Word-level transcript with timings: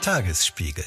Tagesspiegel. 0.00 0.84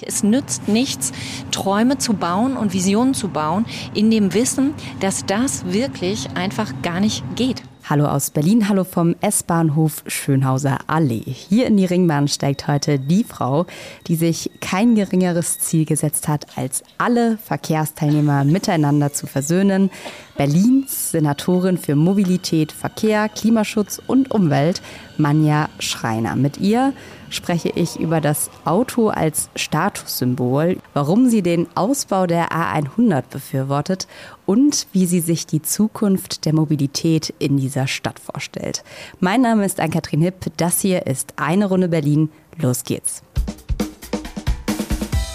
Es 0.00 0.22
nützt 0.22 0.66
nichts, 0.66 1.12
Träume 1.50 1.98
zu 1.98 2.14
bauen 2.14 2.56
und 2.56 2.72
Visionen 2.72 3.12
zu 3.12 3.28
bauen, 3.28 3.66
in 3.92 4.10
dem 4.10 4.32
Wissen, 4.32 4.72
dass 5.00 5.26
das 5.26 5.66
wirklich 5.66 6.30
einfach 6.34 6.72
gar 6.82 7.00
nicht 7.00 7.22
geht. 7.36 7.62
Hallo 7.90 8.06
aus 8.06 8.30
Berlin, 8.30 8.68
hallo 8.68 8.84
vom 8.84 9.16
S-Bahnhof 9.20 10.04
Schönhauser 10.06 10.78
Allee. 10.86 11.24
Hier 11.26 11.66
in 11.66 11.76
die 11.76 11.86
Ringbahn 11.86 12.28
steigt 12.28 12.68
heute 12.68 12.98
die 12.98 13.24
Frau, 13.24 13.66
die 14.06 14.14
sich 14.14 14.50
kein 14.60 14.94
geringeres 14.94 15.58
Ziel 15.58 15.86
gesetzt 15.86 16.28
hat, 16.28 16.56
als 16.56 16.84
alle 16.98 17.36
Verkehrsteilnehmer 17.38 18.44
miteinander 18.44 19.12
zu 19.12 19.26
versöhnen. 19.26 19.90
Berlins 20.40 21.10
Senatorin 21.10 21.76
für 21.76 21.94
Mobilität, 21.96 22.72
Verkehr, 22.72 23.28
Klimaschutz 23.28 24.00
und 24.06 24.30
Umwelt, 24.30 24.80
Manja 25.18 25.68
Schreiner. 25.80 26.34
Mit 26.34 26.56
ihr 26.56 26.94
spreche 27.28 27.68
ich 27.68 28.00
über 28.00 28.22
das 28.22 28.48
Auto 28.64 29.10
als 29.10 29.50
Statussymbol, 29.54 30.78
warum 30.94 31.28
sie 31.28 31.42
den 31.42 31.66
Ausbau 31.74 32.26
der 32.26 32.52
A100 32.52 33.24
befürwortet 33.28 34.06
und 34.46 34.86
wie 34.94 35.04
sie 35.04 35.20
sich 35.20 35.46
die 35.46 35.60
Zukunft 35.60 36.46
der 36.46 36.54
Mobilität 36.54 37.34
in 37.38 37.58
dieser 37.58 37.86
Stadt 37.86 38.18
vorstellt. 38.18 38.82
Mein 39.18 39.42
Name 39.42 39.66
ist 39.66 39.78
Ann-Kathrin 39.78 40.22
Hipp. 40.22 40.46
Das 40.56 40.80
hier 40.80 41.06
ist 41.06 41.34
Eine 41.36 41.66
Runde 41.66 41.88
Berlin. 41.88 42.30
Los 42.56 42.84
geht's. 42.84 43.22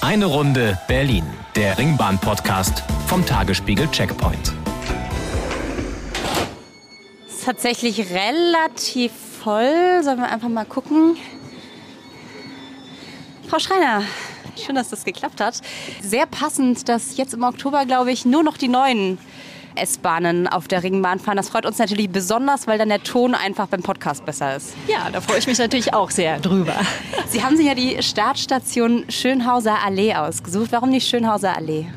Eine 0.02 0.26
Runde 0.26 0.80
Berlin, 0.88 1.26
der 1.56 1.78
Ringbahn-Podcast 1.78 2.82
vom 3.06 3.24
Tagesspiegel 3.24 3.88
Checkpoint. 3.92 4.65
Tatsächlich 7.46 8.10
relativ 8.10 9.12
voll. 9.44 10.02
Sollen 10.02 10.18
wir 10.18 10.32
einfach 10.32 10.50
mal 10.50 10.66
gucken? 10.66 11.16
Frau 13.48 13.60
Schreiner, 13.60 14.02
schön, 14.58 14.74
dass 14.74 14.90
das 14.90 15.06
geklappt 15.06 15.40
hat. 15.40 15.62
Sehr 16.02 16.26
passend, 16.26 16.90
dass 16.90 17.18
jetzt 17.18 17.36
im 17.36 17.44
Oktober, 17.44 17.86
glaube 17.86 18.12
ich, 18.12 18.26
nur 18.26 18.42
noch 18.42 18.58
die 18.58 18.68
neuen 18.68 19.20
S-Bahnen 19.76 20.48
auf 20.48 20.68
der 20.68 20.84
Ringbahn 20.84 21.20
fahren. 21.20 21.38
Das 21.38 21.50
freut 21.50 21.66
uns 21.66 21.78
natürlich 21.78 22.10
besonders, 22.10 22.68
weil 22.68 22.78
dann 22.78 22.90
der 22.90 23.04
Ton 23.04 23.36
einfach 23.36 23.68
beim 23.68 23.82
Podcast 23.82 24.26
besser 24.26 24.56
ist. 24.56 24.74
Ja, 24.88 25.10
da 25.12 25.22
freue 25.22 25.40
ich 25.40 25.48
mich 25.48 25.58
natürlich 25.58 25.94
auch 25.94 26.12
sehr 26.12 26.40
drüber. 26.40 26.76
Sie 27.28 27.44
haben 27.44 27.58
sich 27.58 27.66
ja 27.66 27.76
die 27.76 28.02
Startstation 28.02 29.06
Schönhauser 29.10 29.84
Allee 29.84 30.14
ausgesucht. 30.14 30.72
Warum 30.72 30.90
nicht 30.90 31.08
Schönhauser 31.08 31.56
Allee? 31.56 31.88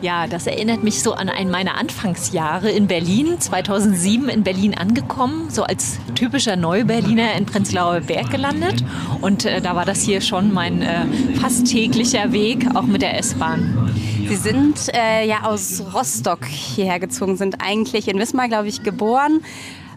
Ja, 0.00 0.26
das 0.26 0.46
erinnert 0.46 0.84
mich 0.84 1.02
so 1.02 1.12
an 1.12 1.28
einen 1.28 1.50
meiner 1.50 1.76
Anfangsjahre 1.76 2.70
in 2.70 2.86
Berlin. 2.86 3.40
2007 3.40 4.28
in 4.28 4.44
Berlin 4.44 4.76
angekommen, 4.76 5.50
so 5.50 5.64
als 5.64 5.98
typischer 6.14 6.56
Neuberliner 6.56 7.34
in 7.34 7.46
Prenzlauer 7.46 8.00
Berg 8.00 8.30
gelandet. 8.30 8.84
Und 9.20 9.44
äh, 9.44 9.60
da 9.60 9.74
war 9.74 9.84
das 9.84 10.02
hier 10.02 10.20
schon 10.20 10.52
mein 10.52 10.82
äh, 10.82 11.04
fast 11.40 11.66
täglicher 11.66 12.32
Weg, 12.32 12.66
auch 12.74 12.82
mit 12.82 13.02
der 13.02 13.18
S-Bahn. 13.18 13.92
Sie 14.28 14.36
sind 14.36 14.94
äh, 14.94 15.26
ja 15.26 15.44
aus 15.44 15.82
Rostock 15.94 16.44
hierher 16.44 17.00
gezogen, 17.00 17.17
sind 17.36 17.56
eigentlich 17.60 18.08
in 18.08 18.18
Wismar, 18.18 18.48
glaube 18.48 18.68
ich, 18.68 18.82
geboren. 18.82 19.40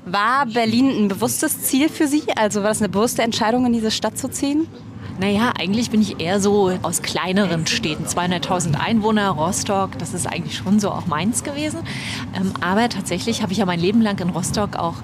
War 0.05 0.45
Berlin 0.47 0.89
ein 0.89 1.07
bewusstes 1.07 1.61
Ziel 1.61 1.89
für 1.89 2.07
Sie? 2.07 2.23
Also 2.35 2.61
war 2.61 2.69
das 2.69 2.79
eine 2.79 2.89
bewusste 2.89 3.21
Entscheidung, 3.21 3.65
in 3.65 3.73
diese 3.73 3.91
Stadt 3.91 4.17
zu 4.17 4.29
ziehen? 4.29 4.67
Naja, 5.19 5.53
eigentlich 5.59 5.91
bin 5.91 6.01
ich 6.01 6.19
eher 6.19 6.39
so 6.39 6.71
aus 6.81 7.01
kleineren 7.01 7.67
Städten. 7.67 8.05
200.000 8.05 8.75
Einwohner, 8.75 9.29
Rostock, 9.29 9.97
das 9.99 10.13
ist 10.13 10.25
eigentlich 10.25 10.57
schon 10.57 10.79
so 10.79 10.89
auch 10.89 11.05
meins 11.05 11.43
gewesen. 11.43 11.79
Ähm, 12.33 12.53
aber 12.61 12.89
tatsächlich 12.89 13.43
habe 13.43 13.51
ich 13.51 13.59
ja 13.59 13.65
mein 13.65 13.79
Leben 13.79 14.01
lang 14.01 14.19
in 14.19 14.29
Rostock 14.29 14.77
auch 14.77 14.95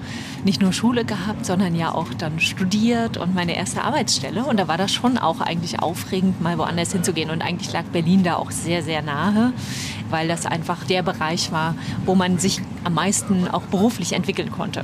nicht 0.43 0.61
nur 0.61 0.73
Schule 0.73 1.05
gehabt, 1.05 1.45
sondern 1.45 1.75
ja 1.75 1.93
auch 1.93 2.13
dann 2.13 2.39
studiert 2.39 3.17
und 3.17 3.35
meine 3.35 3.55
erste 3.55 3.83
Arbeitsstelle. 3.83 4.43
Und 4.45 4.57
da 4.57 4.67
war 4.67 4.77
das 4.77 4.91
schon 4.91 5.17
auch 5.17 5.41
eigentlich 5.41 5.79
aufregend, 5.79 6.41
mal 6.41 6.57
woanders 6.57 6.91
hinzugehen. 6.91 7.29
Und 7.29 7.41
eigentlich 7.41 7.71
lag 7.71 7.83
Berlin 7.85 8.23
da 8.23 8.37
auch 8.37 8.51
sehr, 8.51 8.81
sehr 8.81 9.01
nahe, 9.01 9.53
weil 10.09 10.27
das 10.27 10.45
einfach 10.45 10.83
der 10.85 11.03
Bereich 11.03 11.51
war, 11.51 11.75
wo 12.05 12.15
man 12.15 12.39
sich 12.39 12.61
am 12.83 12.95
meisten 12.95 13.47
auch 13.47 13.63
beruflich 13.63 14.13
entwickeln 14.13 14.51
konnte. 14.51 14.83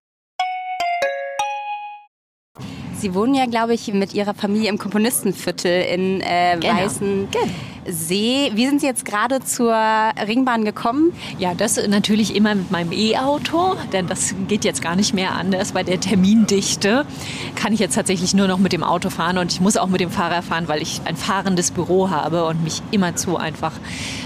Sie 3.01 3.15
wohnen 3.15 3.33
ja, 3.33 3.47
glaube 3.47 3.73
ich, 3.73 3.91
mit 3.93 4.13
Ihrer 4.13 4.35
Familie 4.35 4.69
im 4.69 4.77
Komponistenviertel 4.77 5.81
in 5.91 6.21
äh, 6.21 6.57
Genau. 6.59 6.75
Weißen. 6.75 7.27
Genau. 7.31 7.45
See. 7.89 8.51
Wie 8.53 8.67
sind 8.67 8.79
Sie 8.81 8.85
jetzt 8.85 9.05
gerade 9.05 9.39
zur 9.39 9.73
Ringbahn 9.73 10.65
gekommen? 10.65 11.13
Ja, 11.39 11.55
das 11.55 11.79
natürlich 11.87 12.35
immer 12.35 12.53
mit 12.53 12.69
meinem 12.69 12.91
E-Auto, 12.91 13.75
denn 13.91 14.05
das 14.05 14.35
geht 14.47 14.63
jetzt 14.65 14.83
gar 14.83 14.95
nicht 14.95 15.15
mehr 15.15 15.31
anders. 15.31 15.71
Bei 15.71 15.81
der 15.81 15.99
Termindichte 15.99 17.07
kann 17.55 17.73
ich 17.73 17.79
jetzt 17.79 17.95
tatsächlich 17.95 18.35
nur 18.35 18.47
noch 18.47 18.59
mit 18.59 18.71
dem 18.71 18.83
Auto 18.83 19.09
fahren 19.09 19.39
und 19.39 19.51
ich 19.51 19.61
muss 19.61 19.77
auch 19.77 19.87
mit 19.87 19.99
dem 19.99 20.11
Fahrer 20.11 20.43
fahren, 20.43 20.67
weil 20.67 20.83
ich 20.83 21.01
ein 21.05 21.15
fahrendes 21.15 21.71
Büro 21.71 22.11
habe 22.11 22.45
und 22.45 22.63
mich 22.63 22.83
immerzu 22.91 23.37
einfach 23.37 23.73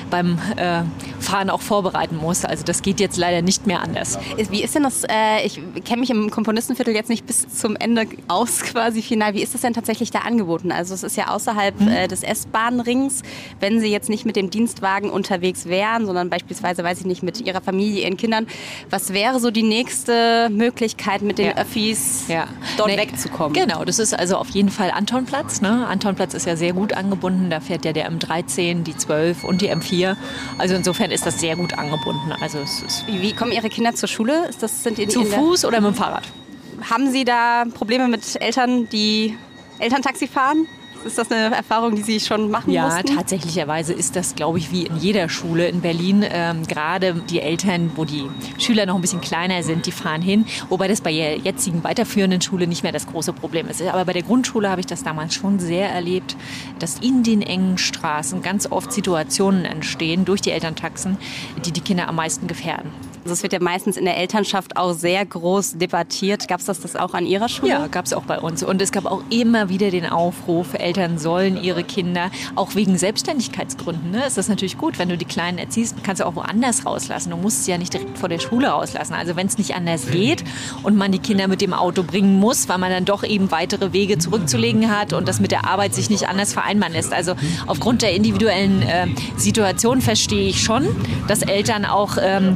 beim 0.09 0.38
äh, 0.57 0.81
Fahren 1.19 1.49
auch 1.49 1.61
vorbereiten 1.61 2.17
muss. 2.17 2.45
Also 2.45 2.63
das 2.63 2.81
geht 2.81 2.99
jetzt 2.99 3.17
leider 3.17 3.41
nicht 3.41 3.67
mehr 3.67 3.81
anders. 3.81 4.17
Wie 4.49 4.63
ist 4.63 4.75
denn 4.75 4.83
das? 4.83 5.03
Äh, 5.03 5.45
ich 5.45 5.59
kenne 5.83 6.01
mich 6.01 6.09
im 6.09 6.29
Komponistenviertel 6.29 6.93
jetzt 6.93 7.09
nicht 7.09 7.25
bis 7.25 7.47
zum 7.47 7.75
Ende 7.75 8.05
aus 8.27 8.61
quasi 8.61 9.01
final. 9.01 9.33
Wie 9.33 9.41
ist 9.41 9.53
das 9.53 9.61
denn 9.61 9.73
tatsächlich 9.73 10.11
da 10.11 10.19
angeboten? 10.19 10.71
Also 10.71 10.93
es 10.93 11.03
ist 11.03 11.17
ja 11.17 11.29
außerhalb 11.29 11.79
äh, 11.81 12.07
des 12.07 12.23
S-Bahn-Rings. 12.23 13.21
Wenn 13.59 13.79
Sie 13.79 13.88
jetzt 13.88 14.09
nicht 14.09 14.25
mit 14.25 14.35
dem 14.35 14.49
Dienstwagen 14.49 15.09
unterwegs 15.09 15.66
wären, 15.66 16.05
sondern 16.05 16.29
beispielsweise, 16.29 16.83
weiß 16.83 16.99
ich 16.99 17.05
nicht, 17.05 17.23
mit 17.23 17.41
Ihrer 17.41 17.61
Familie, 17.61 18.03
Ihren 18.03 18.17
Kindern, 18.17 18.47
was 18.89 19.13
wäre 19.13 19.39
so 19.39 19.51
die 19.51 19.63
nächste 19.63 20.49
Möglichkeit, 20.49 21.22
mit 21.22 21.37
den 21.37 21.47
Ja. 21.47 21.57
Öffis 21.57 22.25
Ja. 22.27 22.47
dort 22.77 22.89
Nee, 22.89 22.97
wegzukommen? 22.97 23.53
Genau, 23.53 23.83
das 23.85 23.99
ist 23.99 24.13
also 24.17 24.37
auf 24.37 24.49
jeden 24.49 24.69
Fall 24.69 24.91
Antonplatz. 24.91 25.61
Ne? 25.61 25.85
Antonplatz 25.87 26.33
ist 26.33 26.45
ja 26.45 26.55
sehr 26.55 26.73
gut 26.73 26.93
angebunden. 26.93 27.49
Da 27.49 27.59
fährt 27.59 27.85
ja 27.85 27.93
der 27.93 28.11
M13, 28.11 28.83
die 28.83 28.95
12 28.95 29.43
und 29.43 29.61
die 29.61 29.72
M4. 29.72 29.94
Also 30.57 30.75
insofern 30.75 31.11
ist 31.11 31.25
das 31.25 31.39
sehr 31.39 31.56
gut 31.56 31.78
angebunden. 31.78 32.31
Also 32.41 32.59
Wie, 33.07 33.22
wie 33.22 33.33
kommen 33.33 33.51
Ihre 33.51 33.69
Kinder 33.69 33.94
zur 33.95 34.09
Schule? 34.09 34.47
Ist 34.47 34.61
das, 34.61 34.83
sind 34.83 34.97
die 34.97 35.07
zu 35.07 35.23
Fuß 35.23 35.66
oder 35.66 35.81
mit 35.81 35.91
dem 35.91 35.95
Fahrrad. 35.95 36.23
Haben 36.89 37.09
Sie 37.11 37.25
da 37.25 37.63
Probleme 37.73 38.07
mit 38.07 38.41
Eltern, 38.41 38.89
die 38.89 39.38
Elterntaxi 39.79 40.28
fahren? 40.28 40.67
Ist 41.05 41.19
das 41.19 41.29
eine 41.31 41.55
Erfahrung, 41.55 41.93
die 41.95 42.01
Sie 42.01 42.19
schon 42.19 42.49
machen 42.49 42.71
Ja, 42.73 42.88
mussten? 42.88 43.16
tatsächlicherweise 43.16 43.93
ist 43.93 44.16
das, 44.16 44.33
glaube 44.33 44.57
ich, 44.57 44.71
wie 44.71 44.88
in 44.88 44.97
jeder 44.97 45.29
Schule 45.29 45.67
in 45.67 45.81
Berlin. 45.81 46.25
Ähm, 46.27 46.66
Gerade 46.66 47.13
die 47.29 47.41
Eltern, 47.41 47.91
wo 47.95 48.05
die 48.05 48.27
Schüler 48.57 48.88
noch 48.88 48.95
ein 48.95 49.01
bisschen 49.01 49.21
kleiner 49.21 49.61
sind, 49.61 49.85
die 49.85 49.91
fahren 49.91 50.23
hin. 50.23 50.45
Wobei 50.69 50.88
das 50.88 51.01
bei 51.01 51.11
der 51.13 51.38
jetzigen 51.38 51.83
weiterführenden 51.83 52.41
Schule 52.41 52.66
nicht 52.66 52.81
mehr 52.81 52.91
das 52.91 53.05
große 53.05 53.33
Problem 53.33 53.67
ist. 53.67 53.83
Aber 53.83 54.03
bei 54.05 54.13
der 54.13 54.23
Grundschule 54.23 54.67
habe 54.67 54.81
ich 54.81 54.88
das 54.88 55.03
damals 55.03 55.35
schon 55.35 55.59
sehr 55.59 55.89
erlebt, 55.91 56.35
dass 56.79 56.97
in 56.97 57.22
den 57.22 57.43
engen 57.43 57.77
Straßen 57.77 58.41
ganz 58.41 58.72
oft 58.72 58.91
Situationen 58.91 59.63
entstehen 59.66 60.25
durch 60.25 60.41
die 60.41 60.51
Elterntaxen, 60.51 61.17
die 61.66 61.72
die 61.72 61.81
Kinder 61.81 62.07
am 62.09 62.16
meisten 62.16 62.47
gefährden. 62.47 62.89
Also 63.25 63.33
es 63.33 63.41
wird 63.41 63.53
ja 63.53 63.59
meistens 63.59 63.97
in 63.97 64.05
der 64.05 64.17
Elternschaft 64.17 64.77
auch 64.77 64.93
sehr 64.93 65.25
groß 65.25 65.79
debattiert. 65.79 66.47
Gab 66.47 66.59
es 66.59 66.67
das, 66.67 66.81
das 66.81 66.95
auch 66.95 67.15
an 67.15 67.25
Ihrer 67.25 67.49
Schule? 67.49 67.71
Ja, 67.71 67.87
gab 67.87 68.05
es 68.05 68.13
auch 68.13 68.22
bei 68.22 68.39
uns. 68.39 68.61
Und 68.61 68.83
es 68.83 68.91
gab 68.91 69.07
auch 69.07 69.23
immer 69.31 69.67
wieder 69.67 69.89
den 69.89 70.05
Aufruf, 70.05 70.75
Eltern 70.75 71.17
sollen 71.17 71.57
ihre 71.57 71.83
Kinder, 71.83 72.29
auch 72.53 72.75
wegen 72.75 72.99
Selbstständigkeitsgründen, 72.99 74.11
ne, 74.11 74.27
ist 74.27 74.37
das 74.37 74.47
natürlich 74.47 74.77
gut, 74.77 74.99
wenn 74.99 75.09
du 75.09 75.17
die 75.17 75.25
Kleinen 75.25 75.57
erziehst, 75.57 75.95
kannst 76.03 76.22
du 76.22 76.27
auch 76.27 76.35
woanders 76.35 76.85
rauslassen. 76.85 77.31
Du 77.31 77.37
musst 77.37 77.66
sie 77.66 77.72
ja 77.72 77.79
nicht 77.79 77.93
direkt 77.93 78.16
vor 78.16 78.29
der 78.29 78.37
Schule 78.37 78.67
rauslassen. 78.67 79.16
Also 79.16 79.35
wenn 79.35 79.47
es 79.47 79.57
nicht 79.57 79.73
anders 79.73 80.05
geht 80.11 80.43
und 80.83 80.95
man 80.95 81.11
die 81.11 81.17
Kinder 81.17 81.47
mit 81.47 81.61
dem 81.61 81.73
Auto 81.73 82.03
bringen 82.03 82.39
muss, 82.39 82.69
weil 82.69 82.78
man 82.78 82.91
dann 82.91 83.05
doch 83.05 83.23
eben 83.23 83.49
weitere 83.49 83.91
Wege 83.91 84.19
zurückzulegen 84.19 84.95
hat 84.95 85.13
und 85.13 85.28
das 85.28 85.39
mit 85.39 85.49
der 85.49 85.66
Arbeit 85.66 85.95
sich 85.95 86.11
nicht 86.11 86.29
anders 86.29 86.53
vereinbaren 86.53 86.93
lässt. 86.93 87.11
Also 87.11 87.33
aufgrund 87.66 88.03
der 88.03 88.13
individuellen 88.13 88.83
äh, 88.83 89.07
Situation 89.35 90.01
verstehe 90.01 90.47
ich 90.47 90.61
schon, 90.61 90.85
dass 91.28 91.41
Eltern 91.41 91.85
auch 91.85 92.17
ähm, 92.21 92.55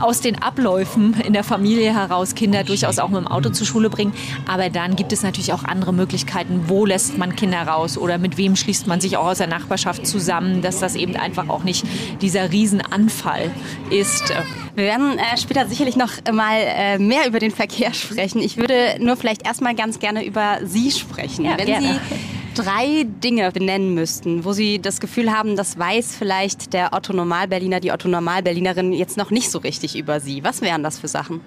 aus 0.00 0.20
den 0.20 0.42
Abläufen 0.42 1.14
in 1.20 1.32
der 1.32 1.44
Familie 1.44 1.94
heraus 1.94 2.34
Kinder 2.34 2.64
durchaus 2.64 2.98
auch 2.98 3.08
mit 3.08 3.18
dem 3.18 3.26
Auto 3.26 3.50
zur 3.50 3.66
Schule 3.66 3.90
bringen. 3.90 4.12
Aber 4.46 4.70
dann 4.70 4.96
gibt 4.96 5.12
es 5.12 5.22
natürlich 5.22 5.52
auch 5.52 5.64
andere 5.64 5.92
Möglichkeiten. 5.92 6.64
Wo 6.66 6.86
lässt 6.86 7.18
man 7.18 7.36
Kinder 7.36 7.62
raus 7.62 7.98
oder 7.98 8.18
mit 8.18 8.36
wem 8.36 8.56
schließt 8.56 8.86
man 8.86 9.00
sich 9.00 9.16
auch 9.16 9.26
aus 9.26 9.38
der 9.38 9.46
Nachbarschaft 9.46 10.06
zusammen, 10.06 10.62
dass 10.62 10.78
das 10.78 10.94
eben 10.94 11.16
einfach 11.16 11.48
auch 11.48 11.64
nicht 11.64 11.84
dieser 12.20 12.52
Riesenanfall 12.52 13.50
ist. 13.90 14.32
Wir 14.74 14.84
werden 14.84 15.18
äh, 15.18 15.36
später 15.36 15.66
sicherlich 15.66 15.96
noch 15.96 16.12
mal 16.32 16.56
äh, 16.60 16.98
mehr 16.98 17.26
über 17.26 17.40
den 17.40 17.50
Verkehr 17.50 17.92
sprechen. 17.94 18.40
Ich 18.40 18.56
würde 18.56 18.96
nur 19.00 19.16
vielleicht 19.16 19.46
erstmal 19.46 19.74
ganz 19.74 19.98
gerne 19.98 20.24
über 20.24 20.58
Sie 20.64 20.90
sprechen. 20.90 21.44
Ja, 21.44 21.58
Wenn 21.58 21.66
gerne. 21.66 22.00
Sie 22.10 22.37
drei 22.58 23.06
Dinge 23.22 23.52
benennen 23.52 23.94
müssten, 23.94 24.44
wo 24.44 24.52
Sie 24.52 24.80
das 24.80 25.00
Gefühl 25.00 25.30
haben, 25.30 25.54
das 25.54 25.78
weiß 25.78 26.16
vielleicht 26.16 26.72
der 26.72 26.92
Otto 26.92 27.12
Normalberliner, 27.12 27.78
die 27.78 27.92
Otto 27.92 28.08
Normalberlinerin 28.08 28.92
jetzt 28.92 29.16
noch 29.16 29.30
nicht 29.30 29.50
so 29.50 29.58
richtig 29.58 29.96
über 29.96 30.18
Sie. 30.18 30.42
Was 30.42 30.60
wären 30.60 30.82
das 30.82 30.98
für 30.98 31.08
Sachen? 31.08 31.40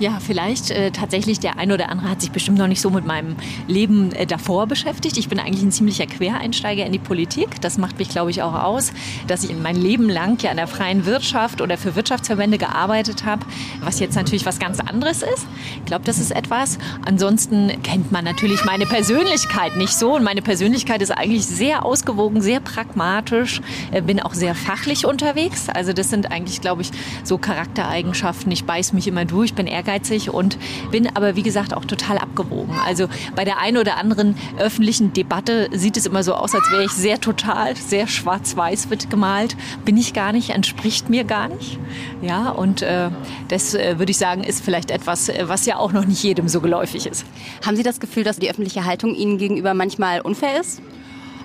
Ja, 0.00 0.18
vielleicht 0.18 0.70
äh, 0.70 0.90
tatsächlich 0.92 1.40
der 1.40 1.58
eine 1.58 1.74
oder 1.74 1.90
andere 1.90 2.08
hat 2.08 2.22
sich 2.22 2.30
bestimmt 2.30 2.56
noch 2.56 2.68
nicht 2.68 2.80
so 2.80 2.88
mit 2.88 3.04
meinem 3.04 3.36
Leben 3.68 4.12
äh, 4.12 4.24
davor 4.26 4.66
beschäftigt. 4.66 5.18
Ich 5.18 5.28
bin 5.28 5.38
eigentlich 5.38 5.62
ein 5.62 5.72
ziemlicher 5.72 6.06
Quereinsteiger 6.06 6.86
in 6.86 6.92
die 6.92 6.98
Politik. 6.98 7.60
Das 7.60 7.76
macht 7.76 7.98
mich, 7.98 8.08
glaube 8.08 8.30
ich, 8.30 8.42
auch 8.42 8.54
aus, 8.54 8.92
dass 9.26 9.44
ich 9.44 9.54
mein 9.54 9.76
Leben 9.76 10.08
lang 10.08 10.42
ja 10.42 10.52
in 10.52 10.56
der 10.56 10.68
freien 10.68 11.04
Wirtschaft 11.04 11.60
oder 11.60 11.76
für 11.76 11.96
Wirtschaftsverbände 11.96 12.56
gearbeitet 12.56 13.26
habe, 13.26 13.44
was 13.82 14.00
jetzt 14.00 14.14
natürlich 14.14 14.46
was 14.46 14.58
ganz 14.58 14.80
anderes 14.80 15.22
ist. 15.22 15.46
Ich 15.76 15.84
glaube, 15.84 16.04
das 16.06 16.18
ist 16.18 16.30
etwas. 16.30 16.78
Ansonsten 17.04 17.70
kennt 17.82 18.10
man 18.10 18.24
natürlich 18.24 18.64
meine 18.64 18.86
Persönlichkeit 18.86 19.76
nicht 19.76 19.92
so. 19.92 20.16
Und 20.16 20.24
meine 20.24 20.40
Persönlichkeit 20.40 21.02
ist 21.02 21.10
eigentlich 21.10 21.44
sehr 21.46 21.84
ausgewogen, 21.84 22.40
sehr 22.40 22.60
pragmatisch, 22.60 23.60
äh, 23.90 24.00
bin 24.00 24.20
auch 24.20 24.32
sehr 24.32 24.54
fachlich 24.54 25.04
unterwegs. 25.04 25.68
Also 25.68 25.92
das 25.92 26.08
sind 26.08 26.32
eigentlich, 26.32 26.62
glaube 26.62 26.80
ich, 26.82 26.90
so 27.22 27.36
Charaktereigenschaften. 27.36 28.50
Ich 28.50 28.64
beiß 28.64 28.94
mich 28.94 29.06
immer 29.06 29.26
durch, 29.26 29.49
bin 29.54 29.66
ehrgeizig 29.66 29.90
ehrgeizig 29.90 30.30
und 30.30 30.58
bin 30.90 31.08
aber, 31.14 31.36
wie 31.36 31.42
gesagt, 31.42 31.74
auch 31.74 31.84
total 31.84 32.18
abgewogen. 32.18 32.74
Also 32.84 33.08
bei 33.34 33.44
der 33.44 33.58
einen 33.58 33.76
oder 33.76 33.96
anderen 33.96 34.36
öffentlichen 34.58 35.12
Debatte 35.12 35.68
sieht 35.72 35.96
es 35.96 36.06
immer 36.06 36.22
so 36.22 36.34
aus, 36.34 36.54
als 36.54 36.70
wäre 36.70 36.84
ich 36.84 36.92
sehr 36.92 37.20
total, 37.20 37.76
sehr 37.76 38.06
schwarz-weiß 38.06 38.90
wird 38.90 39.10
gemalt. 39.10 39.56
Bin 39.84 39.96
ich 39.96 40.12
gar 40.12 40.32
nicht, 40.32 40.50
entspricht 40.50 41.10
mir 41.10 41.24
gar 41.24 41.48
nicht. 41.48 41.78
Ja, 42.22 42.50
und 42.50 42.82
äh, 42.82 43.10
das 43.48 43.74
äh, 43.74 43.98
würde 43.98 44.10
ich 44.10 44.18
sagen, 44.18 44.44
ist 44.44 44.64
vielleicht 44.64 44.90
etwas, 44.90 45.28
äh, 45.28 45.44
was 45.46 45.66
ja 45.66 45.76
auch 45.76 45.92
noch 45.92 46.04
nicht 46.04 46.22
jedem 46.22 46.48
so 46.48 46.60
geläufig 46.60 47.06
ist. 47.06 47.24
Haben 47.64 47.76
Sie 47.76 47.82
das 47.82 48.00
Gefühl, 48.00 48.24
dass 48.24 48.38
die 48.38 48.50
öffentliche 48.50 48.84
Haltung 48.84 49.14
Ihnen 49.14 49.38
gegenüber 49.38 49.74
manchmal 49.74 50.20
unfair 50.20 50.60
ist? 50.60 50.82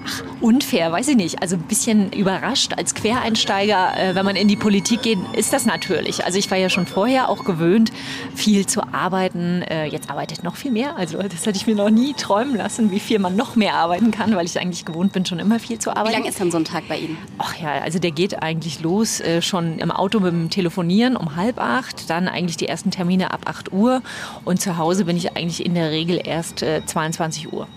Ach, 0.08 0.24
unfair, 0.40 0.92
weiß 0.92 1.08
ich 1.08 1.16
nicht. 1.16 1.42
Also 1.42 1.56
ein 1.56 1.64
bisschen 1.64 2.12
überrascht 2.12 2.74
als 2.78 2.94
Quereinsteiger, 2.94 3.98
äh, 3.98 4.16
wenn 4.16 4.26
man 4.26 4.36
in 4.36 4.48
die 4.48 4.56
Politik 4.56 5.02
geht, 5.02 5.18
ist 5.34 5.52
das 5.52 5.66
natürlich. 5.66 6.24
Also 6.26 6.38
ich 6.38 6.50
war 6.52 6.58
ja 6.58 6.70
schon 6.70 6.86
vorher 6.86 7.30
auch 7.30 7.44
gewöhnt, 7.44 7.92
viel 8.36 8.68
zu 8.68 8.82
arbeiten. 8.94 9.64
Äh, 9.64 9.86
jetzt 9.86 10.10
arbeitet 10.10 10.44
noch 10.44 10.56
viel 10.56 10.72
mehr. 10.72 10.96
Also 10.98 11.18
das 11.18 11.46
hätte 11.46 11.58
ich 11.58 11.66
mir 11.66 11.76
noch 11.76 11.90
nie 11.90 12.14
träumen 12.14 12.56
lassen, 12.56 12.92
wie 12.92 13.00
viel 13.00 13.18
man 13.20 13.36
noch 13.36 13.56
mehr 13.56 13.76
arbeiten 13.76 14.12
kann, 14.12 14.36
weil 14.36 14.46
ich 14.46 14.60
eigentlich 14.60 14.86
gewohnt 14.86 15.12
bin, 15.12 15.26
schon 15.26 15.40
immer 15.40 15.60
viel 15.60 15.80
zu 15.80 15.90
arbeiten. 15.90 16.10
Wie 16.10 16.14
lange 16.14 16.30
ist 16.30 16.40
dann 16.40 16.52
so 16.52 16.58
ein 16.58 16.66
Tag 16.66 16.88
bei 16.88 17.00
Ihnen? 17.00 17.18
Ach 17.40 17.56
ja, 17.56 17.82
also 17.82 17.98
der 17.98 18.12
geht 18.12 18.44
eigentlich 18.44 18.82
los 18.82 19.20
äh, 19.22 19.42
schon 19.42 19.80
im 19.80 19.90
Auto 19.90 20.20
mit 20.20 20.32
dem 20.32 20.50
Telefonieren 20.50 21.16
um 21.16 21.36
halb 21.36 21.60
acht, 21.60 22.10
dann 22.10 22.28
eigentlich 22.28 22.58
die 22.58 22.68
ersten 22.68 22.92
Termine 22.92 23.32
ab 23.32 23.42
acht 23.46 23.74
Uhr 23.74 24.02
und 24.44 24.62
zu 24.62 24.78
Hause 24.78 25.06
bin 25.06 25.18
ich 25.18 25.36
eigentlich 25.36 25.66
in 25.66 25.74
der 25.74 25.90
Regel 25.92 26.22
erst 26.24 26.60
22 26.60 27.52
Uhr. 27.52 27.68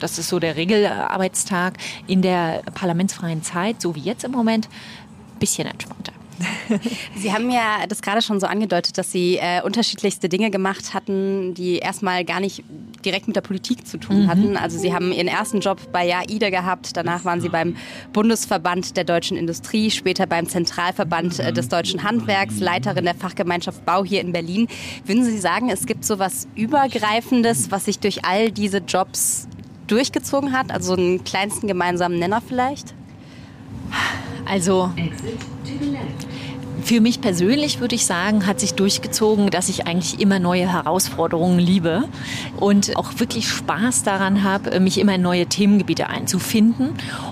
Das 0.00 0.18
ist 0.18 0.28
so 0.28 0.38
der 0.38 0.56
Regelarbeitstag 0.56 1.74
in 2.06 2.22
der 2.22 2.62
parlamentsfreien 2.74 3.42
Zeit, 3.42 3.80
so 3.80 3.94
wie 3.94 4.00
jetzt 4.00 4.24
im 4.24 4.32
Moment, 4.32 4.68
bisschen 5.38 5.66
entspannter. 5.68 6.12
Sie 7.16 7.32
haben 7.32 7.50
ja 7.50 7.86
das 7.88 8.02
gerade 8.02 8.22
schon 8.22 8.40
so 8.40 8.46
angedeutet, 8.46 8.98
dass 8.98 9.10
Sie 9.10 9.36
äh, 9.36 9.62
unterschiedlichste 9.62 10.28
Dinge 10.28 10.50
gemacht 10.50 10.94
hatten, 10.94 11.54
die 11.54 11.78
erstmal 11.78 12.24
gar 12.24 12.40
nicht 12.40 12.62
direkt 13.04 13.26
mit 13.26 13.36
der 13.36 13.40
Politik 13.40 13.86
zu 13.86 13.98
tun 13.98 14.24
mhm. 14.24 14.28
hatten. 14.28 14.56
Also 14.56 14.78
Sie 14.78 14.92
haben 14.92 15.12
Ihren 15.12 15.28
ersten 15.28 15.60
Job 15.60 15.78
bei 15.92 16.06
JAIDE 16.06 16.50
gehabt, 16.50 16.96
danach 16.96 17.24
waren 17.24 17.40
Sie 17.40 17.48
beim 17.48 17.76
Bundesverband 18.12 18.96
der 18.96 19.04
deutschen 19.04 19.36
Industrie, 19.36 19.90
später 19.90 20.26
beim 20.26 20.48
Zentralverband 20.48 21.38
äh, 21.38 21.52
des 21.52 21.68
deutschen 21.68 22.02
Handwerks, 22.02 22.58
Leiterin 22.58 23.04
der 23.04 23.14
Fachgemeinschaft 23.14 23.84
Bau 23.86 24.04
hier 24.04 24.20
in 24.20 24.32
Berlin. 24.32 24.68
Würden 25.04 25.24
Sie 25.24 25.38
sagen, 25.38 25.70
es 25.70 25.86
gibt 25.86 26.04
so 26.04 26.18
was 26.18 26.48
Übergreifendes, 26.54 27.70
was 27.70 27.86
sich 27.86 27.98
durch 27.98 28.24
all 28.24 28.50
diese 28.50 28.78
Jobs 28.78 29.48
durchgezogen 29.86 30.52
hat? 30.52 30.70
Also 30.70 30.94
einen 30.94 31.24
kleinsten 31.24 31.66
gemeinsamen 31.66 32.18
Nenner 32.18 32.40
vielleicht? 32.40 32.94
Also 34.44 34.90
für 36.86 37.00
mich 37.00 37.20
persönlich 37.20 37.80
würde 37.80 37.96
ich 37.96 38.06
sagen, 38.06 38.46
hat 38.46 38.60
sich 38.60 38.74
durchgezogen, 38.74 39.50
dass 39.50 39.68
ich 39.68 39.88
eigentlich 39.88 40.20
immer 40.20 40.38
neue 40.38 40.72
Herausforderungen 40.72 41.58
liebe 41.58 42.04
und 42.58 42.96
auch 42.96 43.18
wirklich 43.18 43.48
Spaß 43.48 44.04
daran 44.04 44.44
habe, 44.44 44.78
mich 44.78 45.00
immer 45.00 45.16
in 45.16 45.22
neue 45.22 45.46
Themengebiete 45.46 46.08
einzufinden. 46.08 46.90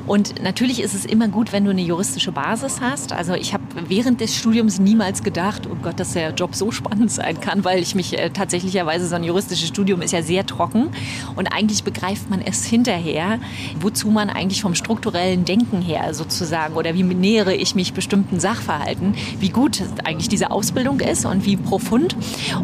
Und 0.09 0.43
natürlich 0.43 0.83
ist 0.83 0.93
es 0.93 1.05
immer 1.05 1.29
gut, 1.29 1.53
wenn 1.53 1.65
du 1.65 1.71
eine 1.71 1.83
juristische 1.83 2.33
Basis 2.33 2.81
hast. 2.81 3.13
Also 3.13 3.35
ich 3.35 3.55
habe 3.55 3.63
während 3.87 4.21
des 4.21 4.35
Studiums 4.35 4.81
niemals 4.81 5.23
gedacht, 5.23 5.69
oh 5.71 5.77
Gott, 5.81 6.01
dass 6.01 6.15
der 6.15 6.35
Job 6.35 6.57
so 6.57 6.73
spannend 6.73 7.13
sein 7.13 7.41
kann, 7.41 7.65
weil 7.65 7.81
ich 7.81 7.95
mich 7.95 8.19
äh, 8.19 8.31
tatsächlicherweise 8.31 9.07
so 9.07 9.15
ein 9.15 9.23
juristisches 9.23 9.69
Studium 9.69 10.03
ist 10.03 10.11
ja 10.11 10.23
sehr 10.23 10.45
trocken 10.47 10.89
und 11.37 11.47
eigentlich 11.53 11.85
begreift 11.85 12.29
man 12.29 12.41
erst 12.41 12.65
hinterher, 12.65 13.39
wozu 13.79 14.11
man 14.11 14.31
eigentlich 14.31 14.63
vom 14.63 14.75
strukturellen 14.75 15.45
Denken 15.45 15.81
her 15.81 16.13
sozusagen 16.13 16.75
oder 16.75 16.95
wie 16.95 17.05
nähere 17.05 17.55
ich 17.55 17.77
mich 17.77 17.93
bestimmten 17.93 18.41
Sachverhalten, 18.41 19.15
wie 19.45 19.51
gut 19.51 19.83
eigentlich 20.05 20.31
diese 20.31 20.51
Ausbildung 20.51 21.01
ist 21.01 21.27
und 21.27 21.45
wie 21.45 21.59
profund. 21.59 22.17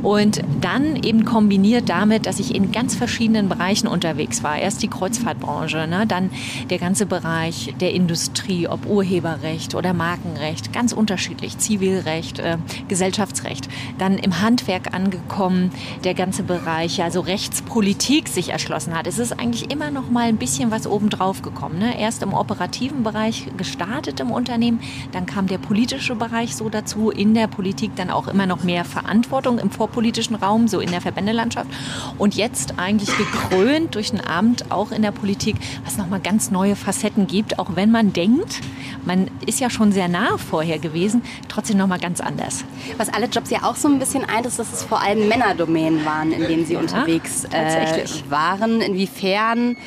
Und 0.03 0.41
dann 0.63 0.97
eben 0.97 1.27
kombiniert 1.27 1.91
damit, 1.91 2.25
dass 2.25 2.41
ich 2.41 2.55
in 2.55 2.73
ganz 2.73 2.95
verschiedenen 2.95 3.51
Bereichen 3.51 3.87
unterwegs 3.87 4.43
war. 4.43 4.57
Erst 4.57 4.83
die 4.83 4.89
Kreuzfahrtbranche, 4.89 5.87
ne? 5.87 6.07
dann 6.07 6.31
der 6.71 6.79
ganze 6.79 7.05
Bereich 7.05 7.75
der 7.83 7.93
Industrie, 7.93 8.67
ob 8.67 8.87
Urheberrecht 8.87 9.75
oder 9.75 9.93
Markenrecht, 9.93 10.73
ganz 10.73 10.93
unterschiedlich, 10.93 11.59
Zivilrecht, 11.59 12.39
äh, 12.39 12.57
Gesellschaftsrecht. 12.89 13.69
Dann 13.99 14.17
im 14.17 14.41
Handwerk 14.41 14.95
angekommen, 14.95 15.73
der 16.05 16.15
ganze 16.15 16.45
Bereich, 16.45 17.03
also 17.03 17.21
Rechtspolitik 17.21 18.27
sich 18.29 18.53
erschlossen 18.53 18.97
hat. 18.97 19.07
Es 19.07 19.19
ist 19.19 19.39
eigentlich 19.39 19.71
immer 19.71 19.91
noch 19.91 20.09
mal 20.09 20.29
ein 20.29 20.39
bisschen 20.39 20.71
was 20.71 20.87
obendrauf 20.87 21.43
gekommen. 21.43 21.79
Ne? 21.79 22.01
Erst 22.01 22.23
im 22.23 22.33
operativen 22.33 23.03
Bereich 23.03 23.49
gestartet 23.59 24.19
im 24.21 24.31
Unternehmen, 24.31 24.81
dann 25.13 25.27
kam 25.27 25.47
der 25.47 25.59
politische 25.59 26.15
Bereich 26.15 26.57
so 26.61 26.69
dazu, 26.69 27.11
in 27.11 27.33
der 27.33 27.47
Politik 27.47 27.97
dann 27.97 28.11
auch 28.11 28.29
immer 28.29 28.45
noch 28.45 28.63
mehr 28.65 28.85
Verantwortung 28.85 29.59
im 29.59 29.71
vorpolitischen 29.71 30.37
Raum, 30.37 30.69
so 30.69 30.79
in 30.79 30.91
der 30.91 31.01
Verbändelandschaft. 31.01 31.71
Und 32.19 32.35
jetzt 32.35 32.75
eigentlich 32.79 33.09
gekrönt 33.17 33.95
durch 33.95 34.13
ein 34.13 34.21
Amt 34.21 34.71
auch 34.71 34.93
in 34.93 35.01
der 35.01 35.11
Politik, 35.11 35.57
was 35.87 35.97
nochmal 35.97 36.21
ganz 36.21 36.51
neue 36.51 36.77
Facetten 36.77 37.27
gibt, 37.27 37.59
auch 37.59 37.77
wenn 37.77 37.91
man 37.91 38.13
denkt, 38.13 38.61
man 39.07 39.31
ist 39.47 39.59
ja 39.59 39.71
schon 39.71 39.91
sehr 39.91 40.09
nah 40.09 40.37
vorher 40.37 40.79
gewesen, 40.79 41.23
trotzdem 41.49 41.79
nochmal 41.79 41.99
ganz 41.99 42.21
anders. 42.21 42.63
Was 42.99 43.09
alle 43.09 43.27
Jobs 43.27 43.49
ja 43.49 43.63
auch 43.63 43.77
so 43.77 43.89
ein 43.89 43.99
bisschen 43.99 44.27
eint, 44.29 44.45
ist, 44.45 44.59
dass 44.59 44.71
es 44.71 44.83
vor 44.85 45.01
allem 45.01 45.29
Männerdomänen 45.29 46.05
waren, 46.05 46.31
in 46.31 46.43
denen 46.43 46.67
Sie 46.67 46.75
ja, 46.75 46.81
unterwegs 46.81 47.45
äh, 47.45 48.05
waren. 48.29 48.83
Inwiefern 48.83 49.79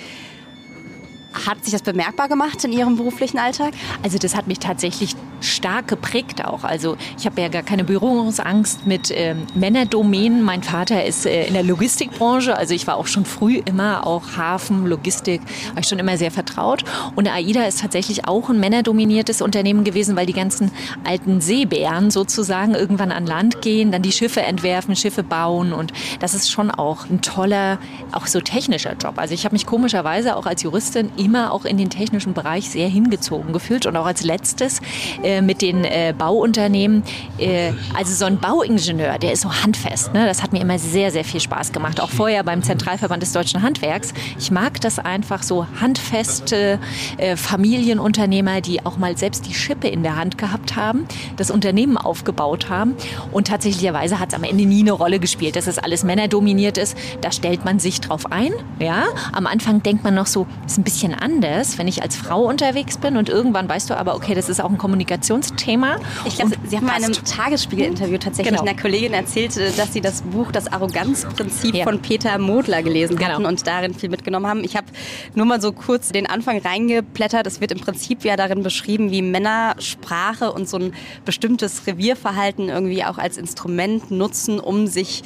hat 1.33 1.63
sich 1.63 1.73
das 1.73 1.81
bemerkbar 1.81 2.27
gemacht 2.27 2.63
in 2.63 2.71
Ihrem 2.71 2.95
beruflichen 2.95 3.37
Alltag? 3.37 3.73
Also 4.03 4.17
das 4.17 4.35
hat 4.35 4.47
mich 4.47 4.59
tatsächlich 4.59 5.15
stark 5.41 5.87
geprägt 5.87 6.45
auch. 6.45 6.63
Also 6.63 6.95
ich 7.17 7.25
habe 7.25 7.41
ja 7.41 7.49
gar 7.49 7.63
keine 7.63 7.83
Berührungsangst 7.83 8.85
mit 8.87 9.11
ähm, 9.13 9.45
Männerdomänen. 9.55 10.41
Mein 10.41 10.63
Vater 10.63 11.05
ist 11.05 11.25
äh, 11.25 11.47
in 11.47 11.53
der 11.53 11.63
Logistikbranche, 11.63 12.55
also 12.55 12.73
ich 12.73 12.87
war 12.87 12.95
auch 12.95 13.07
schon 13.07 13.25
früh 13.25 13.61
immer 13.65 14.07
auch 14.07 14.37
Hafen, 14.37 14.85
Logistik, 14.85 15.41
war 15.73 15.81
ich 15.81 15.87
schon 15.87 15.99
immer 15.99 16.17
sehr 16.17 16.31
vertraut. 16.31 16.83
Und 17.15 17.27
AIDA 17.27 17.63
ist 17.65 17.81
tatsächlich 17.81 18.27
auch 18.27 18.49
ein 18.49 18.59
männerdominiertes 18.59 19.41
Unternehmen 19.41 19.83
gewesen, 19.83 20.15
weil 20.15 20.25
die 20.25 20.33
ganzen 20.33 20.71
alten 21.03 21.41
Seebären 21.41 22.09
sozusagen 22.11 22.73
irgendwann 22.75 23.11
an 23.11 23.25
Land 23.25 23.61
gehen, 23.61 23.91
dann 23.91 24.01
die 24.01 24.11
Schiffe 24.11 24.41
entwerfen, 24.41 24.95
Schiffe 24.95 25.23
bauen 25.23 25.73
und 25.73 25.91
das 26.19 26.33
ist 26.33 26.51
schon 26.51 26.71
auch 26.71 27.09
ein 27.09 27.21
toller, 27.21 27.79
auch 28.11 28.27
so 28.27 28.39
technischer 28.39 28.93
Job. 28.93 29.15
Also 29.17 29.33
ich 29.33 29.45
habe 29.45 29.53
mich 29.53 29.65
komischerweise 29.65 30.35
auch 30.35 30.45
als 30.45 30.63
Juristin 30.63 31.11
immer 31.25 31.51
auch 31.51 31.65
in 31.65 31.77
den 31.77 31.89
technischen 31.89 32.33
Bereich 32.33 32.69
sehr 32.69 32.87
hingezogen 32.87 33.53
gefühlt 33.53 33.85
und 33.85 33.95
auch 33.97 34.05
als 34.05 34.23
letztes 34.23 34.81
äh, 35.23 35.41
mit 35.41 35.61
den 35.61 35.83
äh, 35.83 36.13
Bauunternehmen. 36.17 37.03
Äh, 37.37 37.71
also 37.95 38.13
so 38.13 38.25
ein 38.25 38.39
Bauingenieur, 38.39 39.17
der 39.17 39.33
ist 39.33 39.41
so 39.41 39.53
handfest. 39.53 40.13
Ne? 40.13 40.25
Das 40.25 40.43
hat 40.43 40.53
mir 40.53 40.61
immer 40.61 40.79
sehr, 40.79 41.11
sehr 41.11 41.23
viel 41.23 41.39
Spaß 41.39 41.71
gemacht. 41.71 41.99
Auch 41.99 42.09
vorher 42.09 42.43
beim 42.43 42.63
Zentralverband 42.63 43.21
des 43.21 43.31
deutschen 43.31 43.61
Handwerks. 43.61 44.13
Ich 44.39 44.51
mag 44.51 44.81
das 44.81 44.99
einfach 44.99 45.43
so 45.43 45.65
handfeste 45.79 46.79
äh, 47.17 47.35
Familienunternehmer, 47.35 48.61
die 48.61 48.85
auch 48.85 48.97
mal 48.97 49.17
selbst 49.17 49.47
die 49.47 49.53
Schippe 49.53 49.87
in 49.87 50.03
der 50.03 50.15
Hand 50.15 50.37
gehabt 50.37 50.75
haben, 50.75 51.05
das 51.37 51.51
Unternehmen 51.51 51.97
aufgebaut 51.97 52.69
haben 52.69 52.95
und 53.31 53.47
tatsächlicherweise 53.47 54.19
hat 54.19 54.29
es 54.29 54.35
am 54.35 54.43
Ende 54.43 54.65
nie 54.65 54.81
eine 54.81 54.91
Rolle 54.91 55.19
gespielt, 55.19 55.55
dass 55.55 55.67
es 55.67 55.77
alles 55.77 56.03
männerdominiert 56.03 56.77
ist. 56.77 56.97
Da 57.21 57.31
stellt 57.31 57.65
man 57.65 57.79
sich 57.79 58.01
drauf 58.01 58.31
ein. 58.31 58.51
Ja, 58.79 59.05
am 59.31 59.47
Anfang 59.47 59.83
denkt 59.83 60.03
man 60.03 60.15
noch 60.15 60.27
so, 60.27 60.47
ist 60.65 60.77
ein 60.77 60.83
bisschen 60.83 61.12
bisschen 61.13 61.19
anders, 61.19 61.77
wenn 61.77 61.87
ich 61.87 62.01
als 62.01 62.15
Frau 62.15 62.43
unterwegs 62.43 62.97
bin 62.97 63.17
und 63.17 63.29
irgendwann 63.29 63.67
weißt 63.67 63.89
du 63.89 63.97
aber, 63.97 64.15
okay, 64.15 64.33
das 64.33 64.49
ist 64.49 64.61
auch 64.61 64.69
ein 64.69 64.77
Kommunikationsthema. 64.77 65.97
Ich 66.25 66.35
glaube, 66.35 66.55
Sie 66.65 66.77
haben 66.77 66.85
mal 66.85 66.97
in 66.97 67.05
einem 67.05 67.13
Tagesspiegel-Interview 67.13 68.17
tatsächlich 68.17 68.57
genau. 68.57 68.69
einer 68.69 68.79
Kollegin 68.79 69.13
erzählt, 69.13 69.55
dass 69.77 69.93
Sie 69.93 70.01
das 70.01 70.21
Buch 70.21 70.51
Das 70.51 70.71
Arroganzprinzip 70.71 71.75
ja. 71.75 71.83
von 71.83 72.01
Peter 72.01 72.37
Modler 72.37 72.83
gelesen 72.83 73.15
genau. 73.15 73.31
hatten 73.31 73.45
und 73.45 73.65
darin 73.65 73.93
viel 73.93 74.09
mitgenommen 74.09 74.47
haben. 74.47 74.63
Ich 74.63 74.75
habe 74.75 74.87
nur 75.35 75.45
mal 75.45 75.61
so 75.61 75.71
kurz 75.71 76.09
den 76.09 76.27
Anfang 76.27 76.59
reingeplättert. 76.59 77.47
Es 77.47 77.61
wird 77.61 77.71
im 77.71 77.79
Prinzip 77.79 78.23
ja 78.23 78.35
darin 78.35 78.63
beschrieben, 78.63 79.11
wie 79.11 79.21
Männer 79.21 79.75
Sprache 79.79 80.51
und 80.51 80.67
so 80.67 80.77
ein 80.77 80.93
bestimmtes 81.25 81.87
Revierverhalten 81.87 82.69
irgendwie 82.69 83.03
auch 83.03 83.17
als 83.17 83.37
Instrument 83.37 84.11
nutzen, 84.11 84.59
um 84.59 84.87
sich 84.87 85.23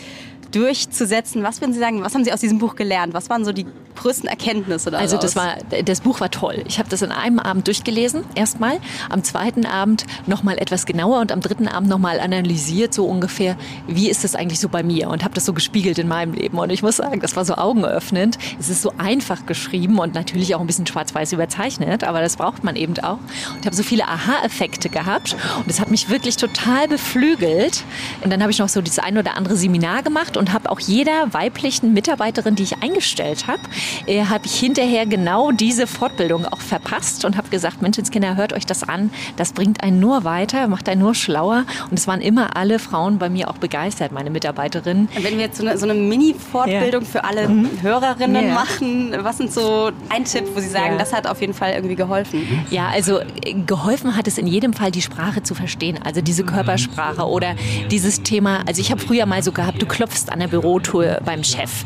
durchzusetzen. 0.52 1.44
Was 1.44 1.62
würden 1.62 1.74
Sie 1.74 1.80
sagen, 1.80 2.02
was 2.02 2.14
haben 2.14 2.24
Sie 2.24 2.32
aus 2.32 2.40
diesem 2.40 2.58
Buch 2.60 2.76
gelernt? 2.76 3.14
Was 3.14 3.30
waren 3.30 3.44
so 3.44 3.52
die 3.52 3.66
größten 3.98 4.30
Erkenntnisse 4.30 4.92
daraus? 4.92 5.14
Also 5.14 5.18
das, 5.18 5.36
war, 5.36 5.58
das 5.84 6.02
Buch 6.02 6.20
war 6.20 6.32
toll. 6.32 6.64
Ich 6.68 6.80
habe 6.80 6.90
das 6.90 7.02
in 7.02 7.12
einem 7.12 7.40
Abend 7.40 7.68
durchgelesen, 7.68 8.24
erstmal. 8.36 8.80
Am 9.10 9.24
zweiten 9.24 9.66
Abend 9.66 10.06
nochmal 10.26 10.58
etwas 10.58 10.86
genauer 10.86 11.20
und 11.20 11.32
am 11.32 11.42
dritten 11.42 11.68
Abend 11.68 11.90
nochmal 11.90 12.20
analysiert, 12.20 12.94
so 12.94 13.06
ungefähr, 13.06 13.58
wie 13.88 14.10
ist 14.10 14.24
das 14.24 14.36
eigentlich 14.36 14.60
so 14.60 14.70
bei 14.70 14.84
mir? 14.84 15.10
Und 15.10 15.24
habe 15.24 15.34
das 15.34 15.46
so 15.46 15.54
gespiegelt 15.54 15.98
in 16.00 16.08
meinem 16.08 16.34
Leben. 16.34 16.58
Und 16.58 16.70
ich 16.70 16.84
muss 16.84 16.98
sagen, 16.98 17.20
das 17.20 17.36
war 17.36 17.46
so 17.46 17.56
augenöffnend. 17.56 18.38
Es 18.60 18.70
ist 18.70 18.82
so 18.82 18.94
einfach 18.98 19.46
geschrieben 19.46 20.00
und 20.00 20.14
natürlich 20.14 20.56
auch 20.56 20.62
ein 20.62 20.68
bisschen 20.68 20.88
schwarz-weiß 20.88 21.34
überzeichnet, 21.34 22.04
aber 22.04 22.22
das 22.22 22.38
braucht 22.38 22.64
man 22.64 22.76
eben 22.76 22.98
auch. 23.00 23.20
Und 23.54 23.60
ich 23.62 23.66
habe 23.66 23.76
so 23.76 23.84
viele 23.84 24.08
Aha-Effekte 24.08 24.90
gehabt 24.90 25.36
und 25.58 25.70
das 25.70 25.80
hat 25.80 25.92
mich 25.92 26.10
wirklich 26.10 26.38
total 26.38 26.88
beflügelt. 26.88 27.84
Und 28.24 28.32
dann 28.32 28.42
habe 28.42 28.52
ich 28.52 28.60
noch 28.60 28.70
so 28.70 28.82
das 28.82 29.00
ein 29.00 29.18
oder 29.18 29.36
andere 29.36 29.56
Seminar 29.56 30.04
gemacht 30.04 30.38
und 30.38 30.54
habe 30.54 30.72
auch 30.72 30.80
jeder 30.80 31.34
weiblichen 31.34 31.94
Mitarbeiterin, 31.94 32.56
die 32.56 32.64
ich 32.64 32.84
eingestellt 32.84 33.48
habe, 33.48 33.62
äh, 34.06 34.26
habe 34.26 34.46
ich 34.46 34.60
hinterher 34.60 35.06
genau 35.06 35.52
diese 35.52 35.88
Fortbildung 35.88 36.46
auch 36.46 36.62
verpasst 36.62 37.26
und 37.26 37.38
habe 37.38 37.50
gesagt, 37.50 37.82
Menschenskinder, 37.82 38.36
hört 38.36 38.54
euch 38.54 38.66
das 38.66 38.84
an. 38.84 39.12
Das 39.36 39.54
bringt 39.54 39.84
einen 39.84 40.00
nur 40.00 40.24
weiter, 40.24 40.68
macht 40.68 40.90
einen 40.90 41.02
nur 41.02 41.16
schlauer. 41.16 41.66
Und 41.90 42.00
es 42.00 42.08
waren 42.08 42.22
immer 42.22 42.56
alle 42.58 42.80
Frauen 42.80 43.18
bei 43.18 43.30
mir 43.30 43.50
auch 43.50 43.58
begeistert, 43.58 44.12
meine 44.12 44.30
Mitarbeiterinnen. 44.30 45.10
Wenn 45.22 45.38
wir 45.38 45.46
jetzt 45.46 45.58
so 45.58 45.66
eine, 45.66 45.78
so 45.78 45.88
eine 45.88 45.94
Mini-Fortbildung 45.94 47.04
ja. 47.04 47.08
für 47.08 47.24
alle 47.24 47.48
mhm. 47.48 47.70
Hörerinnen 47.82 48.48
ja. 48.48 48.54
machen, 48.54 49.16
was 49.22 49.38
sind 49.38 49.52
so 49.52 49.92
ein 50.10 50.26
Tipp, 50.26 50.46
wo 50.54 50.60
Sie 50.60 50.70
sagen, 50.70 50.94
ja. 50.94 50.98
das 50.98 51.14
hat 51.14 51.28
auf 51.28 51.42
jeden 51.42 51.54
Fall 51.54 51.74
irgendwie 51.74 51.96
geholfen? 51.96 52.66
Ja, 52.70 52.88
also 52.88 53.20
äh, 53.20 53.54
geholfen 53.66 54.16
hat 54.16 54.28
es 54.28 54.38
in 54.38 54.48
jedem 54.48 54.74
Fall, 54.74 54.92
die 54.92 55.02
Sprache 55.02 55.44
zu 55.44 55.56
verstehen. 55.56 56.00
Also 56.04 56.22
diese 56.22 56.44
Körpersprache 56.44 57.28
oder 57.28 57.56
dieses 57.92 58.24
Thema. 58.24 58.62
Also 58.68 58.82
ich 58.82 58.92
habe 58.92 59.02
früher 59.02 59.26
mal 59.26 59.44
so 59.44 59.52
gehabt, 59.52 59.82
du 59.82 59.86
klopfst 59.86 60.32
an 60.32 60.40
der 60.40 60.48
Bürotour 60.48 61.20
beim 61.26 61.44
Chef 61.44 61.86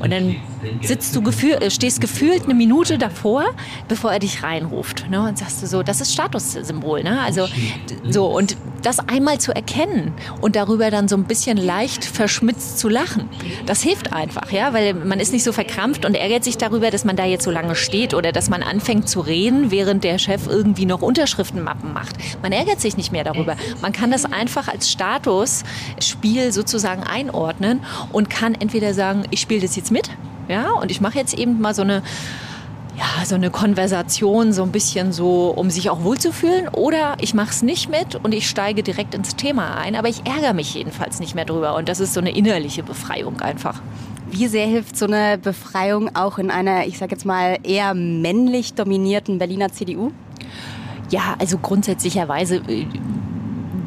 und 0.00 0.12
dann 0.12 0.36
sitzt 0.80 1.14
du 1.16 1.22
gefühl, 1.42 1.62
äh, 1.62 1.70
stehst 1.70 2.00
gefühlt 2.00 2.44
eine 2.44 2.54
Minute 2.54 2.98
davor, 2.98 3.44
bevor 3.88 4.12
er 4.12 4.18
dich 4.18 4.42
reinruft. 4.42 5.10
Ne? 5.10 5.20
Und 5.20 5.38
sagst 5.38 5.62
du 5.62 5.66
so, 5.66 5.82
das 5.82 6.00
ist 6.00 6.12
Statussymbol. 6.12 7.02
Ne? 7.02 7.20
Also 7.20 7.48
so 8.08 8.26
und 8.26 8.56
das 8.82 8.98
einmal 9.00 9.38
zu 9.38 9.54
erkennen 9.54 10.12
und 10.40 10.56
darüber 10.56 10.90
dann 10.90 11.08
so 11.08 11.16
ein 11.16 11.24
bisschen 11.24 11.56
leicht 11.56 12.04
verschmitzt 12.04 12.78
zu 12.78 12.88
lachen, 12.88 13.28
das 13.66 13.80
hilft 13.82 14.12
einfach, 14.12 14.50
ja, 14.50 14.72
weil 14.72 14.94
man 14.94 15.20
ist 15.20 15.32
nicht 15.32 15.44
so 15.44 15.52
verkrampft 15.52 16.04
und 16.04 16.16
ärgert 16.16 16.42
sich 16.42 16.58
darüber, 16.58 16.90
dass 16.90 17.04
man 17.04 17.14
da 17.14 17.24
jetzt 17.24 17.44
so 17.44 17.50
lange 17.50 17.76
steht 17.76 18.12
oder 18.12 18.32
dass 18.32 18.50
man 18.50 18.62
anfängt 18.62 19.08
zu 19.08 19.20
reden, 19.20 19.70
während 19.70 20.02
der 20.02 20.18
Chef 20.18 20.48
irgendwie 20.48 20.86
noch 20.86 21.00
Unterschriftenmappen 21.00 21.92
macht. 21.92 22.16
Man 22.42 22.52
ärgert 22.52 22.80
sich 22.80 22.96
nicht 22.96 23.12
mehr 23.12 23.24
darüber. 23.24 23.56
Man 23.80 23.92
kann 23.92 24.10
das 24.10 24.24
einfach 24.24 24.66
als 24.68 24.90
Statusspiel 24.90 26.52
sozusagen 26.52 27.04
einordnen 27.04 27.80
und 28.10 28.30
kann 28.30 28.54
entweder 28.54 28.94
sagen, 28.94 29.24
ich 29.30 29.40
spiele 29.40 29.60
das 29.60 29.76
jetzt 29.76 29.92
mit, 29.92 30.10
ja, 30.48 30.70
und 30.72 30.90
ich 30.90 31.00
mache 31.00 31.18
jetzt 31.18 31.34
eben 31.34 31.60
mal 31.60 31.74
so 31.74 31.82
eine 31.82 32.02
ja, 32.96 33.24
so 33.24 33.34
eine 33.34 33.50
Konversation, 33.50 34.52
so 34.52 34.62
ein 34.62 34.72
bisschen 34.72 35.12
so, 35.12 35.48
um 35.56 35.70
sich 35.70 35.88
auch 35.90 36.02
wohlzufühlen. 36.02 36.68
Oder 36.68 37.16
ich 37.20 37.34
mache 37.34 37.50
es 37.50 37.62
nicht 37.62 37.88
mit 37.88 38.16
und 38.16 38.32
ich 38.34 38.48
steige 38.48 38.82
direkt 38.82 39.14
ins 39.14 39.34
Thema 39.34 39.76
ein. 39.76 39.96
Aber 39.96 40.08
ich 40.08 40.26
ärgere 40.26 40.52
mich 40.52 40.74
jedenfalls 40.74 41.18
nicht 41.18 41.34
mehr 41.34 41.44
drüber. 41.44 41.74
Und 41.74 41.88
das 41.88 42.00
ist 42.00 42.12
so 42.12 42.20
eine 42.20 42.36
innerliche 42.36 42.82
Befreiung 42.82 43.40
einfach. 43.40 43.80
Wie 44.30 44.46
sehr 44.46 44.66
hilft 44.66 44.96
so 44.96 45.06
eine 45.06 45.38
Befreiung 45.38 46.14
auch 46.14 46.38
in 46.38 46.50
einer, 46.50 46.86
ich 46.86 46.98
sage 46.98 47.12
jetzt 47.12 47.24
mal, 47.24 47.58
eher 47.62 47.94
männlich 47.94 48.74
dominierten 48.74 49.38
Berliner 49.38 49.72
CDU? 49.72 50.12
Ja, 51.10 51.34
also 51.38 51.58
grundsätzlicherweise 51.58 52.56
äh, 52.68 52.86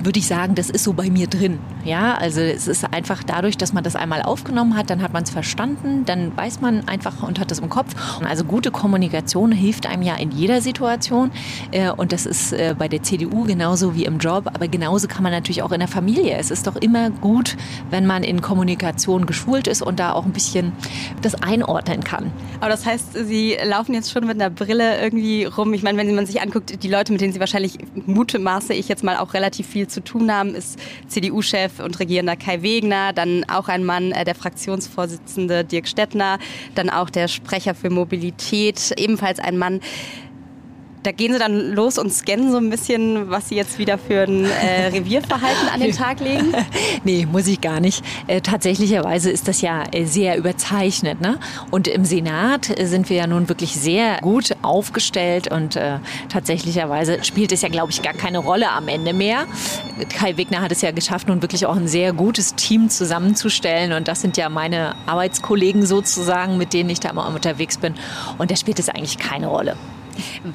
würde 0.05 0.19
ich 0.19 0.27
sagen, 0.27 0.55
das 0.55 0.69
ist 0.69 0.83
so 0.83 0.93
bei 0.93 1.09
mir 1.09 1.27
drin. 1.27 1.59
Ja, 1.83 2.15
also 2.15 2.41
es 2.41 2.67
ist 2.67 2.85
einfach 2.93 3.23
dadurch, 3.23 3.57
dass 3.57 3.73
man 3.73 3.83
das 3.83 3.95
einmal 3.95 4.21
aufgenommen 4.21 4.75
hat, 4.75 4.89
dann 4.89 5.01
hat 5.01 5.13
man 5.13 5.23
es 5.23 5.29
verstanden, 5.29 6.05
dann 6.05 6.35
weiß 6.35 6.61
man 6.61 6.87
einfach 6.87 7.23
und 7.23 7.39
hat 7.39 7.51
es 7.51 7.59
im 7.59 7.69
Kopf. 7.69 7.93
Also 8.23 8.43
gute 8.43 8.71
Kommunikation 8.71 9.51
hilft 9.51 9.87
einem 9.87 10.03
ja 10.03 10.15
in 10.15 10.31
jeder 10.31 10.61
Situation 10.61 11.31
äh, 11.71 11.89
und 11.89 12.11
das 12.11 12.25
ist 12.25 12.53
äh, 12.53 12.75
bei 12.77 12.87
der 12.87 13.03
CDU 13.03 13.43
genauso 13.43 13.95
wie 13.95 14.05
im 14.05 14.19
Job, 14.19 14.47
aber 14.53 14.67
genauso 14.67 15.07
kann 15.07 15.23
man 15.23 15.31
natürlich 15.31 15.61
auch 15.61 15.71
in 15.71 15.79
der 15.79 15.87
Familie. 15.87 16.37
Es 16.37 16.51
ist 16.51 16.67
doch 16.67 16.75
immer 16.75 17.09
gut, 17.09 17.57
wenn 17.89 18.05
man 18.05 18.23
in 18.23 18.41
Kommunikation 18.41 19.25
geschult 19.25 19.67
ist 19.67 19.81
und 19.81 19.99
da 19.99 20.13
auch 20.13 20.25
ein 20.25 20.33
bisschen 20.33 20.71
das 21.21 21.35
einordnen 21.35 22.03
kann. 22.03 22.31
Aber 22.59 22.69
das 22.69 22.85
heißt, 22.85 23.13
Sie 23.25 23.57
laufen 23.63 23.93
jetzt 23.93 24.11
schon 24.11 24.25
mit 24.25 24.39
einer 24.39 24.49
Brille 24.49 25.01
irgendwie 25.01 25.45
rum. 25.45 25.73
Ich 25.73 25.83
meine, 25.83 25.97
wenn 25.97 26.13
man 26.15 26.25
sich 26.25 26.41
anguckt, 26.41 26.83
die 26.83 26.87
Leute, 26.87 27.11
mit 27.11 27.21
denen 27.21 27.33
Sie 27.33 27.39
wahrscheinlich 27.39 27.77
mutmaße 28.05 28.73
ich 28.73 28.87
jetzt 28.87 29.03
mal 29.03 29.17
auch 29.17 29.33
relativ 29.33 29.67
viel 29.67 29.87
zu 29.87 29.94
tun 30.01 30.31
haben, 30.31 30.55
ist 30.55 30.79
CDU-Chef 31.07 31.79
und 31.79 31.99
Regierender 31.99 32.35
Kai 32.35 32.61
Wegner, 32.61 33.13
dann 33.13 33.45
auch 33.49 33.67
ein 33.67 33.83
Mann, 33.83 34.11
äh, 34.11 34.25
der 34.25 34.35
Fraktionsvorsitzende 34.35 35.63
Dirk 35.63 35.87
Stettner, 35.87 36.39
dann 36.75 36.89
auch 36.89 37.09
der 37.09 37.27
Sprecher 37.27 37.75
für 37.75 37.89
Mobilität, 37.89 38.93
ebenfalls 38.97 39.39
ein 39.39 39.57
Mann, 39.57 39.81
da 41.05 41.11
gehen 41.11 41.33
sie 41.33 41.39
dann 41.39 41.73
los 41.73 41.97
und 41.97 42.11
scannen 42.11 42.51
so 42.51 42.57
ein 42.57 42.69
bisschen, 42.69 43.29
was 43.29 43.49
sie 43.49 43.55
jetzt 43.55 43.77
wieder 43.77 43.97
für 43.97 44.23
ein 44.23 44.45
äh, 44.45 44.87
Revierverhalten 44.87 45.69
an 45.71 45.79
den 45.79 45.91
Tag 45.95 46.19
legen? 46.19 46.53
nee, 47.03 47.27
muss 47.31 47.47
ich 47.47 47.61
gar 47.61 47.79
nicht. 47.79 48.03
Äh, 48.27 48.41
tatsächlicherweise 48.41 49.29
ist 49.29 49.47
das 49.47 49.61
ja 49.61 49.83
äh, 49.91 50.05
sehr 50.05 50.37
überzeichnet. 50.37 51.21
Ne? 51.21 51.39
Und 51.69 51.87
im 51.87 52.05
Senat 52.05 52.77
äh, 52.79 52.85
sind 52.85 53.09
wir 53.09 53.17
ja 53.17 53.27
nun 53.27 53.49
wirklich 53.49 53.75
sehr 53.75 54.19
gut 54.21 54.55
aufgestellt 54.63 55.51
und 55.51 55.75
äh, 55.75 55.99
tatsächlicherweise 56.29 57.23
spielt 57.23 57.51
es 57.51 57.61
ja, 57.61 57.69
glaube 57.69 57.91
ich, 57.91 58.01
gar 58.01 58.13
keine 58.13 58.39
Rolle 58.39 58.71
am 58.71 58.87
Ende 58.87 59.13
mehr. 59.13 59.45
Kai 60.17 60.37
Wegner 60.37 60.61
hat 60.61 60.71
es 60.71 60.81
ja 60.81 60.91
geschafft, 60.91 61.27
nun 61.27 61.41
wirklich 61.41 61.65
auch 61.65 61.75
ein 61.75 61.87
sehr 61.87 62.13
gutes 62.13 62.55
Team 62.55 62.89
zusammenzustellen 62.89 63.93
und 63.93 64.07
das 64.07 64.21
sind 64.21 64.37
ja 64.37 64.49
meine 64.49 64.95
Arbeitskollegen 65.05 65.85
sozusagen, 65.85 66.57
mit 66.57 66.73
denen 66.73 66.89
ich 66.89 66.99
da 66.99 67.09
immer 67.09 67.27
unterwegs 67.27 67.77
bin. 67.77 67.93
Und 68.37 68.49
da 68.49 68.55
spielt 68.55 68.79
es 68.79 68.89
eigentlich 68.89 69.17
keine 69.17 69.47
Rolle. 69.47 69.75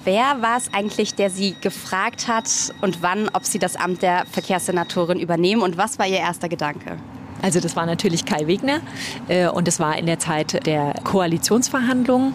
Wer 0.04 0.42
war 0.42 0.56
es 0.56 0.72
eigentlich, 0.72 1.14
der 1.14 1.30
Sie 1.30 1.56
gefragt 1.60 2.28
hat 2.28 2.48
und 2.80 3.02
wann, 3.02 3.28
ob 3.32 3.44
Sie 3.44 3.58
das 3.58 3.76
Amt 3.76 4.02
der 4.02 4.24
Verkehrssenatorin 4.30 5.18
übernehmen 5.18 5.62
und 5.62 5.76
was 5.76 5.98
war 5.98 6.06
Ihr 6.06 6.18
erster 6.18 6.48
Gedanke? 6.48 6.96
Also 7.42 7.60
das 7.60 7.76
war 7.76 7.86
natürlich 7.86 8.24
Kai 8.24 8.46
Wegner 8.46 8.80
äh, 9.28 9.48
und 9.48 9.66
es 9.66 9.80
war 9.80 9.96
in 9.98 10.06
der 10.06 10.18
Zeit 10.18 10.66
der 10.66 10.94
Koalitionsverhandlungen, 11.04 12.34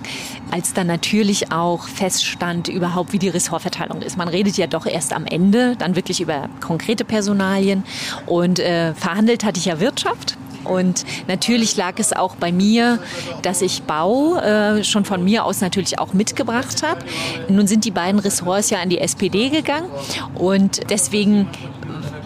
als 0.51 0.73
dann 0.73 0.87
natürlich 0.87 1.51
auch 1.51 1.87
feststand 1.87 2.67
überhaupt, 2.67 3.13
wie 3.13 3.19
die 3.19 3.29
Ressortverteilung 3.29 4.01
ist. 4.01 4.17
Man 4.17 4.27
redet 4.27 4.57
ja 4.57 4.67
doch 4.67 4.85
erst 4.85 5.13
am 5.13 5.25
Ende, 5.25 5.75
dann 5.77 5.95
wirklich 5.95 6.21
über 6.21 6.49
konkrete 6.59 7.05
Personalien 7.05 7.83
und 8.25 8.59
äh, 8.59 8.93
verhandelt 8.93 9.43
hatte 9.43 9.59
ich 9.59 9.65
ja 9.65 9.79
Wirtschaft 9.79 10.37
und 10.65 11.05
natürlich 11.27 11.75
lag 11.77 11.93
es 11.97 12.13
auch 12.13 12.35
bei 12.35 12.51
mir, 12.51 12.99
dass 13.41 13.61
ich 13.61 13.83
Bau 13.83 14.37
äh, 14.37 14.83
schon 14.83 15.05
von 15.05 15.23
mir 15.23 15.45
aus 15.45 15.61
natürlich 15.61 15.99
auch 15.99 16.13
mitgebracht 16.13 16.83
habe. 16.83 17.01
Nun 17.49 17.67
sind 17.67 17.85
die 17.85 17.91
beiden 17.91 18.19
Ressorts 18.19 18.69
ja 18.69 18.79
an 18.79 18.89
die 18.89 18.99
SPD 18.99 19.49
gegangen 19.49 19.89
und 20.35 20.89
deswegen 20.89 21.47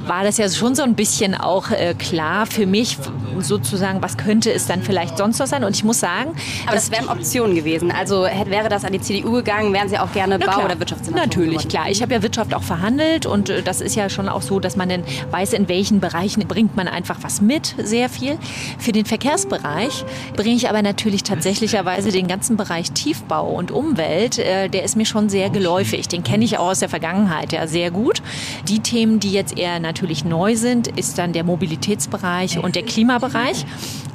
war 0.10 0.24
das 0.24 0.38
ja 0.38 0.50
schon 0.50 0.74
so 0.74 0.82
ein 0.82 0.96
bisschen 0.96 1.36
auch 1.36 1.70
äh, 1.70 1.94
klar 1.94 2.48
für 2.48 2.66
mich, 2.66 2.98
sozusagen, 3.38 4.02
was 4.02 4.18
könnte 4.18 4.52
es 4.52 4.66
dann 4.66 4.82
vielleicht 4.82 5.18
sonst 5.18 5.40
noch 5.40 5.46
sein. 5.46 5.64
Und 5.64 5.76
ich 5.76 5.84
muss 5.84 6.00
sagen. 6.00 6.32
Aber 6.66 6.76
das 6.76 6.92
wären 6.92 7.08
Optionen 7.08 7.56
gewesen. 7.56 7.92
Also 7.92 8.26
hätte, 8.26 8.50
wäre 8.50 8.70
das 8.70 8.84
an 8.84 8.92
die 8.92 9.00
CDU 9.00 9.34
gegangen, 9.34 9.72
wären 9.72 9.88
Sie 9.88 10.00
auch 10.00 10.12
gerne 10.12 10.40
Bau- 10.40 10.66
oder 10.66 10.80
Wirtschaftssenator 10.80 11.28
Natürlich, 11.28 11.50
geworden. 11.50 11.70
klar. 11.70 11.90
Ich 11.90 12.02
habe 12.02 12.14
ja 12.14 12.24
Wirtschaft 12.24 12.54
auch 12.56 12.64
verhandelt 12.64 13.28
und 13.28 13.50
äh, 13.50 13.62
das 13.62 13.82
ist 13.82 13.96
ja 13.96 14.10
schon 14.10 14.28
auch 14.28 14.42
so, 14.42 14.60
dass 14.60 14.76
man 14.76 14.90
dann 14.90 15.04
weiß, 15.30 15.54
in 15.54 15.70
welchen 15.70 16.00
Bereichen 16.00 16.48
bringt 16.48 16.76
man 16.76 16.88
einfach 16.88 17.18
was 17.22 17.40
mit, 17.40 17.76
sehr 17.78 18.10
viel. 18.10 18.40
Für 18.80 18.92
den 18.92 19.06
Verkehrsbereich 19.06 20.04
bringe 20.36 20.56
ich 20.56 20.70
aber 20.70 20.82
natürlich 20.82 21.24
tatsächlicherweise 21.24 22.12
den 22.12 22.28
ganzen 22.28 22.58
Bereich 22.58 22.92
Tiefbau 22.92 23.48
und 23.52 23.70
Umwelt, 23.72 24.40
äh, 24.40 24.70
der 24.70 24.84
ist 24.84 24.96
mir 24.96 25.06
schon 25.06 25.30
sehr 25.30 25.52
geläufig. 25.52 26.08
Den 26.08 26.24
kenne 26.24 26.46
ich 26.46 26.58
auch 26.58 26.70
aus 26.70 26.80
der 26.80 26.90
Vergangenheit 26.90 27.54
ja 27.54 27.68
sehr 27.68 27.92
gut. 27.92 28.24
Die 28.68 28.80
Themen, 28.80 29.20
die 29.20 29.32
jetzt 29.32 29.56
eher 29.56 29.80
natürlich 29.80 29.99
neu 30.26 30.56
sind, 30.56 30.88
ist 31.00 31.18
dann 31.18 31.34
der 31.34 31.44
Mobilitätsbereich 31.44 32.60
und 32.60 32.76
der 32.76 32.84
Klimabereich. 32.84 33.66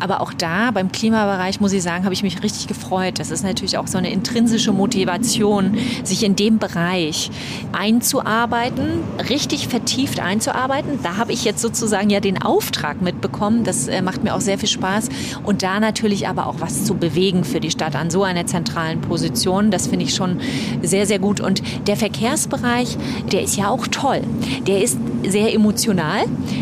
Aber 0.01 0.21
auch 0.21 0.33
da 0.33 0.71
beim 0.71 0.91
Klimabereich 0.91 1.61
muss 1.61 1.73
ich 1.73 1.83
sagen, 1.83 2.05
habe 2.05 2.15
ich 2.15 2.23
mich 2.23 2.43
richtig 2.43 2.67
gefreut. 2.67 3.19
Das 3.19 3.31
ist 3.31 3.45
natürlich 3.45 3.79
auch 3.79 3.87
so 3.87 3.99
eine 3.99 4.11
intrinsische 4.11 4.73
Motivation, 4.73 5.77
sich 6.03 6.25
in 6.25 6.37
dem 6.37 6.59
Bereich 6.59 7.31
einzuarbeiten, 7.73 9.01
richtig 9.31 9.69
vertieft 9.69 10.21
einzuarbeiten. 10.21 10.99
Da 11.03 11.17
habe 11.17 11.33
ich 11.33 11.45
jetzt 11.45 11.61
sozusagen 11.61 12.11
ja 12.11 12.21
den 12.21 12.43
Auftrag 12.43 13.03
mitbekommen. 13.03 13.65
Das 13.65 13.89
äh, 13.89 14.03
macht 14.03 14.25
mir 14.25 14.35
auch 14.35 14.41
sehr 14.41 14.59
viel 14.59 14.69
Spaß. 14.69 15.09
Und 15.45 15.63
da 15.63 15.81
natürlich 15.81 16.29
aber 16.29 16.47
auch 16.47 16.57
was 16.59 16.85
zu 16.85 16.95
bewegen 16.95 17.45
für 17.45 17.61
die 17.61 17.71
Stadt 17.71 17.95
an 17.97 18.11
so 18.11 18.25
einer 18.25 18.47
zentralen 18.47 19.01
Position. 19.01 19.71
Das 19.71 19.87
finde 19.87 20.07
ich 20.07 20.15
schon 20.15 20.41
sehr, 20.83 21.07
sehr 21.07 21.19
gut. 21.19 21.41
Und 21.41 21.63
der 21.87 21.97
Verkehrsbereich, 21.97 22.97
der 23.31 23.43
ist 23.43 23.57
ja 23.57 23.69
auch 23.69 23.87
toll. 23.87 24.23
Der 24.67 24.83
ist 24.83 24.99
sehr 25.27 25.53
emotional. 25.53 25.64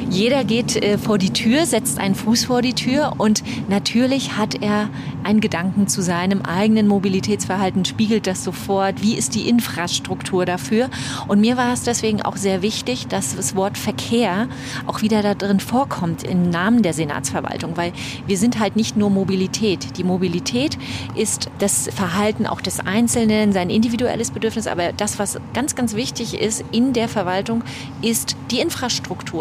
Jeder 0.09 0.45
geht 0.45 0.77
äh, 0.77 0.97
vor 0.97 1.19
die 1.19 1.31
Tür, 1.31 1.67
setzt 1.67 1.99
einen 1.99 2.15
Fuß 2.15 2.45
vor 2.45 2.63
die 2.63 2.75
Tür 2.75 3.15
und 3.19 3.43
natürlich 3.69 4.37
hat 4.37 4.63
er 4.63 4.89
einen 5.25 5.41
Gedanken 5.41 5.89
zu 5.89 6.03
seinem 6.03 6.43
eigenen 6.43 6.87
Mobilitätsverhalten, 6.87 7.85
spiegelt 7.85 8.27
das 8.27 8.45
sofort. 8.45 9.03
Wie 9.03 9.15
ist 9.15 9.35
die 9.35 9.49
Infrastruktur 9.49 10.45
dafür? 10.47 10.89
Und 11.29 11.41
mir 11.41 11.57
war 11.57 11.73
es 11.73 11.83
deswegen 11.83 12.23
auch 12.23 12.37
sehr 12.37 12.63
wichtig, 12.63 13.09
dass 13.09 13.35
das 13.35 13.57
Wort 13.57 13.77
Verkehr 13.77 14.49
auch 14.87 15.03
wieder 15.03 15.23
da 15.23 15.35
drin 15.35 15.61
vorkommt 15.61 16.23
im 16.23 16.51
Namen 16.51 16.83
der 16.83 16.93
Senatsverwaltung, 16.93 17.77
weil 17.77 17.93
wir 18.27 18.39
sind 18.39 18.61
halt 18.61 18.77
nicht 18.77 18.97
nur 18.97 19.11
Mobilität. 19.11 19.99
Die 19.99 20.05
Mobilität 20.05 20.79
ist 21.15 21.51
das 21.59 21.89
Verhalten 21.95 22.47
auch 22.47 22.61
des 22.61 22.81
Einzelnen, 22.81 23.53
sein 23.53 23.71
individuelles 23.71 24.31
Bedürfnis, 24.31 24.67
aber 24.67 24.93
das, 24.93 25.19
was 25.19 25.41
ganz, 25.55 25.75
ganz 25.75 25.95
wichtig 25.95 26.41
ist 26.41 26.65
in 26.71 26.93
der 26.93 27.09
Verwaltung, 27.09 27.65
ist 28.01 28.37
die 28.51 28.61
Infrastruktur. 28.61 28.92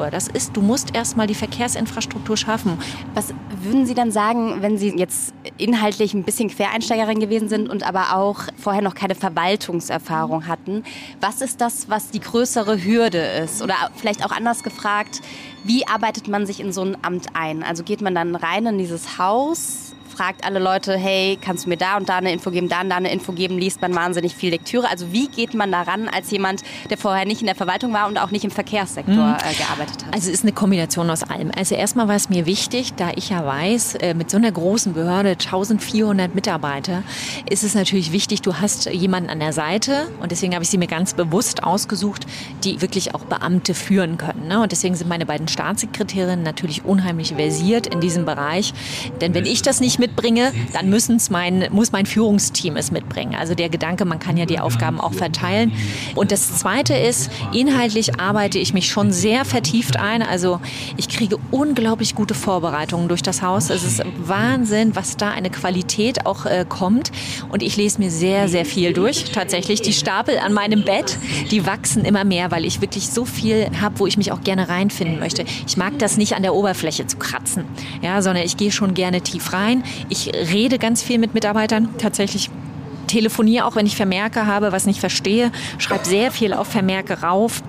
Das 0.09 0.27
ist, 0.27 0.55
du 0.55 0.61
musst 0.61 0.95
erstmal 0.95 1.27
die 1.27 1.35
Verkehrsinfrastruktur 1.35 2.37
schaffen. 2.37 2.77
Was 3.13 3.33
würden 3.61 3.85
Sie 3.85 3.93
dann 3.93 4.11
sagen, 4.11 4.61
wenn 4.61 4.77
Sie 4.77 4.89
jetzt 4.97 5.33
inhaltlich 5.57 6.13
ein 6.13 6.23
bisschen 6.23 6.49
Quereinsteigerin 6.49 7.19
gewesen 7.19 7.49
sind 7.49 7.69
und 7.69 7.83
aber 7.83 8.15
auch 8.15 8.39
vorher 8.57 8.81
noch 8.81 8.95
keine 8.95 9.15
Verwaltungserfahrung 9.15 10.47
hatten? 10.47 10.83
Was 11.19 11.41
ist 11.41 11.61
das, 11.61 11.89
was 11.89 12.11
die 12.11 12.19
größere 12.19 12.83
Hürde 12.83 13.19
ist? 13.19 13.61
Oder 13.61 13.75
vielleicht 13.95 14.25
auch 14.25 14.31
anders 14.31 14.63
gefragt, 14.63 15.21
wie 15.63 15.87
arbeitet 15.87 16.27
man 16.27 16.45
sich 16.45 16.59
in 16.59 16.71
so 16.71 16.81
ein 16.81 16.97
Amt 17.03 17.27
ein? 17.33 17.63
Also 17.63 17.83
geht 17.83 18.01
man 18.01 18.15
dann 18.15 18.35
rein 18.35 18.65
in 18.65 18.77
dieses 18.77 19.17
Haus? 19.17 19.90
Fragt 20.21 20.45
alle 20.45 20.59
Leute, 20.59 20.95
hey, 20.97 21.35
kannst 21.41 21.65
du 21.65 21.69
mir 21.69 21.77
da 21.77 21.97
und 21.97 22.07
da 22.07 22.17
eine 22.17 22.31
Info 22.31 22.51
geben, 22.51 22.69
da 22.69 22.81
und 22.81 22.89
da 22.89 22.97
eine 22.97 23.11
Info 23.11 23.31
geben, 23.31 23.57
liest 23.57 23.81
man 23.81 23.95
wahnsinnig 23.95 24.35
viel 24.35 24.51
Lektüre. 24.51 24.87
Also 24.87 25.11
wie 25.11 25.27
geht 25.27 25.55
man 25.55 25.71
daran 25.71 26.07
als 26.07 26.29
jemand, 26.29 26.61
der 26.91 26.99
vorher 26.99 27.25
nicht 27.25 27.41
in 27.41 27.47
der 27.47 27.55
Verwaltung 27.55 27.91
war 27.91 28.07
und 28.07 28.19
auch 28.19 28.29
nicht 28.29 28.45
im 28.45 28.51
Verkehrssektor 28.51 29.15
mhm. 29.15 29.33
äh, 29.33 29.55
gearbeitet 29.55 30.05
hat? 30.05 30.13
Also 30.13 30.29
es 30.29 30.35
ist 30.35 30.43
eine 30.43 30.51
Kombination 30.51 31.09
aus 31.09 31.23
allem. 31.23 31.49
Also 31.57 31.73
erstmal 31.73 32.07
war 32.07 32.13
es 32.13 32.29
mir 32.29 32.45
wichtig, 32.45 32.93
da 32.93 33.09
ich 33.15 33.29
ja 33.29 33.43
weiß, 33.43 33.95
äh, 33.95 34.13
mit 34.13 34.29
so 34.29 34.37
einer 34.37 34.51
großen 34.51 34.93
Behörde, 34.93 35.31
1400 35.31 36.35
Mitarbeiter, 36.35 37.01
ist 37.49 37.63
es 37.63 37.73
natürlich 37.73 38.11
wichtig, 38.11 38.43
du 38.43 38.57
hast 38.57 38.91
jemanden 38.91 39.31
an 39.31 39.39
der 39.39 39.53
Seite 39.53 40.07
und 40.21 40.31
deswegen 40.31 40.53
habe 40.53 40.63
ich 40.63 40.69
sie 40.69 40.77
mir 40.77 40.85
ganz 40.85 41.15
bewusst 41.15 41.63
ausgesucht, 41.63 42.27
die 42.63 42.79
wirklich 42.83 43.15
auch 43.15 43.25
Beamte 43.25 43.73
führen 43.73 44.17
können. 44.17 44.47
Ne? 44.47 44.61
Und 44.61 44.71
deswegen 44.71 44.93
sind 44.93 45.07
meine 45.07 45.25
beiden 45.25 45.47
Staatssekretärinnen 45.47 46.43
natürlich 46.43 46.85
unheimlich 46.85 47.33
versiert 47.33 47.87
in 47.87 48.01
diesem 48.01 48.25
Bereich. 48.25 48.71
Denn 49.19 49.33
wenn 49.33 49.47
ich 49.47 49.63
das 49.63 49.79
nicht 49.79 49.97
mitbringe, 50.11 50.51
dann 50.73 50.89
müssen's 50.89 51.29
mein, 51.29 51.67
muss 51.71 51.91
mein 51.91 52.05
Führungsteam 52.05 52.75
es 52.75 52.91
mitbringen. 52.91 53.35
Also 53.35 53.55
der 53.55 53.69
Gedanke, 53.69 54.05
man 54.05 54.19
kann 54.19 54.37
ja 54.37 54.45
die 54.45 54.59
Aufgaben 54.59 54.99
auch 54.99 55.13
verteilen. 55.13 55.71
Und 56.15 56.31
das 56.31 56.59
Zweite 56.59 56.93
ist, 56.93 57.31
inhaltlich 57.53 58.19
arbeite 58.19 58.59
ich 58.59 58.73
mich 58.73 58.89
schon 58.89 59.11
sehr 59.11 59.45
vertieft 59.45 59.97
ein. 59.97 60.21
Also 60.21 60.59
ich 60.97 61.09
kriege 61.09 61.37
unglaublich 61.51 62.15
gute 62.15 62.33
Vorbereitungen 62.33 63.07
durch 63.07 63.21
das 63.21 63.41
Haus. 63.41 63.69
Es 63.69 63.83
ist 63.83 64.03
Wahnsinn, 64.17 64.95
was 64.95 65.17
da 65.17 65.29
eine 65.29 65.49
Qualität 65.49 66.25
auch 66.25 66.45
äh, 66.45 66.65
kommt. 66.67 67.11
Und 67.49 67.63
ich 67.63 67.77
lese 67.77 67.99
mir 67.99 68.11
sehr, 68.11 68.49
sehr 68.49 68.65
viel 68.65 68.93
durch. 68.93 69.31
Tatsächlich, 69.31 69.81
die 69.81 69.93
Stapel 69.93 70.37
an 70.37 70.53
meinem 70.53 70.83
Bett, 70.83 71.17
die 71.51 71.65
wachsen 71.65 72.05
immer 72.05 72.23
mehr, 72.23 72.51
weil 72.51 72.65
ich 72.65 72.81
wirklich 72.81 73.09
so 73.09 73.25
viel 73.25 73.67
habe, 73.79 73.99
wo 73.99 74.07
ich 74.07 74.17
mich 74.17 74.31
auch 74.31 74.41
gerne 74.41 74.69
reinfinden 74.69 75.19
möchte. 75.19 75.45
Ich 75.67 75.77
mag 75.77 75.97
das 75.99 76.17
nicht 76.17 76.35
an 76.35 76.41
der 76.41 76.53
Oberfläche 76.53 77.07
zu 77.07 77.17
kratzen, 77.17 77.65
ja, 78.01 78.21
sondern 78.21 78.45
ich 78.45 78.57
gehe 78.57 78.71
schon 78.71 78.93
gerne 78.93 79.21
tief 79.21 79.53
rein. 79.53 79.83
Ich 80.09 80.31
rede 80.33 80.77
ganz 80.79 81.01
viel 81.01 81.19
mit 81.19 81.33
Mitarbeitern, 81.33 81.89
tatsächlich 81.97 82.49
telefoniere 83.07 83.65
auch, 83.65 83.75
wenn 83.75 83.85
ich 83.85 83.95
Vermerke 83.95 84.45
habe, 84.45 84.71
was 84.71 84.85
nicht 84.85 84.99
verstehe, 84.99 85.51
schreibe 85.77 86.05
sehr 86.05 86.31
viel 86.31 86.53
auf 86.53 86.67
Vermerke 86.67 87.21
rauf 87.21 87.61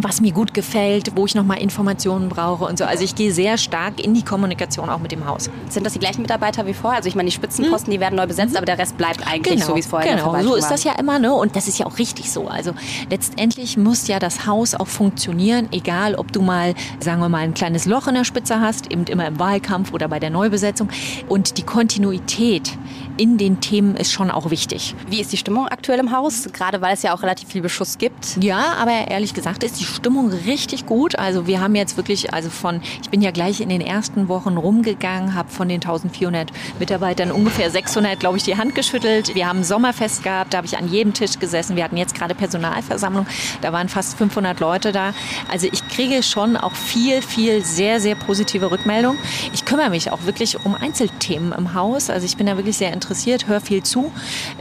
was 0.00 0.20
mir 0.20 0.32
gut 0.32 0.54
gefällt, 0.54 1.12
wo 1.16 1.26
ich 1.26 1.34
nochmal 1.34 1.58
Informationen 1.58 2.28
brauche 2.28 2.64
und 2.64 2.78
so. 2.78 2.84
Also 2.84 3.04
ich 3.04 3.14
gehe 3.14 3.32
sehr 3.32 3.58
stark 3.58 4.04
in 4.04 4.14
die 4.14 4.22
Kommunikation 4.22 4.88
auch 4.88 4.98
mit 4.98 5.12
dem 5.12 5.26
Haus. 5.26 5.50
Sind 5.68 5.84
das 5.84 5.94
die 5.94 5.98
gleichen 5.98 6.22
Mitarbeiter 6.22 6.66
wie 6.66 6.74
vorher? 6.74 6.98
Also 6.98 7.08
ich 7.08 7.14
meine, 7.14 7.28
die 7.28 7.34
Spitzenposten, 7.34 7.90
die 7.90 8.00
werden 8.00 8.16
neu 8.16 8.26
besetzt, 8.26 8.52
mhm. 8.52 8.58
aber 8.58 8.66
der 8.66 8.78
Rest 8.78 8.96
bleibt 8.96 9.26
eigentlich 9.26 9.56
genau, 9.56 9.66
so, 9.66 9.74
wie 9.74 9.80
es 9.80 9.86
vorher 9.86 10.16
genau. 10.16 10.42
so 10.42 10.54
ist 10.54 10.70
das 10.70 10.84
ja 10.84 10.92
immer, 10.98 11.18
ne? 11.18 11.32
Und 11.32 11.56
das 11.56 11.68
ist 11.68 11.78
ja 11.78 11.86
auch 11.86 11.98
richtig 11.98 12.30
so. 12.30 12.48
Also 12.48 12.72
letztendlich 13.10 13.76
muss 13.76 14.06
ja 14.08 14.18
das 14.18 14.46
Haus 14.46 14.74
auch 14.74 14.86
funktionieren, 14.86 15.68
egal 15.72 16.14
ob 16.14 16.32
du 16.32 16.42
mal, 16.42 16.74
sagen 17.00 17.20
wir 17.20 17.28
mal, 17.28 17.38
ein 17.38 17.54
kleines 17.54 17.86
Loch 17.86 18.06
in 18.06 18.14
der 18.14 18.24
Spitze 18.24 18.60
hast, 18.60 18.92
eben 18.92 19.04
immer 19.04 19.26
im 19.26 19.38
Wahlkampf 19.38 19.92
oder 19.92 20.08
bei 20.08 20.18
der 20.18 20.30
Neubesetzung. 20.30 20.88
Und 21.28 21.58
die 21.58 21.62
Kontinuität 21.62 22.76
in 23.16 23.38
den 23.38 23.60
Themen 23.60 23.96
ist 23.96 24.12
schon 24.12 24.30
auch 24.30 24.50
wichtig. 24.50 24.94
Wie 25.08 25.20
ist 25.20 25.32
die 25.32 25.36
Stimmung 25.36 25.68
aktuell 25.68 25.98
im 25.98 26.12
Haus? 26.12 26.48
Gerade 26.52 26.80
weil 26.80 26.94
es 26.94 27.02
ja 27.02 27.14
auch 27.14 27.22
relativ 27.22 27.48
viel 27.48 27.62
Beschuss 27.62 27.98
gibt. 27.98 28.36
Ja, 28.40 28.74
aber 28.78 29.08
ehrlich 29.08 29.34
gesagt 29.34 29.64
ist 29.64 29.80
die 29.80 29.84
Stimmung 29.84 30.30
richtig 30.30 30.86
gut. 30.86 31.18
Also 31.18 31.46
wir 31.46 31.60
haben 31.60 31.74
jetzt 31.74 31.96
wirklich, 31.96 32.32
also 32.32 32.50
von, 32.50 32.80
ich 33.02 33.10
bin 33.10 33.22
ja 33.22 33.30
gleich 33.30 33.60
in 33.60 33.68
den 33.68 33.80
ersten 33.80 34.28
Wochen 34.28 34.56
rumgegangen, 34.56 35.34
habe 35.34 35.48
von 35.50 35.68
den 35.68 35.76
1400 35.76 36.50
Mitarbeitern 36.78 37.30
ungefähr 37.30 37.70
600, 37.70 38.20
glaube 38.20 38.36
ich, 38.36 38.42
die 38.42 38.56
Hand 38.56 38.74
geschüttelt. 38.74 39.34
Wir 39.34 39.48
haben 39.48 39.64
Sommerfest 39.64 40.22
gehabt, 40.22 40.52
da 40.52 40.58
habe 40.58 40.66
ich 40.66 40.76
an 40.76 40.88
jedem 40.88 41.14
Tisch 41.14 41.38
gesessen. 41.38 41.76
Wir 41.76 41.84
hatten 41.84 41.96
jetzt 41.96 42.14
gerade 42.14 42.34
Personalversammlung, 42.34 43.26
da 43.62 43.72
waren 43.72 43.88
fast 43.88 44.18
500 44.18 44.60
Leute 44.60 44.92
da. 44.92 45.14
Also 45.50 45.68
ich 45.70 45.86
kriege 45.88 46.22
schon 46.22 46.56
auch 46.56 46.72
viel, 46.72 47.22
viel 47.22 47.64
sehr, 47.64 48.00
sehr 48.00 48.14
positive 48.14 48.70
Rückmeldungen. 48.70 49.18
Ich 49.52 49.64
kümmere 49.64 49.90
mich 49.90 50.10
auch 50.10 50.24
wirklich 50.24 50.64
um 50.64 50.74
Einzelthemen 50.74 51.52
im 51.52 51.74
Haus. 51.74 52.10
Also 52.10 52.26
ich 52.26 52.36
bin 52.36 52.46
da 52.46 52.56
wirklich 52.56 52.76
sehr 52.76 52.92
interessiert, 52.92 53.05
höre 53.46 53.60
viel 53.60 53.82
zu. 53.82 54.12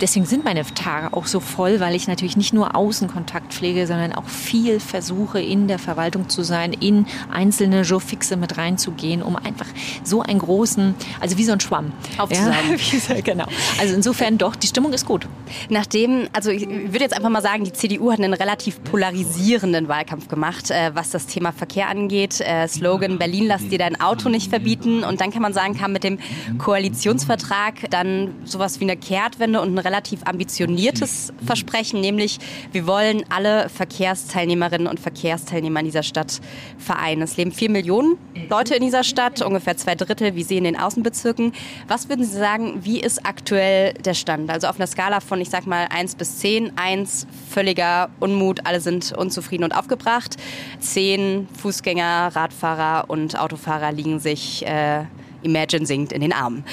Deswegen 0.02 0.26
sind 0.26 0.44
meine 0.44 0.64
Tage 0.74 1.14
auch 1.14 1.26
so 1.26 1.40
voll, 1.40 1.80
weil 1.80 1.96
ich 1.96 2.08
natürlich 2.08 2.38
nicht 2.38 2.54
nur 2.54 2.76
Außenkontakt 2.76 3.54
pflege, 3.54 3.88
sondern 3.88 4.14
auch 4.14 4.28
viel 4.28 4.80
versuche, 4.80 5.40
in 5.40 5.68
der 5.68 5.80
Verwaltung 5.80 6.30
zu 6.30 6.44
sein, 6.44 6.74
in 6.74 7.06
einzelne 7.32 7.82
Jourfixe 7.82 8.38
mit 8.38 8.58
reinzugehen, 8.58 9.22
um 9.22 9.36
einfach 9.36 9.68
so 10.04 10.22
einen 10.22 10.40
großen, 10.40 10.96
also 11.20 11.38
wie 11.38 11.44
so 11.44 11.54
ein 11.54 11.60
Schwamm 11.60 11.92
aufzusagen. 12.18 12.78
Ja, 13.10 13.22
genau. 13.24 13.46
Also 13.80 13.96
insofern 13.96 14.38
doch, 14.38 14.56
die 14.56 14.68
Stimmung 14.68 14.94
ist 14.94 15.06
gut. 15.06 15.28
Nachdem, 15.70 16.28
also 16.34 16.52
ich 16.52 16.68
würde 16.68 17.02
jetzt 17.02 17.16
einfach 17.16 17.30
mal 17.30 17.42
sagen, 17.42 17.64
die 17.64 17.74
CDU 17.74 18.12
hat 18.12 18.20
einen 18.20 18.34
relativ 18.34 18.84
polarisierenden 18.84 19.88
Wahlkampf 19.88 20.28
gemacht, 20.28 20.72
äh, 20.72 20.92
was 20.94 21.12
das 21.12 21.28
Thema 21.28 21.52
Verkehr 21.52 21.90
angeht. 21.90 22.42
Äh, 22.42 22.68
Slogan 22.68 23.18
Berlin 23.18 23.48
lass 23.48 23.68
dir 23.68 23.80
dein 23.80 24.00
Auto 24.00 24.30
nicht 24.30 24.50
verbieten. 24.50 25.04
Und 25.04 25.22
dann 25.22 25.32
kann 25.32 25.42
man 25.42 25.54
sagen, 25.54 25.78
kam 25.78 25.94
mit 25.94 26.04
dem 26.04 26.20
Koalitionsvertrag 26.58 27.90
dann 27.90 28.35
sowas 28.44 28.80
wie 28.80 28.84
eine 28.84 28.98
Kehrtwende 28.98 29.62
und 29.62 29.74
ein 29.74 29.80
relativ 29.80 30.22
ambitioniertes 30.26 31.34
Versprechen, 31.46 32.02
nämlich 32.02 32.40
wir 32.72 32.88
wollen 32.88 33.24
alle 33.30 33.70
Verkehrsteilnehmerinnen 33.70 34.88
und 34.88 35.00
Verkehrsteilnehmer 35.00 35.80
in 35.80 35.86
dieser 35.86 36.04
Stadt 36.04 36.42
vereinen. 36.78 37.22
Es 37.22 37.38
leben 37.38 37.52
vier 37.52 37.70
Millionen 37.70 38.18
Leute 38.50 38.76
in 38.76 38.84
dieser 38.84 39.04
Stadt, 39.04 39.42
ungefähr 39.42 39.78
zwei 39.78 39.96
Drittel, 39.96 40.36
wie 40.36 40.44
sie 40.44 40.58
in 40.58 40.66
den 40.66 40.78
Außenbezirken. 40.78 41.54
Was 41.88 42.10
würden 42.10 42.26
Sie 42.26 42.38
sagen, 42.38 42.84
wie 42.84 43.00
ist 43.00 43.26
aktuell 43.26 43.94
der 43.94 44.14
Stand? 44.14 44.50
Also 44.50 44.68
auf 44.68 44.76
einer 44.76 44.88
Skala 44.88 45.20
von, 45.20 45.42
ich 45.42 45.50
sag 45.50 45.66
mal, 45.66 45.88
1 45.90 46.16
bis 46.16 46.40
10. 46.40 46.78
1, 46.78 47.28
völliger 47.50 48.10
Unmut, 48.20 48.66
alle 48.66 48.82
sind 48.82 49.14
unzufrieden 49.14 49.64
und 49.64 49.72
aufgebracht. 49.72 50.36
10, 50.80 51.48
Fußgänger, 51.60 52.36
Radfahrer 52.36 53.10
und 53.10 53.40
Autofahrer 53.40 53.92
liegen 53.92 54.20
sich, 54.20 54.66
äh, 54.66 55.04
Imagine 55.42 55.86
singt, 55.86 56.12
in 56.12 56.22
den 56.22 56.34
Armen. 56.34 56.64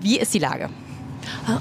Wie 0.00 0.18
ist 0.18 0.34
die 0.34 0.38
Lage? 0.38 0.68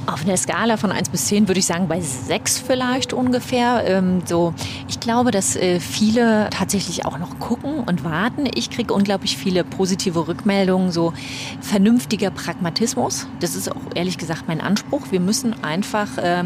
Auf 0.07 0.23
einer 0.23 0.37
Skala 0.37 0.77
von 0.77 0.91
1 0.91 1.09
bis 1.09 1.25
10 1.25 1.47
würde 1.47 1.59
ich 1.59 1.65
sagen, 1.65 1.87
bei 1.87 2.01
6 2.01 2.59
vielleicht 2.59 3.13
ungefähr. 3.13 3.83
Ähm, 3.85 4.21
so, 4.25 4.53
ich 4.87 4.99
glaube, 4.99 5.31
dass 5.31 5.55
äh, 5.55 5.79
viele 5.79 6.49
tatsächlich 6.49 7.05
auch 7.05 7.17
noch 7.17 7.39
gucken 7.39 7.79
und 7.79 8.03
warten. 8.03 8.47
Ich 8.53 8.69
kriege 8.69 8.93
unglaublich 8.93 9.37
viele 9.37 9.63
positive 9.63 10.27
Rückmeldungen, 10.27 10.91
so 10.91 11.13
vernünftiger 11.61 12.31
Pragmatismus. 12.31 13.27
Das 13.39 13.55
ist 13.55 13.71
auch 13.71 13.81
ehrlich 13.95 14.17
gesagt 14.17 14.43
mein 14.47 14.61
Anspruch. 14.61 15.11
Wir 15.11 15.19
müssen 15.19 15.63
einfach 15.63 16.17
äh, 16.17 16.43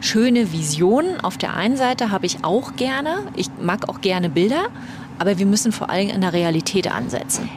schöne 0.00 0.52
Visionen. 0.52 1.20
Auf 1.20 1.38
der 1.38 1.54
einen 1.54 1.76
Seite 1.76 2.10
habe 2.10 2.26
ich 2.26 2.44
auch 2.44 2.76
gerne. 2.76 3.18
Ich 3.36 3.50
mag 3.60 3.88
auch 3.88 4.00
gerne 4.00 4.30
Bilder. 4.30 4.68
Aber 5.18 5.38
wir 5.38 5.46
müssen 5.46 5.70
vor 5.70 5.90
allem 5.90 6.08
in 6.08 6.22
der 6.22 6.32
Realität 6.32 6.90
ansetzen 6.90 7.50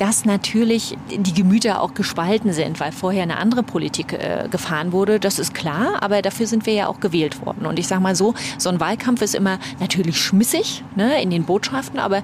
dass 0.00 0.24
natürlich 0.24 0.96
die 1.10 1.34
Gemüter 1.34 1.82
auch 1.82 1.92
gespalten 1.92 2.54
sind, 2.54 2.80
weil 2.80 2.90
vorher 2.90 3.22
eine 3.22 3.36
andere 3.36 3.62
Politik 3.62 4.14
äh, 4.14 4.48
gefahren 4.50 4.92
wurde. 4.92 5.20
Das 5.20 5.38
ist 5.38 5.52
klar, 5.52 6.02
aber 6.02 6.22
dafür 6.22 6.46
sind 6.46 6.64
wir 6.64 6.72
ja 6.72 6.86
auch 6.86 7.00
gewählt 7.00 7.44
worden. 7.44 7.66
Und 7.66 7.78
ich 7.78 7.86
sage 7.86 8.00
mal 8.00 8.16
so, 8.16 8.32
so 8.56 8.70
ein 8.70 8.80
Wahlkampf 8.80 9.20
ist 9.20 9.34
immer 9.34 9.58
natürlich 9.78 10.18
schmissig 10.18 10.82
ne, 10.96 11.20
in 11.20 11.28
den 11.28 11.44
Botschaften, 11.44 11.98
aber 11.98 12.22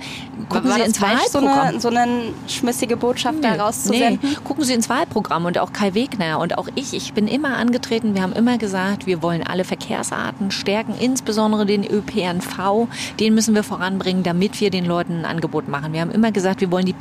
gucken 0.48 0.70
War 0.70 0.76
Sie 0.76 0.84
ins 0.84 0.96
falsch, 0.96 1.34
Wahlprogramm. 1.34 1.78
So 1.78 1.88
eine, 1.88 1.98
so 2.04 2.10
eine 2.12 2.32
schmissige 2.48 2.96
Botschaft 2.96 3.40
nee, 3.42 3.48
da 3.56 3.62
rauszusenden? 3.62 4.20
Nee. 4.22 4.36
Gucken 4.42 4.64
Sie 4.64 4.72
ins 4.72 4.88
Wahlprogramm 4.88 5.44
und 5.44 5.58
auch 5.58 5.74
Kai 5.74 5.92
Wegner 5.92 6.38
und 6.38 6.56
auch 6.56 6.68
ich. 6.76 6.94
Ich 6.94 7.12
bin 7.12 7.28
immer 7.28 7.58
angetreten, 7.58 8.14
wir 8.14 8.22
haben 8.22 8.32
immer 8.32 8.56
gesagt, 8.56 9.06
wir 9.06 9.20
wollen 9.20 9.46
alle 9.46 9.64
Verkehrsarten 9.64 10.50
stärken, 10.50 10.94
insbesondere 10.98 11.66
den 11.66 11.84
ÖPNV. 11.84 12.88
Den 13.20 13.34
müssen 13.34 13.54
wir 13.54 13.62
voranbringen, 13.62 14.22
damit 14.22 14.62
wir 14.62 14.70
den 14.70 14.86
Leuten 14.86 15.18
ein 15.18 15.24
Angebot 15.26 15.68
machen. 15.68 15.92
Wir 15.92 16.00
haben 16.00 16.10
immer 16.10 16.32
gesagt, 16.32 16.62
wir 16.62 16.70
wollen 16.70 16.86
die 16.86 16.94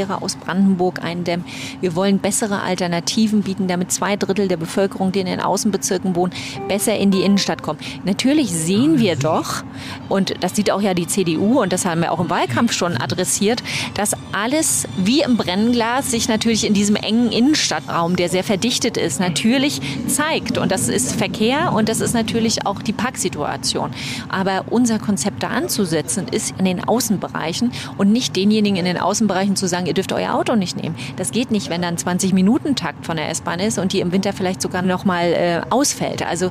Pendelverkehre 0.00 0.22
aus 0.22 0.36
Brandenburg 0.36 1.02
eindämmen. 1.02 1.44
Wir 1.80 1.94
wollen 1.94 2.18
bessere 2.18 2.62
Alternativen 2.62 3.42
bieten, 3.42 3.68
damit 3.68 3.92
zwei 3.92 4.16
Drittel 4.16 4.48
der 4.48 4.56
Bevölkerung, 4.56 5.12
die 5.12 5.20
in 5.20 5.26
den 5.26 5.40
Außenbezirken 5.40 6.16
wohnen, 6.16 6.32
besser 6.68 6.96
in 6.96 7.10
die 7.10 7.22
Innenstadt 7.22 7.62
kommen. 7.62 7.78
Natürlich 8.04 8.50
sehen 8.50 8.98
wir 8.98 9.16
doch, 9.16 9.62
und 10.08 10.34
das 10.40 10.56
sieht 10.56 10.70
auch 10.70 10.80
ja 10.80 10.94
die 10.94 11.06
CDU, 11.06 11.60
und 11.60 11.72
das 11.72 11.84
haben 11.84 12.00
wir 12.00 12.12
auch 12.12 12.20
im 12.20 12.30
Wahlkampf 12.30 12.72
schon 12.72 12.96
adressiert, 12.96 13.62
dass 13.94 14.12
alles 14.32 14.86
wie 14.96 15.22
im 15.22 15.36
Brennglas 15.36 16.10
sich 16.10 16.28
natürlich 16.28 16.66
in 16.66 16.74
diesem 16.74 16.96
engen 16.96 17.32
Innenstadtraum, 17.32 18.16
der 18.16 18.28
sehr 18.28 18.44
verdichtet 18.44 18.96
ist, 18.96 19.20
natürlich 19.20 19.80
zeigt. 20.06 20.58
Und 20.58 20.70
das 20.72 20.88
ist 20.88 21.14
Verkehr 21.14 21.72
und 21.72 21.88
das 21.88 22.00
ist 22.00 22.14
natürlich 22.14 22.66
auch 22.66 22.82
die 22.82 22.92
Parksituation. 22.92 23.90
Aber 24.28 24.64
unser 24.70 24.98
Konzept 24.98 25.42
da 25.42 25.48
anzusetzen, 25.48 26.26
ist 26.30 26.54
in 26.58 26.64
den 26.64 26.84
Außenbereichen 26.84 27.72
und 27.98 28.12
nicht 28.12 28.36
denjenigen 28.36 28.76
in 28.76 28.84
den 28.84 28.98
Außenbereichen 28.98 29.56
zu 29.56 29.66
sagen, 29.66 29.86
ihr 29.90 29.94
dürft 29.94 30.12
euer 30.12 30.34
Auto 30.34 30.54
nicht 30.54 30.76
nehmen. 30.80 30.94
Das 31.16 31.32
geht 31.32 31.50
nicht, 31.50 31.68
wenn 31.68 31.82
dann 31.82 31.96
20-Minuten-Takt 31.96 33.04
von 33.04 33.16
der 33.16 33.28
S-Bahn 33.28 33.60
ist 33.60 33.78
und 33.78 33.92
die 33.92 34.00
im 34.00 34.12
Winter 34.12 34.32
vielleicht 34.32 34.62
sogar 34.62 34.82
noch 34.82 35.04
mal 35.04 35.32
äh, 35.32 35.60
ausfällt. 35.68 36.24
Also 36.26 36.50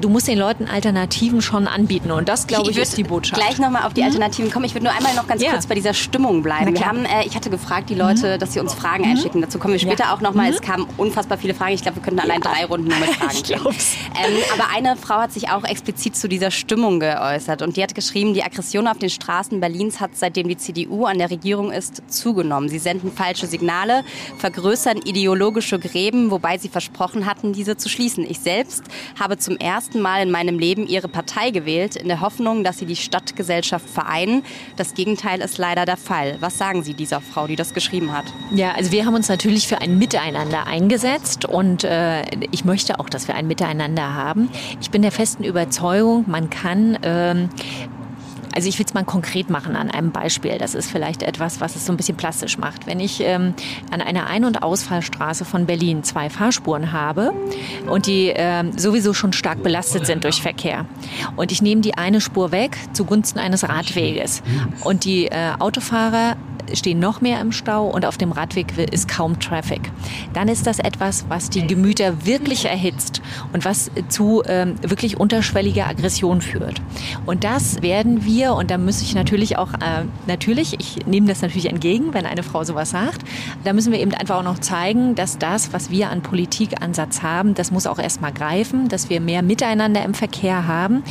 du 0.00 0.08
musst 0.08 0.28
den 0.28 0.38
Leuten 0.38 0.66
Alternativen 0.66 1.42
schon 1.42 1.66
anbieten. 1.66 2.10
Und 2.10 2.28
das, 2.28 2.46
glaube 2.46 2.70
ich, 2.70 2.76
ich 2.76 2.82
ist 2.82 2.96
die 2.96 3.04
Botschaft. 3.04 3.40
gleich 3.40 3.58
nochmal 3.58 3.84
auf 3.84 3.94
die 3.94 4.00
mhm. 4.00 4.08
Alternativen 4.08 4.50
kommen. 4.50 4.64
Ich 4.64 4.74
würde 4.74 4.86
nur 4.86 4.94
einmal 4.94 5.14
noch 5.14 5.26
ganz 5.26 5.42
ja. 5.42 5.52
kurz 5.52 5.66
bei 5.66 5.74
dieser 5.74 5.94
Stimmung 5.94 6.42
bleiben. 6.42 6.74
Wir 6.74 6.86
haben, 6.86 7.04
äh, 7.04 7.24
ich 7.26 7.36
hatte 7.36 7.50
gefragt, 7.50 7.90
die 7.90 7.94
Leute, 7.94 8.34
mhm. 8.34 8.38
dass 8.38 8.52
sie 8.52 8.60
uns 8.60 8.74
Fragen 8.74 9.04
mhm. 9.04 9.10
einschicken. 9.10 9.40
Dazu 9.40 9.58
kommen 9.58 9.74
wir 9.74 9.80
später 9.80 10.04
ja. 10.04 10.14
auch 10.14 10.20
nochmal. 10.20 10.48
Mhm. 10.48 10.54
Es 10.54 10.62
kamen 10.62 10.86
unfassbar 10.96 11.38
viele 11.38 11.54
Fragen. 11.54 11.74
Ich 11.74 11.82
glaube, 11.82 11.96
wir 11.96 12.02
könnten 12.02 12.20
allein 12.20 12.40
ja. 12.42 12.50
drei 12.50 12.64
Runden 12.64 12.88
nur 12.88 12.98
mit 12.98 13.10
Fragen 13.14 13.36
ich 13.40 13.50
ähm, 13.50 14.42
Aber 14.54 14.74
eine 14.74 14.96
Frau 14.96 15.16
hat 15.16 15.32
sich 15.32 15.50
auch 15.50 15.64
explizit 15.64 16.16
zu 16.16 16.28
dieser 16.28 16.50
Stimmung 16.50 17.00
geäußert. 17.00 17.62
Und 17.62 17.76
die 17.76 17.82
hat 17.82 17.94
geschrieben, 17.94 18.34
die 18.34 18.42
Aggression 18.42 18.86
auf 18.86 18.98
den 18.98 19.10
Straßen 19.10 19.60
Berlins 19.60 20.00
hat, 20.00 20.12
seitdem 20.14 20.48
die 20.48 20.56
CDU 20.56 21.04
an 21.06 21.18
der 21.18 21.30
Regierung 21.30 21.70
ist, 21.70 22.02
zugenommen. 22.08 22.68
Sie 22.68 22.78
senden 22.78 23.12
falsche 23.12 23.46
Signale, 23.46 24.04
vergrößern 24.38 24.98
ideologische 24.98 25.78
Gräben, 25.78 26.30
wobei 26.30 26.58
sie 26.58 26.68
versprochen 26.68 27.26
hatten, 27.26 27.52
diese 27.52 27.76
zu 27.76 27.88
schließen. 27.88 28.24
Ich 28.28 28.40
selbst 28.40 28.84
habe 29.18 29.38
zum 29.38 29.56
ersten 29.56 29.89
Mal 29.98 30.22
in 30.22 30.30
meinem 30.30 30.58
Leben 30.58 30.86
ihre 30.86 31.08
Partei 31.08 31.50
gewählt, 31.50 31.96
in 31.96 32.08
der 32.08 32.20
Hoffnung, 32.20 32.62
dass 32.62 32.78
sie 32.78 32.86
die 32.86 32.96
Stadtgesellschaft 32.96 33.88
vereinen. 33.88 34.44
Das 34.76 34.94
Gegenteil 34.94 35.40
ist 35.40 35.58
leider 35.58 35.84
der 35.84 35.96
Fall. 35.96 36.36
Was 36.40 36.58
sagen 36.58 36.82
Sie 36.82 36.94
dieser 36.94 37.20
Frau, 37.20 37.46
die 37.46 37.56
das 37.56 37.74
geschrieben 37.74 38.12
hat? 38.12 38.26
Ja, 38.54 38.72
also 38.72 38.92
wir 38.92 39.06
haben 39.06 39.14
uns 39.14 39.28
natürlich 39.28 39.66
für 39.66 39.80
ein 39.80 39.98
Miteinander 39.98 40.66
eingesetzt 40.66 41.44
und 41.44 41.84
äh, 41.84 42.22
ich 42.50 42.64
möchte 42.64 43.00
auch, 43.00 43.08
dass 43.08 43.26
wir 43.26 43.34
ein 43.34 43.46
Miteinander 43.46 44.14
haben. 44.14 44.48
Ich 44.80 44.90
bin 44.90 45.02
der 45.02 45.12
festen 45.12 45.44
Überzeugung, 45.44 46.24
man 46.28 46.50
kann 46.50 46.98
ähm, 47.02 47.48
also 48.54 48.68
ich 48.68 48.78
will 48.78 48.86
es 48.86 48.94
mal 48.94 49.04
konkret 49.04 49.50
machen 49.50 49.76
an 49.76 49.90
einem 49.90 50.12
Beispiel. 50.12 50.58
Das 50.58 50.74
ist 50.74 50.90
vielleicht 50.90 51.22
etwas, 51.22 51.60
was 51.60 51.76
es 51.76 51.86
so 51.86 51.92
ein 51.92 51.96
bisschen 51.96 52.16
plastisch 52.16 52.58
macht. 52.58 52.86
Wenn 52.86 53.00
ich 53.00 53.20
ähm, 53.20 53.54
an 53.90 54.00
einer 54.00 54.26
Ein- 54.26 54.44
und 54.44 54.62
Ausfallstraße 54.62 55.44
von 55.44 55.66
Berlin 55.66 56.02
zwei 56.02 56.30
Fahrspuren 56.30 56.92
habe 56.92 57.32
und 57.86 58.06
die 58.06 58.32
ähm, 58.34 58.76
sowieso 58.76 59.14
schon 59.14 59.32
stark 59.32 59.62
belastet 59.62 60.06
sind 60.06 60.24
durch 60.24 60.42
Verkehr 60.42 60.86
und 61.36 61.52
ich 61.52 61.62
nehme 61.62 61.80
die 61.80 61.94
eine 61.94 62.20
Spur 62.20 62.52
weg 62.52 62.76
zugunsten 62.92 63.38
eines 63.38 63.68
Radweges 63.68 64.42
und 64.84 65.04
die 65.04 65.26
äh, 65.26 65.52
Autofahrer 65.58 66.36
stehen 66.74 66.98
noch 66.98 67.20
mehr 67.20 67.40
im 67.40 67.52
Stau 67.52 67.86
und 67.86 68.04
auf 68.06 68.18
dem 68.18 68.32
Radweg 68.32 68.76
ist 68.78 69.08
kaum 69.08 69.38
Traffic. 69.40 69.90
Dann 70.32 70.48
ist 70.48 70.66
das 70.66 70.78
etwas, 70.78 71.26
was 71.28 71.50
die 71.50 71.66
Gemüter 71.66 72.24
wirklich 72.24 72.66
erhitzt 72.66 73.22
und 73.52 73.64
was 73.64 73.90
zu 74.08 74.42
ähm, 74.46 74.76
wirklich 74.82 75.18
unterschwelliger 75.18 75.86
Aggression 75.86 76.40
führt. 76.40 76.80
Und 77.26 77.44
das 77.44 77.82
werden 77.82 78.24
wir, 78.24 78.54
und 78.54 78.70
da 78.70 78.78
muss 78.78 79.02
ich 79.02 79.14
natürlich 79.14 79.58
auch, 79.58 79.74
äh, 79.74 80.04
natürlich, 80.26 80.78
ich 80.78 81.06
nehme 81.06 81.26
das 81.26 81.42
natürlich 81.42 81.68
entgegen, 81.68 82.14
wenn 82.14 82.26
eine 82.26 82.42
Frau 82.42 82.64
sowas 82.64 82.90
sagt, 82.90 83.22
da 83.64 83.72
müssen 83.72 83.92
wir 83.92 84.00
eben 84.00 84.14
einfach 84.14 84.36
auch 84.36 84.42
noch 84.42 84.58
zeigen, 84.58 85.14
dass 85.14 85.38
das, 85.38 85.72
was 85.72 85.90
wir 85.90 86.10
an 86.10 86.22
Politikansatz 86.22 87.22
haben, 87.22 87.54
das 87.54 87.70
muss 87.70 87.86
auch 87.86 87.98
erstmal 87.98 88.32
greifen, 88.32 88.88
dass 88.88 89.10
wir 89.10 89.20
mehr 89.20 89.42
Miteinander 89.42 90.04
im 90.04 90.14
Verkehr 90.14 90.66
haben. 90.66 91.02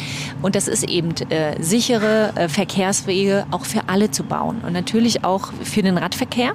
Und 0.41 0.55
das 0.55 0.67
ist 0.67 0.83
eben 0.83 1.13
äh, 1.29 1.61
sichere 1.61 2.31
äh, 2.35 2.49
Verkehrswege 2.49 3.45
auch 3.51 3.65
für 3.65 3.81
alle 3.87 4.11
zu 4.11 4.23
bauen. 4.23 4.61
Und 4.65 4.73
natürlich 4.73 5.23
auch 5.23 5.48
für 5.63 5.81
den 5.81 5.97
Radverkehr. 5.97 6.53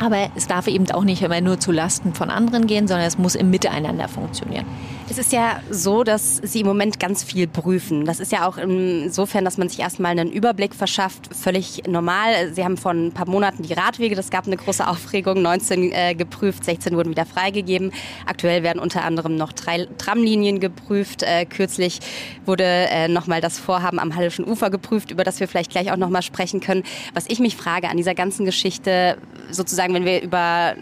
Aber 0.00 0.30
es 0.36 0.46
darf 0.46 0.68
eben 0.68 0.88
auch 0.92 1.04
nicht 1.04 1.22
immer 1.22 1.40
nur 1.40 1.58
zu 1.58 1.72
Lasten 1.72 2.14
von 2.14 2.30
anderen 2.30 2.66
gehen, 2.66 2.86
sondern 2.86 3.06
es 3.06 3.18
muss 3.18 3.34
im 3.34 3.50
Miteinander 3.50 4.06
funktionieren. 4.08 4.64
Es 5.10 5.16
ist 5.16 5.32
ja 5.32 5.62
so, 5.70 6.04
dass 6.04 6.36
Sie 6.36 6.60
im 6.60 6.66
Moment 6.66 7.00
ganz 7.00 7.24
viel 7.24 7.46
prüfen. 7.48 8.04
Das 8.04 8.20
ist 8.20 8.30
ja 8.30 8.46
auch 8.46 8.58
insofern, 8.58 9.42
dass 9.42 9.56
man 9.56 9.70
sich 9.70 9.80
erstmal 9.80 10.10
einen 10.10 10.30
Überblick 10.30 10.74
verschafft, 10.74 11.34
völlig 11.34 11.82
normal. 11.88 12.52
Sie 12.52 12.62
haben 12.62 12.76
vor 12.76 12.92
ein 12.92 13.12
paar 13.12 13.26
Monaten 13.26 13.62
die 13.62 13.72
Radwege, 13.72 14.14
das 14.14 14.28
gab 14.28 14.46
eine 14.46 14.58
große 14.58 14.86
Aufregung, 14.86 15.40
19 15.40 15.92
äh, 15.92 16.14
geprüft, 16.14 16.62
16 16.62 16.94
wurden 16.94 17.10
wieder 17.10 17.24
freigegeben. 17.24 17.90
Aktuell 18.26 18.62
werden 18.62 18.80
unter 18.80 19.02
anderem 19.02 19.36
noch 19.36 19.52
drei 19.52 19.86
Tramlinien 19.96 20.60
geprüft. 20.60 21.22
Äh, 21.22 21.46
kürzlich 21.46 22.00
wurde 22.44 22.64
äh, 22.64 23.08
nochmal 23.08 23.40
das 23.40 23.58
Vorhaben 23.58 23.98
am 23.98 24.14
Hallischen 24.14 24.46
Ufer 24.46 24.68
geprüft, 24.68 25.10
über 25.10 25.24
das 25.24 25.40
wir 25.40 25.48
vielleicht 25.48 25.70
gleich 25.70 25.90
auch 25.90 25.96
nochmal 25.96 26.22
sprechen 26.22 26.60
können. 26.60 26.82
Was 27.14 27.24
ich 27.28 27.40
mich 27.40 27.56
frage 27.56 27.88
an 27.88 27.96
dieser 27.96 28.14
ganzen 28.14 28.44
Geschichte, 28.44 29.16
sozusagen, 29.50 29.94
wenn 29.94 30.04
wir 30.04 30.20
über 30.20 30.74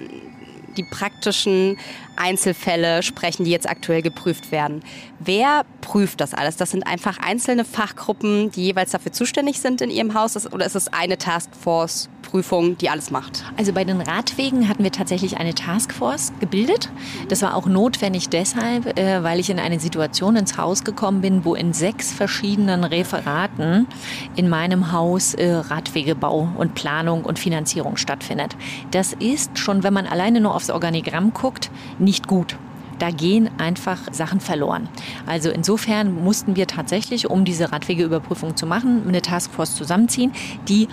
die 0.76 0.84
praktischen 0.84 1.78
Einzelfälle 2.16 3.02
sprechen, 3.02 3.44
die 3.44 3.50
jetzt 3.50 3.68
aktuell 3.68 4.02
geprüft 4.02 4.52
werden. 4.52 4.82
Wer 5.18 5.64
prüft 5.80 6.20
das 6.20 6.34
alles? 6.34 6.56
Das 6.56 6.70
sind 6.70 6.86
einfach 6.86 7.18
einzelne 7.18 7.64
Fachgruppen, 7.64 8.50
die 8.50 8.64
jeweils 8.64 8.90
dafür 8.90 9.12
zuständig 9.12 9.60
sind 9.60 9.80
in 9.80 9.90
Ihrem 9.90 10.14
Haus 10.14 10.52
oder 10.52 10.66
ist 10.66 10.76
es 10.76 10.88
eine 10.88 11.18
Taskforce 11.18 12.08
Prüfung, 12.26 12.76
die 12.76 12.90
alles 12.90 13.10
macht? 13.10 13.44
Also 13.56 13.72
bei 13.72 13.84
den 13.84 14.00
Radwegen 14.00 14.68
hatten 14.68 14.84
wir 14.84 14.92
tatsächlich 14.92 15.38
eine 15.38 15.54
Taskforce 15.54 16.32
gebildet. 16.40 16.90
Das 17.28 17.42
war 17.42 17.54
auch 17.54 17.66
notwendig 17.66 18.28
deshalb, 18.28 18.98
äh, 18.98 19.22
weil 19.22 19.40
ich 19.40 19.48
in 19.48 19.58
eine 19.58 19.80
Situation 19.80 20.36
ins 20.36 20.58
Haus 20.58 20.84
gekommen 20.84 21.20
bin, 21.20 21.44
wo 21.44 21.54
in 21.54 21.72
sechs 21.72 22.12
verschiedenen 22.12 22.84
Referaten 22.84 23.86
in 24.34 24.48
meinem 24.48 24.92
Haus 24.92 25.34
äh, 25.34 25.50
Radwegebau 25.52 26.48
und 26.56 26.74
Planung 26.74 27.24
und 27.24 27.38
Finanzierung 27.38 27.96
stattfindet. 27.96 28.56
Das 28.90 29.12
ist 29.12 29.58
schon, 29.58 29.82
wenn 29.82 29.94
man 29.94 30.06
alleine 30.06 30.40
nur 30.40 30.54
aufs 30.54 30.70
Organigramm 30.70 31.32
guckt, 31.32 31.70
nicht 31.98 32.26
gut 32.26 32.56
da 32.98 33.10
gehen 33.10 33.50
einfach 33.58 33.98
Sachen 34.12 34.40
verloren. 34.40 34.88
Also 35.26 35.50
insofern 35.50 36.14
mussten 36.24 36.56
wir 36.56 36.66
tatsächlich, 36.66 37.28
um 37.28 37.44
diese 37.44 37.72
Radwegeüberprüfung 37.72 38.56
zu 38.56 38.66
machen, 38.66 39.02
eine 39.06 39.22
Taskforce 39.22 39.74
zusammenziehen, 39.74 40.32
die 40.68 40.88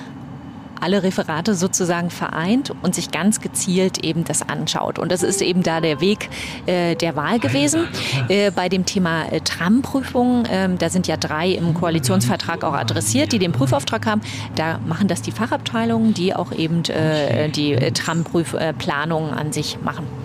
alle 0.80 1.04
Referate 1.04 1.56
sozusagen 1.56 2.10
vereint 2.10 2.74
und 2.82 2.96
sich 2.96 3.12
ganz 3.12 3.42
gezielt 3.42 4.04
eben 4.04 4.24
das 4.24 4.48
anschaut. 4.48 5.00
Und 5.00 5.12
das 5.12 5.24
ist 5.24 5.42
eben 5.42 5.64
da 5.64 5.82
der 5.82 6.02
Weg 6.02 6.30
äh, 6.66 6.96
der 6.96 7.16
Wahl 7.16 7.40
gewesen. 7.40 7.88
Äh, 8.28 8.52
bei 8.52 8.70
dem 8.70 8.86
Thema 8.86 9.32
äh, 9.32 9.42
Tram-Prüfung, 9.42 10.46
ähm, 10.50 10.78
da 10.78 10.90
sind 10.90 11.08
ja 11.08 11.18
drei 11.18 11.50
im 11.50 11.74
Koalitionsvertrag 11.74 12.64
auch 12.64 12.74
adressiert, 12.74 13.32
die 13.32 13.40
den 13.40 13.52
Prüfauftrag 13.52 14.06
haben. 14.06 14.22
Da 14.56 14.80
machen 14.86 15.08
das 15.08 15.22
die 15.22 15.32
Fachabteilungen, 15.32 16.14
die 16.14 16.36
auch 16.36 16.52
eben 16.52 16.84
äh, 16.86 17.50
die 17.50 17.74
äh, 17.74 17.92
Tram-Prüfplanungen 17.92 19.34
an 19.34 19.52
sich 19.52 19.78
machen. 19.82 20.23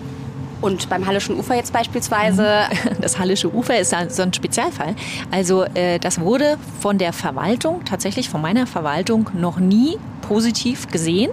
Und 0.61 0.89
beim 0.89 1.05
Hallischen 1.05 1.37
Ufer 1.37 1.55
jetzt 1.55 1.73
beispielsweise? 1.73 2.63
Das 3.01 3.17
Hallische 3.17 3.53
Ufer 3.53 3.79
ist 3.79 3.95
so 4.09 4.21
ein 4.21 4.33
Spezialfall. 4.33 4.95
Also 5.31 5.63
äh, 5.63 5.99
das 5.99 6.19
wurde 6.19 6.57
von 6.81 6.97
der 6.97 7.13
Verwaltung, 7.13 7.85
tatsächlich 7.85 8.29
von 8.29 8.41
meiner 8.41 8.67
Verwaltung, 8.67 9.29
noch 9.33 9.57
nie 9.59 9.97
positiv 10.29 10.87
gesehen, 10.89 11.31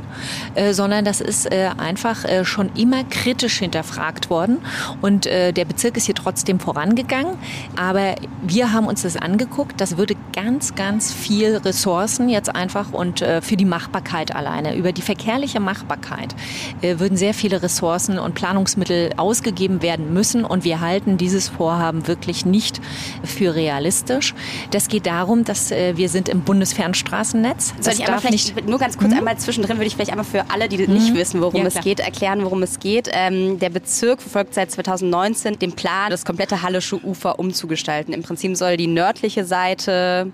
äh, 0.54 0.72
sondern 0.72 1.04
das 1.04 1.20
ist 1.20 1.52
äh, 1.52 1.68
einfach 1.76 2.24
äh, 2.24 2.46
schon 2.46 2.70
immer 2.74 3.04
kritisch 3.04 3.58
hinterfragt 3.58 4.30
worden. 4.30 4.58
Und 5.02 5.26
äh, 5.26 5.52
der 5.52 5.66
Bezirk 5.66 5.98
ist 5.98 6.06
hier 6.06 6.14
trotzdem 6.14 6.58
vorangegangen. 6.58 7.36
Aber 7.76 8.14
wir 8.42 8.72
haben 8.72 8.86
uns 8.86 9.02
das 9.02 9.16
angeguckt. 9.16 9.80
Das 9.80 9.98
würde 9.98 10.14
ganz, 10.32 10.74
ganz 10.74 11.12
viel 11.12 11.58
Ressourcen 11.58 12.30
jetzt 12.30 12.54
einfach 12.54 12.92
und 12.92 13.20
äh, 13.20 13.42
für 13.42 13.56
die 13.56 13.66
Machbarkeit 13.66 14.34
alleine, 14.34 14.74
über 14.74 14.92
die 14.92 15.02
verkehrliche 15.02 15.60
Machbarkeit, 15.60 16.34
würden 16.80 17.16
sehr 17.16 17.34
viele 17.34 17.62
Ressourcen 17.62 18.18
und 18.18 18.34
Planungsmittel 18.34 19.10
Geld 19.16 19.18
ausgegeben 19.18 19.82
werden 19.82 20.12
müssen 20.12 20.44
und 20.44 20.64
wir 20.64 20.80
halten 20.80 21.16
dieses 21.16 21.48
Vorhaben 21.48 22.06
wirklich 22.06 22.46
nicht 22.46 22.80
für 23.24 23.54
realistisch. 23.54 24.34
Das 24.70 24.88
geht 24.88 25.06
darum, 25.06 25.44
dass 25.44 25.70
äh, 25.70 25.96
wir 25.96 26.08
sind 26.08 26.28
im 26.28 26.42
Bundesfernstraßennetz. 26.42 27.74
Soll 27.80 27.94
ich 27.94 28.04
darf 28.04 28.28
nicht 28.28 28.66
nur 28.66 28.78
ganz 28.78 28.98
kurz 28.98 29.12
hm? 29.12 29.18
einmal 29.18 29.38
zwischendrin 29.38 29.76
würde 29.76 29.86
ich 29.86 29.94
vielleicht 29.94 30.10
einmal 30.10 30.24
für 30.24 30.44
alle, 30.50 30.68
die 30.68 30.78
hm? 30.78 30.92
nicht 30.92 31.14
wissen, 31.14 31.40
worum 31.40 31.62
ja, 31.62 31.66
es 31.66 31.80
geht, 31.80 32.00
erklären, 32.00 32.44
worum 32.44 32.62
es 32.62 32.78
geht. 32.78 33.08
Ähm, 33.12 33.58
der 33.58 33.70
Bezirk 33.70 34.20
verfolgt 34.20 34.54
seit 34.54 34.70
2019 34.70 35.58
den 35.58 35.72
Plan, 35.72 36.10
das 36.10 36.24
komplette 36.24 36.62
Hallische 36.62 37.02
Ufer 37.04 37.38
umzugestalten. 37.38 38.12
Im 38.12 38.22
Prinzip 38.22 38.56
soll 38.56 38.76
die 38.76 38.86
nördliche 38.86 39.44
Seite 39.44 40.32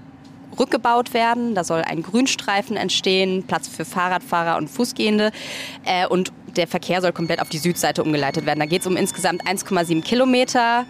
rückgebaut 0.59 1.15
werden. 1.15 1.55
Da 1.55 1.65
soll 1.65 1.83
ein 1.83 2.03
Grünstreifen 2.03 2.77
entstehen, 2.77 3.45
Platz 3.47 3.69
für 3.69 3.85
Fahrradfahrer 3.85 4.57
und 4.59 4.69
Fußgehende. 4.69 5.31
Äh, 5.85 6.07
und 6.07 6.33
der 6.57 6.67
Verkehr 6.67 7.01
soll 7.01 7.13
komplett 7.13 7.41
auf 7.41 7.49
die 7.49 7.59
Südseite 7.59 8.03
umgeleitet 8.03 8.47
werden. 8.47 8.61
Da 8.61 8.67
geht 8.67 8.83
es 8.83 8.87
um 8.87 8.97
insgesamt 8.97 9.47
1,7 9.47 10.03
Kilometer. 10.03 10.87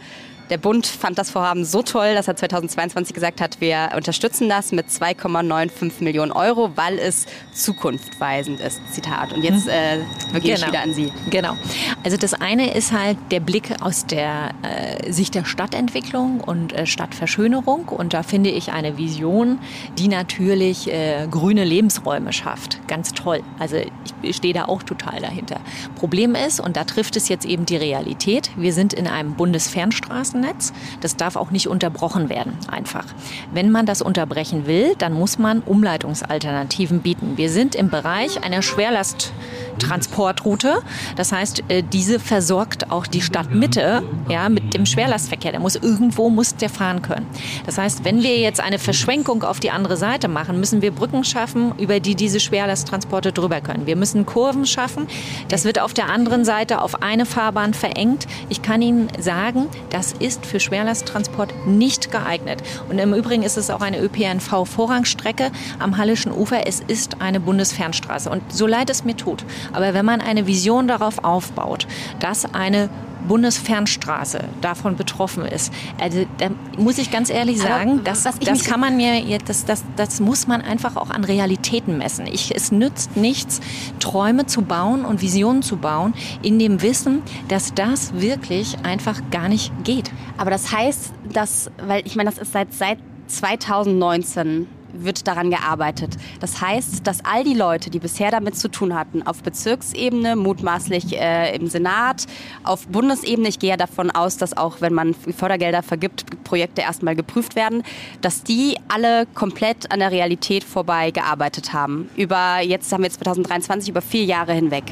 Der 0.50 0.58
Bund 0.58 0.86
fand 0.86 1.18
das 1.18 1.30
Vorhaben 1.30 1.64
so 1.64 1.82
toll, 1.82 2.14
dass 2.14 2.28
er 2.28 2.36
2022 2.36 3.14
gesagt 3.14 3.40
hat, 3.40 3.60
wir 3.60 3.90
unterstützen 3.96 4.48
das 4.48 4.72
mit 4.72 4.88
2,95 4.88 6.02
Millionen 6.02 6.32
Euro, 6.32 6.72
weil 6.76 6.98
es 6.98 7.26
zukunftweisend 7.52 8.60
ist. 8.60 8.80
Zitat. 8.92 9.32
Und 9.32 9.42
jetzt 9.42 9.68
äh, 9.68 9.98
genau. 10.32 10.54
ich 10.54 10.66
wieder 10.66 10.82
an 10.82 10.94
Sie. 10.94 11.12
Genau. 11.30 11.56
Also 12.04 12.16
das 12.16 12.34
eine 12.34 12.74
ist 12.74 12.92
halt 12.92 13.16
der 13.30 13.40
Blick 13.40 13.80
aus 13.80 14.06
der 14.06 14.50
äh, 14.62 15.12
Sicht 15.12 15.34
der 15.34 15.44
Stadtentwicklung 15.44 16.40
und 16.40 16.72
äh, 16.72 16.86
Stadtverschönerung. 16.86 17.88
Und 17.88 18.14
da 18.14 18.22
finde 18.22 18.50
ich 18.50 18.72
eine 18.72 18.98
Vision, 18.98 19.58
die 19.98 20.08
natürlich 20.08 20.92
äh, 20.92 21.26
grüne 21.30 21.64
Lebensräume 21.64 22.32
schafft. 22.32 22.86
Ganz 22.88 23.12
toll. 23.12 23.42
Also 23.58 23.76
ich 24.22 24.36
stehe 24.36 24.54
da 24.54 24.66
auch 24.66 24.82
total 24.82 25.20
dahinter. 25.20 25.60
Problem 25.96 26.34
ist, 26.34 26.60
und 26.60 26.76
da 26.76 26.84
trifft 26.84 27.16
es 27.16 27.28
jetzt 27.28 27.44
eben 27.44 27.66
die 27.66 27.76
Realität, 27.76 28.50
wir 28.56 28.72
sind 28.72 28.92
in 28.92 29.06
einem 29.06 29.34
Bundesfernstraßen 29.34 30.31
Straßennetz. 30.32 30.72
Das 31.00 31.16
darf 31.16 31.36
auch 31.36 31.50
nicht 31.50 31.68
unterbrochen 31.68 32.28
werden, 32.28 32.56
einfach. 32.68 33.04
Wenn 33.52 33.70
man 33.70 33.86
das 33.86 34.02
unterbrechen 34.02 34.66
will, 34.66 34.94
dann 34.98 35.12
muss 35.12 35.38
man 35.38 35.60
Umleitungsalternativen 35.60 37.00
bieten. 37.00 37.36
Wir 37.36 37.50
sind 37.50 37.74
im 37.74 37.90
Bereich 37.90 38.42
einer 38.42 38.62
Schwerlast 38.62 39.32
Transportroute. 39.78 40.82
Das 41.16 41.32
heißt, 41.32 41.64
äh, 41.68 41.82
diese 41.82 42.20
versorgt 42.20 42.90
auch 42.90 43.06
die 43.06 43.20
Stadtmitte 43.20 44.02
ja, 44.28 44.48
mit 44.48 44.74
dem 44.74 44.86
Schwerlastverkehr. 44.86 45.52
Der 45.52 45.60
muss 45.60 45.76
irgendwo 45.76 46.30
muss 46.30 46.56
der 46.56 46.68
fahren 46.68 47.02
können. 47.02 47.26
Das 47.66 47.78
heißt, 47.78 48.04
wenn 48.04 48.22
wir 48.22 48.38
jetzt 48.38 48.60
eine 48.60 48.78
Verschwenkung 48.78 49.42
auf 49.42 49.60
die 49.60 49.70
andere 49.70 49.96
Seite 49.96 50.28
machen, 50.28 50.58
müssen 50.60 50.82
wir 50.82 50.92
Brücken 50.92 51.24
schaffen, 51.24 51.72
über 51.78 52.00
die 52.00 52.14
diese 52.14 52.40
Schwerlasttransporte 52.40 53.32
drüber 53.32 53.60
können. 53.60 53.86
Wir 53.86 53.96
müssen 53.96 54.26
Kurven 54.26 54.66
schaffen. 54.66 55.06
Das 55.48 55.64
wird 55.64 55.80
auf 55.80 55.94
der 55.94 56.08
anderen 56.08 56.44
Seite 56.44 56.80
auf 56.80 57.02
eine 57.02 57.26
Fahrbahn 57.26 57.74
verengt. 57.74 58.26
Ich 58.48 58.62
kann 58.62 58.82
Ihnen 58.82 59.08
sagen, 59.18 59.68
das 59.90 60.12
ist 60.22 60.46
für 60.46 60.60
Schwerlasttransport 60.60 61.66
nicht 61.66 62.10
geeignet. 62.10 62.62
Und 62.88 62.98
im 62.98 63.14
Übrigen 63.14 63.42
ist 63.42 63.56
es 63.56 63.70
auch 63.70 63.80
eine 63.80 64.00
ÖPNV-Vorrangstrecke 64.00 65.50
am 65.78 65.96
Hallischen 65.96 66.32
Ufer. 66.32 66.66
Es 66.66 66.80
ist 66.80 67.20
eine 67.20 67.40
Bundesfernstraße. 67.40 68.30
Und 68.30 68.52
so 68.52 68.66
leid 68.66 68.90
es 68.90 69.04
mir 69.04 69.16
tut, 69.16 69.44
aber 69.72 69.94
wenn 69.94 70.04
man 70.04 70.20
eine 70.20 70.46
Vision 70.46 70.88
darauf 70.88 71.24
aufbaut, 71.24 71.86
dass 72.20 72.54
eine 72.54 72.88
Bundesfernstraße 73.28 74.44
davon 74.60 74.96
betroffen 74.96 75.44
ist. 75.44 75.72
Also, 76.00 76.24
da 76.38 76.48
muss 76.78 76.98
ich 76.98 77.10
ganz 77.10 77.30
ehrlich 77.30 77.60
sagen, 77.60 78.00
das, 78.04 78.22
das 78.22 78.64
kann 78.64 78.80
man 78.80 78.96
mir, 78.96 79.38
das, 79.38 79.64
das, 79.64 79.84
das 79.96 80.20
muss 80.20 80.46
man 80.46 80.60
einfach 80.60 80.96
auch 80.96 81.10
an 81.10 81.24
Realitäten 81.24 81.98
messen. 81.98 82.26
Ich, 82.26 82.54
es 82.54 82.72
nützt 82.72 83.16
nichts, 83.16 83.60
Träume 84.00 84.46
zu 84.46 84.62
bauen 84.62 85.04
und 85.04 85.22
Visionen 85.22 85.62
zu 85.62 85.76
bauen, 85.76 86.14
in 86.42 86.58
dem 86.58 86.82
Wissen, 86.82 87.22
dass 87.48 87.74
das 87.74 88.14
wirklich 88.14 88.76
einfach 88.84 89.20
gar 89.30 89.48
nicht 89.48 89.72
geht. 89.84 90.10
Aber 90.36 90.50
das 90.50 90.72
heißt, 90.72 91.12
dass, 91.32 91.70
weil 91.86 92.06
ich 92.06 92.16
meine, 92.16 92.30
das 92.30 92.38
ist 92.38 92.52
seit, 92.52 92.72
seit 92.72 92.98
2019 93.28 94.66
wird 94.92 95.26
daran 95.26 95.50
gearbeitet. 95.50 96.16
Das 96.40 96.60
heißt, 96.60 97.06
dass 97.06 97.24
all 97.24 97.44
die 97.44 97.54
Leute, 97.54 97.90
die 97.90 97.98
bisher 97.98 98.30
damit 98.30 98.56
zu 98.56 98.68
tun 98.68 98.94
hatten, 98.94 99.22
auf 99.22 99.42
Bezirksebene, 99.42 100.36
mutmaßlich 100.36 101.18
äh, 101.18 101.54
im 101.56 101.66
Senat, 101.66 102.26
auf 102.64 102.86
Bundesebene, 102.86 103.48
ich 103.48 103.58
gehe 103.58 103.70
ja 103.70 103.76
davon 103.76 104.10
aus, 104.10 104.36
dass 104.36 104.56
auch 104.56 104.80
wenn 104.80 104.92
man 104.92 105.14
Fördergelder 105.14 105.82
vergibt, 105.82 106.44
Projekte 106.44 106.82
erstmal 106.82 107.16
geprüft 107.16 107.56
werden, 107.56 107.82
dass 108.20 108.42
die 108.42 108.76
alle 108.88 109.26
komplett 109.34 109.90
an 109.90 110.00
der 110.00 110.10
Realität 110.10 110.64
vorbei 110.64 111.10
gearbeitet 111.10 111.72
haben. 111.72 112.08
Über, 112.16 112.60
jetzt 112.60 112.92
haben 112.92 113.02
wir 113.02 113.10
2023, 113.10 113.90
über 113.90 114.02
vier 114.02 114.24
Jahre 114.24 114.52
hinweg. 114.52 114.84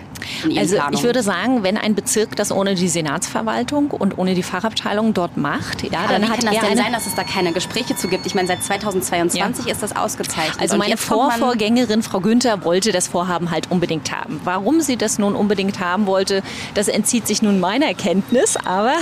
Also 0.57 0.77
Planungen. 0.77 0.99
ich 0.99 1.03
würde 1.05 1.23
sagen, 1.23 1.63
wenn 1.63 1.77
ein 1.77 1.95
Bezirk 1.95 2.37
das 2.37 2.53
ohne 2.53 2.75
die 2.75 2.89
Senatsverwaltung 2.89 3.91
und 3.91 4.19
ohne 4.19 4.35
die 4.35 4.43
Fachabteilung 4.43 5.15
dort 5.15 5.37
macht, 5.37 5.83
ja, 5.83 6.07
dann 6.09 6.29
hat 6.29 6.41
kann 6.41 6.55
das 6.55 6.69
denn 6.69 6.77
sein, 6.77 6.93
dass 6.93 7.07
es 7.07 7.15
da 7.15 7.25
keine 7.25 7.53
Gespräche 7.53 7.97
zu 7.97 8.09
gibt? 8.09 8.27
Ich 8.27 8.35
meine, 8.35 8.49
seit 8.49 8.63
2022 8.63 9.67
ja. 9.67 9.73
ist 9.73 9.83
das 9.83 9.90
ausgezeichnet. 9.97 10.61
Also 10.61 10.77
meine 10.77 10.97
Vorvorgängerin 10.97 12.03
Frau 12.03 12.21
Günther 12.21 12.65
wollte 12.65 12.93
das 12.93 13.09
Vorhaben 13.09 13.51
halt 13.51 13.71
unbedingt 13.71 14.13
haben. 14.13 14.41
Warum 14.45 14.81
sie 14.81 14.97
das 14.97 15.19
nun 15.19 15.35
unbedingt 15.35 15.81
haben 15.81 16.07
wollte, 16.07 16.43
das 16.75 16.89
entzieht 16.89 17.27
sich 17.27 17.43
nun 17.43 17.61
meiner 17.61 17.95
Kenntnis. 17.95 18.57
Aber 18.57 18.95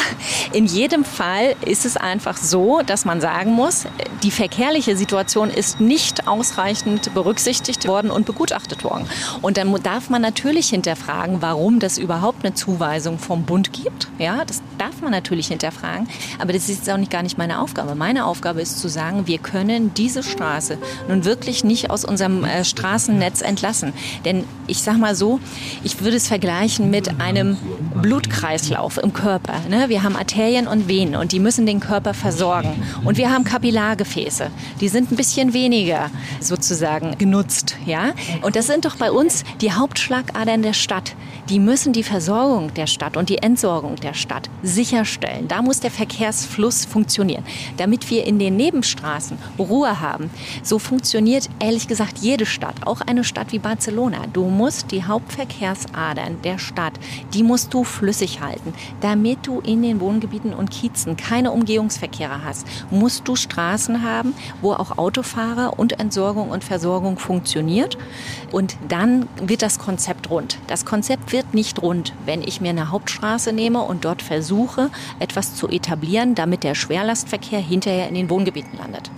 in 0.53 0.66
jedem 0.66 1.05
Fall 1.05 1.55
ist 1.64 1.85
es 1.85 1.96
einfach 1.96 2.37
so, 2.37 2.83
dass 2.85 3.05
man 3.05 3.20
sagen 3.20 3.53
muss, 3.53 3.85
die 4.22 4.31
verkehrliche 4.31 4.96
Situation 4.96 5.51
ist 5.51 5.81
nicht 5.81 6.27
ausreichend 6.27 7.14
berücksichtigt 7.14 7.87
worden 7.87 8.11
und 8.11 8.27
begutachtet 8.27 8.85
worden. 8.85 9.09
Und 9.42 9.57
dann 9.57 9.74
darf 9.83 10.11
man 10.11 10.22
natürlich 10.22 10.68
hinterfragen, 10.70 11.40
warum 11.40 11.79
das 11.79 11.98
überhaupt 11.98 12.44
eine 12.44 12.55
Zuweisung 12.55 13.18
vom 13.18 13.44
Bund 13.44 13.72
gibt. 13.72 14.09
Ja, 14.18 14.44
das 14.44 14.62
darf 14.78 15.00
man 15.02 15.10
natürlich 15.10 15.48
hinterfragen. 15.48 16.08
Aber 16.38 16.52
das 16.52 16.68
ist 16.68 16.88
auch 16.88 16.96
nicht 16.96 17.10
gar 17.10 17.22
nicht 17.22 17.38
meine 17.38 17.60
Aufgabe. 17.60 17.94
Meine 17.94 18.24
Aufgabe 18.24 18.60
ist 18.60 18.78
zu 18.78 18.88
sagen, 18.88 19.26
wir 19.26 19.38
können 19.38 19.92
diese 19.94 20.22
Straße 20.22 20.78
nun 21.08 21.24
wirklich 21.24 21.64
nicht 21.64 21.90
aus 21.90 22.04
unserem 22.04 22.44
äh, 22.44 22.64
Straßennetz 22.64 23.42
entlassen. 23.42 23.92
Denn 24.24 24.44
ich 24.66 24.82
sage 24.82 24.98
mal 24.98 25.14
so, 25.14 25.40
ich 25.82 26.00
würde 26.00 26.16
es 26.16 26.28
vergleichen 26.28 26.90
mit 26.90 27.20
einem 27.20 27.56
Blutkreislauf 28.00 28.98
im 28.98 29.12
Körper. 29.12 29.54
Ne? 29.68 29.88
Wir 29.88 30.02
haben 30.02 30.16
Arterien 30.16 30.68
und 30.68 30.88
Venen 30.88 31.16
und 31.16 31.32
die 31.32 31.40
müssen 31.40 31.66
den 31.66 31.80
Körper 31.80 32.14
versorgen. 32.14 32.82
Und 33.04 33.16
wir 33.16 33.30
haben 33.30 33.44
Kapillargefäße. 33.44 34.50
Die 34.80 34.88
sind 34.88 35.10
ein 35.10 35.16
bisschen 35.16 35.52
weniger 35.52 36.10
sozusagen 36.40 37.16
genutzt. 37.18 37.76
Ja? 37.86 38.12
Und 38.42 38.56
das 38.56 38.66
sind 38.66 38.84
doch 38.84 38.96
bei 38.96 39.10
uns 39.10 39.44
die 39.60 39.72
Hauptschlagadern 39.72 40.62
der 40.62 40.72
Stadt. 40.72 41.14
Die 41.48 41.58
müssen 41.58 41.92
die 41.92 42.02
Versorgung 42.02 42.74
der 42.74 42.86
Stadt 42.86 43.16
und 43.16 43.30
die 43.30 43.38
Entsorgung 43.38 43.96
der 43.96 44.14
Stadt 44.14 44.50
sicherstellen. 44.68 45.48
Da 45.48 45.62
muss 45.62 45.81
der 45.81 45.90
Verkehrsfluss 45.90 46.85
funktionieren. 46.85 47.44
Damit 47.76 48.11
wir 48.11 48.26
in 48.26 48.38
den 48.38 48.57
Nebenstraßen 48.57 49.38
Ruhe 49.59 50.00
haben, 50.00 50.31
so 50.62 50.78
funktioniert 50.78 51.48
ehrlich 51.61 51.88
gesagt 51.88 52.18
jede 52.18 52.46
Stadt, 52.46 52.87
auch 52.87 53.00
eine 53.00 53.24
Stadt 53.24 53.52
wie 53.52 53.59
Barcelona. 53.59 54.26
Du 54.33 54.44
musst 54.44 54.90
die 54.90 55.04
Hauptverkehrsadern 55.04 56.42
der 56.42 56.59
Stadt, 56.59 56.94
die 57.35 57.42
musst 57.42 57.74
du 57.74 57.85
flüssig 57.85 58.40
halten. 58.40 58.74
Damit 59.00 59.46
du 59.46 59.61
in 59.61 59.83
den 59.83 60.00
Wohngebieten 60.00 60.52
und 60.52 60.70
Kiezen 60.70 61.16
keine 61.16 61.52
Umgehungsverkehre 61.52 62.44
hast, 62.44 62.66
musst 62.90 63.26
du 63.26 63.37
Straßen 63.37 64.02
haben, 64.02 64.35
wo 64.61 64.72
auch 64.72 64.98
Autofahrer 64.98 65.78
und 65.78 65.98
Entsorgung 65.98 66.50
und 66.50 66.64
Versorgung 66.64 67.18
funktioniert. 67.18 67.96
Und 68.52 68.76
dann 68.88 69.28
wird 69.40 69.62
das 69.62 69.78
Konzept 69.78 70.31
rund. 70.31 70.59
Das 70.66 70.85
Konzept 70.85 71.33
wird 71.33 71.54
nicht 71.54 71.83
rund, 71.83 72.12
wenn 72.24 72.42
ich 72.42 72.61
mir 72.61 72.70
eine 72.70 72.90
Hauptstraße 72.90 73.52
nehme 73.52 73.83
und 73.83 74.04
dort 74.04 74.22
versuche, 74.22 74.58
etwas 75.18 75.55
zu 75.55 75.68
etablieren, 75.68 76.35
damit 76.35 76.64
der 76.64 76.75
Schwerlastverkehr 76.75 77.61
hinterher 77.61 78.09
in 78.09 78.14
den 78.14 78.31
Wohngebieten 78.31 78.77
landet. 78.79 79.11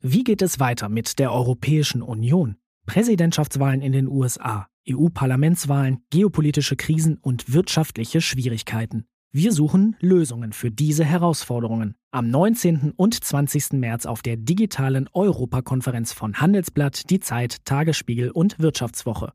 Wie 0.00 0.22
geht 0.22 0.42
es 0.42 0.60
weiter 0.60 0.88
mit 0.88 1.18
der 1.18 1.32
Europäischen 1.32 2.02
Union? 2.02 2.56
Präsidentschaftswahlen 2.86 3.82
in 3.82 3.92
den 3.92 4.08
USA, 4.08 4.68
EU-Parlamentswahlen, 4.88 5.98
geopolitische 6.10 6.76
Krisen 6.76 7.18
und 7.20 7.52
wirtschaftliche 7.52 8.20
Schwierigkeiten. 8.20 9.06
Wir 9.30 9.52
suchen 9.52 9.94
Lösungen 10.00 10.52
für 10.52 10.70
diese 10.70 11.04
Herausforderungen. 11.04 11.96
Am 12.12 12.30
19. 12.30 12.92
und 12.96 13.22
20. 13.22 13.72
März 13.72 14.06
auf 14.06 14.22
der 14.22 14.38
digitalen 14.38 15.06
Europakonferenz 15.12 16.14
von 16.14 16.40
Handelsblatt, 16.40 17.10
Die 17.10 17.20
Zeit, 17.20 17.64
Tagesspiegel 17.66 18.30
und 18.30 18.58
Wirtschaftswoche. 18.58 19.34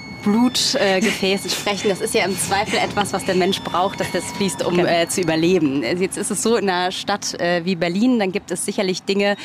Blutgefäßen 0.23 1.49
äh, 1.49 1.53
sprechen. 1.53 1.89
Das 1.89 2.01
ist 2.01 2.13
ja 2.13 2.25
im 2.25 2.37
Zweifel 2.37 2.77
etwas, 2.77 3.13
was 3.13 3.25
der 3.25 3.35
Mensch 3.35 3.61
braucht, 3.61 3.99
dass 3.99 4.11
das 4.11 4.23
fließt, 4.33 4.65
um 4.65 4.79
äh, 4.79 5.07
zu 5.07 5.21
überleben. 5.21 5.83
Jetzt 5.83 6.17
ist 6.17 6.31
es 6.31 6.43
so 6.43 6.55
in 6.55 6.69
einer 6.69 6.91
Stadt 6.91 7.39
äh, 7.39 7.65
wie 7.65 7.75
Berlin, 7.75 8.19
dann 8.19 8.31
gibt 8.31 8.51
es 8.51 8.65
sicherlich 8.65 9.03
Dinge, 9.03 9.35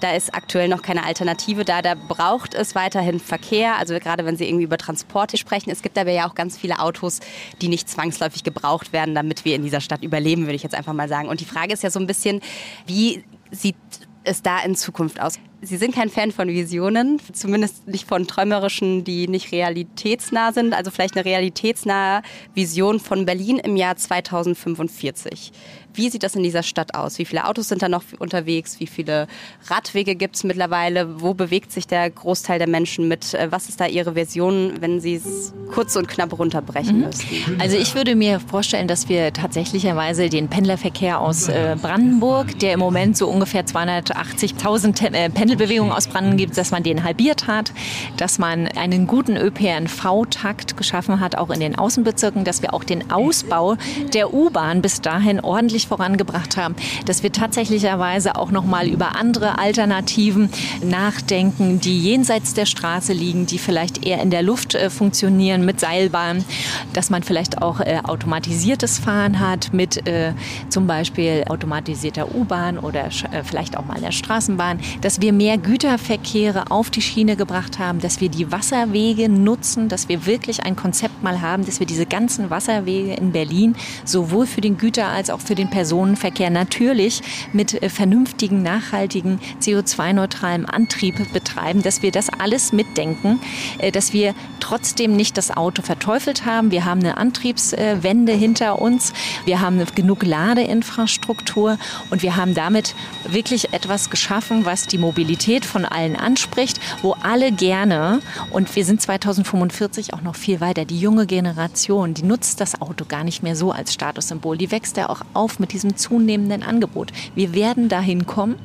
da 0.00 0.12
ist 0.12 0.34
aktuell 0.34 0.68
noch 0.68 0.82
keine 0.82 1.04
Alternative 1.04 1.64
da. 1.64 1.82
Da 1.82 1.94
braucht 1.94 2.54
es 2.54 2.74
weiterhin 2.74 3.20
Verkehr. 3.20 3.76
Also 3.76 3.98
gerade 3.98 4.24
wenn 4.24 4.36
Sie 4.36 4.46
irgendwie 4.46 4.64
über 4.64 4.78
Transporte 4.78 5.36
sprechen. 5.36 5.70
Es 5.70 5.82
gibt 5.82 5.98
aber 5.98 6.12
ja 6.12 6.28
auch 6.28 6.34
ganz 6.34 6.56
viele 6.56 6.78
Autos, 6.78 7.20
die 7.60 7.68
nicht 7.68 7.88
zwangsläufig 7.88 8.44
gebraucht 8.44 8.92
werden, 8.92 9.14
damit 9.14 9.44
wir 9.44 9.54
in 9.54 9.62
dieser 9.62 9.80
Stadt 9.80 10.02
überleben, 10.02 10.42
würde 10.42 10.54
ich 10.54 10.62
jetzt 10.62 10.74
einfach 10.74 10.92
mal 10.92 11.08
sagen. 11.08 11.28
Und 11.28 11.40
die 11.40 11.44
Frage 11.44 11.72
ist 11.72 11.82
ja 11.82 11.90
so 11.90 11.98
ein 11.98 12.06
bisschen, 12.06 12.40
wie 12.86 13.24
sieht 13.50 13.76
es 14.24 14.42
da 14.42 14.60
in 14.60 14.74
Zukunft 14.74 15.20
aus? 15.20 15.38
Sie 15.62 15.78
sind 15.78 15.94
kein 15.94 16.10
Fan 16.10 16.32
von 16.32 16.48
Visionen, 16.48 17.18
zumindest 17.32 17.88
nicht 17.88 18.06
von 18.06 18.26
träumerischen, 18.26 19.04
die 19.04 19.26
nicht 19.26 19.52
realitätsnah 19.52 20.52
sind. 20.52 20.74
Also 20.74 20.90
vielleicht 20.90 21.16
eine 21.16 21.24
realitätsnahe 21.24 22.22
Vision 22.54 23.00
von 23.00 23.24
Berlin 23.24 23.58
im 23.58 23.76
Jahr 23.76 23.96
2045. 23.96 25.52
Wie 25.96 26.10
sieht 26.10 26.22
das 26.22 26.34
in 26.36 26.42
dieser 26.42 26.62
Stadt 26.62 26.94
aus? 26.94 27.18
Wie 27.18 27.24
viele 27.24 27.46
Autos 27.46 27.68
sind 27.68 27.80
da 27.80 27.88
noch 27.88 28.02
unterwegs? 28.18 28.78
Wie 28.80 28.86
viele 28.86 29.26
Radwege 29.68 30.14
gibt 30.14 30.36
es 30.36 30.44
mittlerweile? 30.44 31.22
Wo 31.22 31.32
bewegt 31.32 31.72
sich 31.72 31.86
der 31.86 32.10
Großteil 32.10 32.58
der 32.58 32.68
Menschen 32.68 33.08
mit? 33.08 33.34
Was 33.48 33.70
ist 33.70 33.80
da 33.80 33.86
Ihre 33.86 34.12
Version, 34.12 34.74
wenn 34.80 35.00
Sie 35.00 35.14
es 35.14 35.54
kurz 35.72 35.96
und 35.96 36.06
knapp 36.06 36.38
runterbrechen 36.38 36.98
mhm. 36.98 37.06
müssen? 37.06 37.26
Also 37.58 37.78
ich 37.78 37.94
würde 37.94 38.14
mir 38.14 38.40
vorstellen, 38.40 38.88
dass 38.88 39.08
wir 39.08 39.32
tatsächlicherweise 39.32 40.28
den 40.28 40.48
Pendlerverkehr 40.48 41.18
aus 41.18 41.48
äh, 41.48 41.76
Brandenburg, 41.80 42.58
der 42.58 42.74
im 42.74 42.80
Moment 42.80 43.16
so 43.16 43.28
ungefähr 43.28 43.64
280.000 43.64 45.14
äh, 45.14 45.30
Pendelbewegungen 45.46 45.92
aus 45.92 46.08
Brandenburg 46.08 46.38
gibt, 46.38 46.58
dass 46.58 46.72
man 46.72 46.82
den 46.82 47.04
halbiert 47.04 47.46
hat, 47.46 47.72
dass 48.16 48.38
man 48.40 48.66
einen 48.66 49.06
guten 49.06 49.36
ÖPNV-Takt 49.36 50.76
geschaffen 50.76 51.20
hat, 51.20 51.38
auch 51.38 51.50
in 51.50 51.60
den 51.60 51.78
Außenbezirken, 51.78 52.42
dass 52.42 52.62
wir 52.62 52.74
auch 52.74 52.82
den 52.82 53.12
Ausbau 53.12 53.76
der 54.12 54.34
U-Bahn 54.34 54.82
bis 54.82 55.00
dahin 55.02 55.38
ordentlich 55.38 55.86
vorangebracht 55.86 56.56
haben, 56.56 56.74
dass 57.04 57.22
wir 57.22 57.30
tatsächlicherweise 57.30 58.34
auch 58.34 58.50
noch 58.50 58.64
mal 58.64 58.88
über 58.88 59.14
andere 59.14 59.58
Alternativen 59.60 60.50
nachdenken, 60.82 61.78
die 61.80 62.00
jenseits 62.00 62.54
der 62.54 62.66
Straße 62.66 63.12
liegen, 63.12 63.46
die 63.46 63.58
vielleicht 63.58 64.04
eher 64.04 64.20
in 64.20 64.30
der 64.30 64.42
Luft 64.42 64.74
äh, 64.74 64.90
funktionieren 64.90 65.64
mit 65.64 65.78
Seilbahnen, 65.78 66.44
dass 66.92 67.08
man 67.08 67.22
vielleicht 67.22 67.62
auch 67.62 67.78
äh, 67.78 68.00
automatisiertes 68.02 68.98
Fahren 68.98 69.38
hat 69.38 69.72
mit 69.72 70.08
äh, 70.08 70.32
zum 70.70 70.88
Beispiel 70.88 71.44
automatisierter 71.48 72.34
U-Bahn 72.34 72.78
oder 72.78 73.06
äh, 73.06 73.44
vielleicht 73.44 73.76
auch 73.76 73.84
mal 73.84 74.00
der 74.00 74.10
Straßenbahn, 74.10 74.80
dass 75.02 75.20
wir 75.20 75.35
mehr 75.36 75.58
Güterverkehre 75.58 76.70
auf 76.70 76.90
die 76.90 77.02
Schiene 77.02 77.36
gebracht 77.36 77.78
haben, 77.78 78.00
dass 78.00 78.20
wir 78.20 78.28
die 78.28 78.50
Wasserwege 78.50 79.28
nutzen, 79.28 79.88
dass 79.88 80.08
wir 80.08 80.26
wirklich 80.26 80.64
ein 80.64 80.76
Konzept 80.76 81.22
mal 81.22 81.40
haben, 81.40 81.66
dass 81.66 81.80
wir 81.80 81.86
diese 81.86 82.06
ganzen 82.06 82.50
Wasserwege 82.50 83.14
in 83.14 83.32
Berlin 83.32 83.76
sowohl 84.04 84.46
für 84.46 84.60
den 84.60 84.78
Güter- 84.78 85.08
als 85.08 85.30
auch 85.30 85.40
für 85.40 85.54
den 85.54 85.68
Personenverkehr 85.68 86.50
natürlich 86.50 87.22
mit 87.52 87.82
äh, 87.82 87.88
vernünftigen, 87.88 88.62
nachhaltigen, 88.62 89.38
CO2-neutralem 89.60 90.66
Antrieb 90.66 91.32
betreiben, 91.32 91.82
dass 91.82 92.02
wir 92.02 92.12
das 92.12 92.28
alles 92.30 92.72
mitdenken, 92.72 93.40
äh, 93.78 93.92
dass 93.92 94.12
wir 94.12 94.34
trotzdem 94.60 95.16
nicht 95.16 95.36
das 95.36 95.54
Auto 95.56 95.82
verteufelt 95.82 96.46
haben. 96.46 96.70
Wir 96.70 96.84
haben 96.84 97.00
eine 97.00 97.18
Antriebswende 97.18 98.32
hinter 98.32 98.80
uns, 98.80 99.12
wir 99.44 99.60
haben 99.60 99.82
genug 99.94 100.24
Ladeinfrastruktur 100.24 101.78
und 102.10 102.22
wir 102.22 102.36
haben 102.36 102.54
damit 102.54 102.94
wirklich 103.28 103.72
etwas 103.72 104.10
geschaffen, 104.10 104.64
was 104.64 104.86
die 104.86 104.98
Mobilität 104.98 105.25
von 105.64 105.84
allen 105.84 106.16
anspricht, 106.16 106.80
wo 107.02 107.12
alle 107.22 107.52
gerne, 107.52 108.20
und 108.52 108.74
wir 108.76 108.84
sind 108.84 109.00
2045 109.00 110.14
auch 110.14 110.22
noch 110.22 110.36
viel 110.36 110.60
weiter, 110.60 110.84
die 110.84 110.98
junge 110.98 111.26
Generation, 111.26 112.14
die 112.14 112.22
nutzt 112.22 112.60
das 112.60 112.80
Auto 112.80 113.04
gar 113.06 113.24
nicht 113.24 113.42
mehr 113.42 113.56
so 113.56 113.72
als 113.72 113.92
Statussymbol. 113.92 114.56
Die 114.56 114.70
wächst 114.70 114.96
ja 114.96 115.08
auch 115.08 115.22
auf 115.34 115.58
mit 115.58 115.72
diesem 115.72 115.96
zunehmenden 115.96 116.62
Angebot. 116.62 117.12
Wir 117.34 117.54
werden 117.54 117.88
dahin 117.88 118.26
kommen, 118.26 118.56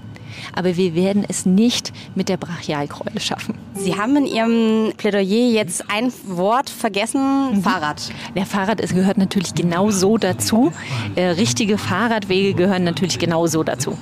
aber 0.56 0.78
wir 0.78 0.96
werden 0.96 1.26
es 1.28 1.46
nicht 1.46 1.92
mit 2.16 2.30
der 2.30 2.38
Brachialkeule 2.38 3.20
schaffen. 3.20 3.56
Sie 3.74 3.96
haben 3.96 4.16
in 4.18 4.26
Ihrem 4.26 4.94
Plädoyer 4.98 5.52
jetzt 5.52 5.90
ein 5.90 6.12
Wort 6.26 6.70
vergessen, 6.70 7.56
mhm. 7.56 7.64
Fahrrad. 7.64 8.12
Der 8.36 8.46
Fahrrad 8.46 8.80
es 8.82 8.94
gehört 8.94 9.18
natürlich 9.18 9.54
genauso 9.56 10.18
dazu. 10.18 10.72
Äh, 11.16 11.28
richtige 11.32 11.78
Fahrradwege 11.78 12.54
gehören 12.54 12.84
natürlich 12.84 13.20
genauso 13.20 13.64
dazu. 13.64 13.98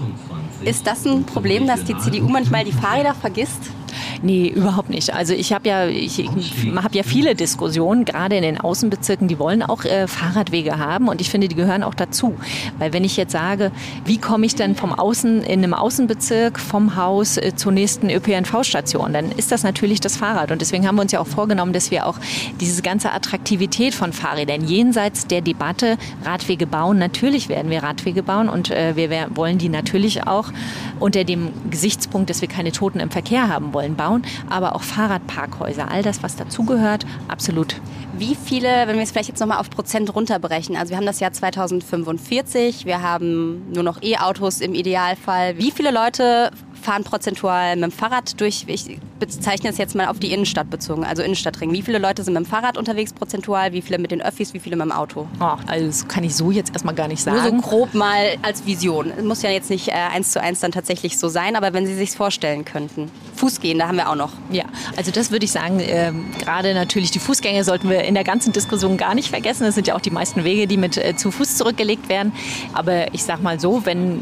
Ist 0.63 0.85
das 0.85 1.05
ein 1.05 1.23
Problem, 1.25 1.67
dass 1.67 1.83
die 1.85 1.97
CDU 1.97 2.27
manchmal 2.27 2.65
die 2.65 2.73
Fahrräder 2.73 3.13
vergisst? 3.13 3.71
Nee, 4.21 4.47
überhaupt 4.47 4.89
nicht. 4.89 5.13
Also 5.13 5.33
ich 5.33 5.53
habe 5.53 5.69
ja, 5.69 5.87
ich 5.87 6.19
habe 6.19 6.97
ja 6.97 7.03
viele 7.03 7.35
Diskussionen, 7.35 8.03
gerade 8.05 8.35
in 8.35 8.43
den 8.43 8.59
Außenbezirken, 8.59 9.27
die 9.27 9.39
wollen 9.39 9.63
auch 9.63 9.85
äh, 9.85 10.07
Fahrradwege 10.07 10.77
haben 10.77 11.07
und 11.07 11.21
ich 11.21 11.29
finde, 11.29 11.47
die 11.47 11.55
gehören 11.55 11.83
auch 11.83 11.93
dazu. 11.93 12.35
Weil 12.79 12.91
wenn 12.91 13.03
ich 13.03 13.15
jetzt 13.15 13.31
sage, 13.31 13.71
wie 14.05 14.17
komme 14.17 14.45
ich 14.45 14.55
denn 14.55 14.75
vom 14.75 14.93
Außen, 14.93 15.43
in 15.43 15.63
einem 15.63 15.73
Außenbezirk 15.73 16.59
vom 16.59 16.95
Haus 16.95 17.37
äh, 17.37 17.55
zur 17.55 17.71
nächsten 17.71 18.09
ÖPNV-Station, 18.09 19.13
dann 19.13 19.31
ist 19.31 19.51
das 19.51 19.63
natürlich 19.63 20.01
das 20.01 20.17
Fahrrad. 20.17 20.51
Und 20.51 20.59
deswegen 20.61 20.85
haben 20.85 20.95
wir 20.95 21.03
uns 21.03 21.11
ja 21.11 21.21
auch 21.21 21.27
vorgenommen, 21.27 21.71
dass 21.71 21.91
wir 21.91 22.05
auch 22.05 22.17
diese 22.59 22.81
ganze 22.81 23.13
Attraktivität 23.13 23.95
von 23.95 24.11
Fahrrädern 24.11 24.65
jenseits 24.65 25.27
der 25.27 25.41
Debatte 25.41 25.97
Radwege 26.25 26.67
bauen. 26.67 26.97
Natürlich 26.97 27.47
werden 27.47 27.71
wir 27.71 27.83
Radwege 27.83 28.23
bauen 28.23 28.49
und 28.49 28.69
äh, 28.71 28.95
wir 28.95 29.09
wollen 29.33 29.57
die 29.57 29.69
natürlich 29.69 30.27
auch 30.27 30.51
unter 30.99 31.23
dem 31.23 31.49
Gesichtspunkt, 31.69 32.29
dass 32.29 32.41
wir 32.41 32.49
keine 32.49 32.71
Toten 32.71 32.99
im 32.99 33.11
Verkehr 33.11 33.47
haben 33.47 33.73
wollen, 33.73 33.95
bauen, 33.95 34.08
aber 34.49 34.75
auch 34.75 34.81
Fahrradparkhäuser, 34.81 35.89
all 35.89 36.03
das, 36.03 36.23
was 36.23 36.35
dazugehört, 36.35 37.05
absolut. 37.27 37.75
Wie 38.17 38.35
viele, 38.35 38.87
wenn 38.87 38.95
wir 38.95 39.03
es 39.03 39.11
vielleicht 39.11 39.29
jetzt 39.29 39.39
nochmal 39.39 39.59
auf 39.59 39.69
Prozent 39.69 40.13
runterbrechen, 40.13 40.75
also 40.75 40.89
wir 40.89 40.97
haben 40.97 41.05
das 41.05 41.19
Jahr 41.19 41.31
2045, 41.31 42.85
wir 42.85 43.01
haben 43.01 43.71
nur 43.71 43.83
noch 43.83 44.01
E-Autos 44.01 44.61
im 44.61 44.73
Idealfall. 44.73 45.57
Wie 45.57 45.71
viele 45.71 45.91
Leute 45.91 46.51
fahren 46.79 47.03
prozentual 47.03 47.75
mit 47.75 47.83
dem 47.83 47.91
Fahrrad 47.91 48.39
durch, 48.39 48.65
ich 48.67 48.99
bezeichne 49.19 49.69
es 49.69 49.77
jetzt 49.77 49.95
mal 49.95 50.07
auf 50.07 50.19
die 50.19 50.31
Innenstadt 50.31 50.69
bezogen, 50.69 51.03
also 51.03 51.21
Innenstadtring. 51.21 51.71
Wie 51.71 51.81
viele 51.81 51.99
Leute 51.99 52.23
sind 52.23 52.33
mit 52.33 52.45
dem 52.45 52.49
Fahrrad 52.49 52.77
unterwegs 52.77 53.13
prozentual, 53.13 53.73
wie 53.73 53.81
viele 53.81 53.99
mit 53.99 54.11
den 54.11 54.21
Öffis, 54.21 54.53
wie 54.53 54.59
viele 54.59 54.75
mit 54.75 54.85
dem 54.85 54.91
Auto? 54.91 55.27
Oh, 55.39 55.55
also 55.67 55.85
das 55.85 56.07
kann 56.07 56.23
ich 56.23 56.35
so 56.35 56.51
jetzt 56.51 56.71
erstmal 56.73 56.95
gar 56.95 57.07
nicht 57.07 57.21
sagen. 57.21 57.55
Nur 57.55 57.61
so 57.63 57.69
grob 57.69 57.93
mal 57.93 58.37
als 58.41 58.65
Vision. 58.65 59.11
Es 59.17 59.23
muss 59.23 59.41
ja 59.41 59.49
jetzt 59.49 59.69
nicht 59.69 59.89
äh, 59.89 59.91
eins 59.91 60.31
zu 60.31 60.41
eins 60.41 60.59
dann 60.59 60.71
tatsächlich 60.71 61.17
so 61.17 61.27
sein, 61.27 61.55
aber 61.55 61.73
wenn 61.73 61.85
Sie 61.85 61.95
sich 61.95 62.11
vorstellen 62.11 62.65
könnten. 62.65 63.11
Fußgehen, 63.35 63.79
da 63.79 63.87
haben 63.87 63.97
wir 63.97 64.09
auch 64.09 64.15
noch. 64.15 64.31
Ja, 64.51 64.65
also 64.97 65.11
das 65.11 65.31
würde 65.31 65.45
ich 65.45 65.51
sagen, 65.51 65.79
äh, 65.79 66.11
gerade 66.39 66.73
natürlich 66.73 67.11
die 67.11 67.19
Fußgänger 67.19 67.63
sollten 67.63 67.89
wir 67.89 68.03
in 68.03 68.13
der 68.13 68.23
ganzen 68.23 68.53
Diskussion 68.53 68.97
gar 68.97 69.15
nicht 69.15 69.29
vergessen. 69.29 69.63
Das 69.63 69.75
sind 69.75 69.87
ja 69.87 69.95
auch 69.95 70.01
die 70.01 70.11
meisten 70.11 70.43
Wege, 70.43 70.67
die 70.67 70.77
mit 70.77 70.97
äh, 70.97 71.15
zu 71.15 71.31
Fuß 71.31 71.57
zurückgelegt 71.57 72.09
werden. 72.09 72.33
Aber 72.73 73.13
ich 73.13 73.23
sag 73.23 73.41
mal 73.41 73.59
so, 73.59 73.85
wenn 73.85 74.21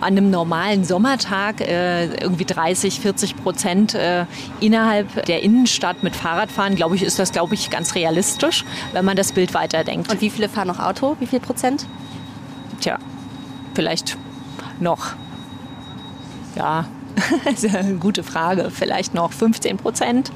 an 0.00 0.08
einem 0.08 0.30
normalen 0.30 0.84
Sommertag 0.84 1.60
äh, 1.60 2.06
irgendwie 2.16 2.44
30, 2.44 3.00
40 3.00 3.36
Prozent 3.36 3.94
äh, 3.94 4.26
innerhalb 4.60 5.24
der 5.26 5.42
Innenstadt 5.42 6.02
mit 6.02 6.14
Fahrrad 6.14 6.50
fahren, 6.50 6.76
glaube 6.76 6.96
ich, 6.96 7.02
ist 7.02 7.18
das, 7.18 7.32
glaube 7.32 7.54
ich, 7.54 7.70
ganz 7.70 7.94
realistisch, 7.94 8.64
wenn 8.92 9.04
man 9.04 9.16
das 9.16 9.32
Bild 9.32 9.54
weiterdenkt. 9.54 10.10
Und 10.10 10.20
wie 10.20 10.30
viele 10.30 10.48
fahren 10.48 10.68
noch 10.68 10.80
Auto? 10.80 11.16
Wie 11.20 11.26
viel 11.26 11.40
Prozent? 11.40 11.86
Tja, 12.80 12.98
vielleicht 13.74 14.16
noch. 14.80 15.14
Ja, 16.54 16.86
das 17.44 17.64
ist 17.64 17.74
eine 17.74 17.94
gute 17.94 18.22
Frage. 18.22 18.70
Vielleicht 18.70 19.14
noch 19.14 19.32
15 19.32 19.76
Prozent. 19.78 20.30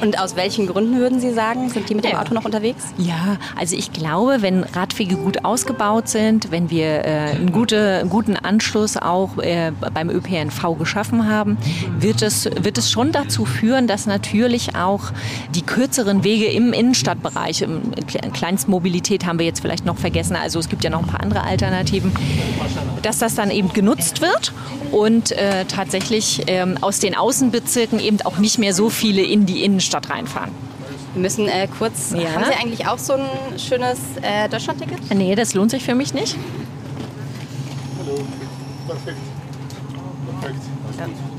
Und 0.00 0.18
aus 0.18 0.36
welchen 0.36 0.66
Gründen 0.66 0.98
würden 0.98 1.20
Sie 1.20 1.32
sagen, 1.32 1.70
sind 1.70 1.88
die 1.88 1.94
mit 1.94 2.04
dem 2.04 2.16
Auto 2.16 2.34
noch 2.34 2.44
unterwegs? 2.44 2.84
Ja, 2.98 3.38
also 3.58 3.76
ich 3.76 3.92
glaube, 3.92 4.42
wenn 4.42 4.62
Radwege 4.62 5.16
gut 5.16 5.44
ausgebaut 5.44 6.08
sind, 6.08 6.50
wenn 6.50 6.70
wir 6.70 7.04
äh, 7.04 7.30
einen, 7.30 7.50
gute, 7.50 8.00
einen 8.00 8.10
guten 8.10 8.36
Anschluss 8.36 8.98
auch 8.98 9.38
äh, 9.38 9.72
beim 9.94 10.10
ÖPNV 10.10 10.76
geschaffen 10.78 11.28
haben, 11.28 11.56
wird 11.98 12.20
es, 12.20 12.44
wird 12.44 12.76
es 12.76 12.90
schon 12.90 13.10
dazu 13.10 13.46
führen, 13.46 13.86
dass 13.86 14.06
natürlich 14.06 14.76
auch 14.76 15.12
die 15.54 15.62
kürzeren 15.62 16.24
Wege 16.24 16.46
im 16.46 16.74
Innenstadtbereich, 16.74 17.62
im 17.62 17.92
Kleinstmobilität 18.34 19.24
haben 19.24 19.38
wir 19.38 19.46
jetzt 19.46 19.60
vielleicht 19.60 19.86
noch 19.86 19.96
vergessen, 19.96 20.36
also 20.36 20.58
es 20.58 20.68
gibt 20.68 20.84
ja 20.84 20.90
noch 20.90 21.00
ein 21.00 21.08
paar 21.08 21.22
andere 21.22 21.42
Alternativen, 21.44 22.12
dass 23.00 23.18
das 23.18 23.34
dann 23.34 23.50
eben 23.50 23.72
genutzt 23.72 24.20
wird 24.20 24.52
und 24.92 25.32
äh, 25.32 25.64
tatsächlich 25.64 26.05
ähm, 26.46 26.78
aus 26.80 27.00
den 27.00 27.16
Außenbezirken 27.16 27.98
eben 28.00 28.20
auch 28.22 28.38
nicht 28.38 28.58
mehr 28.58 28.74
so 28.74 28.90
viele 28.90 29.22
in 29.22 29.46
die 29.46 29.64
Innenstadt 29.64 29.86
Innenstadt 29.86 30.10
reinfahren. 30.10 30.50
Wir 31.14 31.22
müssen 31.22 31.48
äh, 31.48 31.68
kurz. 31.78 32.12
Ja. 32.12 32.32
Haben 32.32 32.44
Sie 32.44 32.54
eigentlich 32.54 32.86
auch 32.86 32.98
so 32.98 33.14
ein 33.14 33.58
schönes 33.58 33.98
äh, 34.22 34.48
Deutschlandticket? 34.48 34.98
Nee, 35.14 35.34
das 35.34 35.54
lohnt 35.54 35.70
sich 35.70 35.82
für 35.82 35.94
mich 35.94 36.12
nicht. 36.12 36.36
Hallo. 37.98 38.18
Perfekt. 38.86 39.16
Perfekt. 40.40 40.60
Ja. 40.98 41.35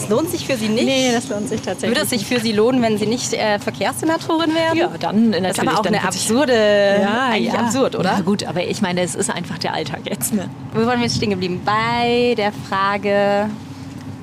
Das 0.00 0.08
lohnt 0.08 0.30
sich 0.30 0.46
für 0.46 0.56
Sie 0.56 0.68
nicht? 0.68 0.86
Nee, 0.86 1.12
das 1.12 1.28
lohnt 1.28 1.48
sich 1.48 1.60
tatsächlich. 1.60 1.90
Würde 1.90 2.02
es 2.02 2.10
sich 2.10 2.24
für 2.24 2.40
Sie 2.40 2.52
lohnen, 2.52 2.80
wenn 2.80 2.96
Sie 2.96 3.06
nicht 3.06 3.34
äh, 3.34 3.58
Verkehrssenatorin 3.58 4.54
wären? 4.54 4.76
Ja, 4.76 4.88
dann 4.98 5.30
natürlich. 5.30 5.48
Das 5.48 5.58
ist 5.58 5.68
aber 5.68 5.78
auch 5.78 5.84
eine 5.84 6.02
absurde, 6.02 7.00
ja, 7.02 7.26
eigentlich 7.26 7.52
ja. 7.52 7.60
absurd, 7.60 7.96
oder? 7.96 8.12
Ja, 8.12 8.20
gut, 8.20 8.44
aber 8.44 8.64
ich 8.64 8.80
meine, 8.80 9.02
es 9.02 9.14
ist 9.14 9.30
einfach 9.30 9.58
der 9.58 9.74
Alltag 9.74 10.00
jetzt. 10.04 10.32
Ne? 10.32 10.48
Wo 10.72 10.86
wollen 10.86 11.00
wir 11.00 11.06
jetzt 11.06 11.16
stehen 11.16 11.30
geblieben? 11.30 11.60
Bei 11.64 12.34
der 12.36 12.52
Frage, 12.52 13.50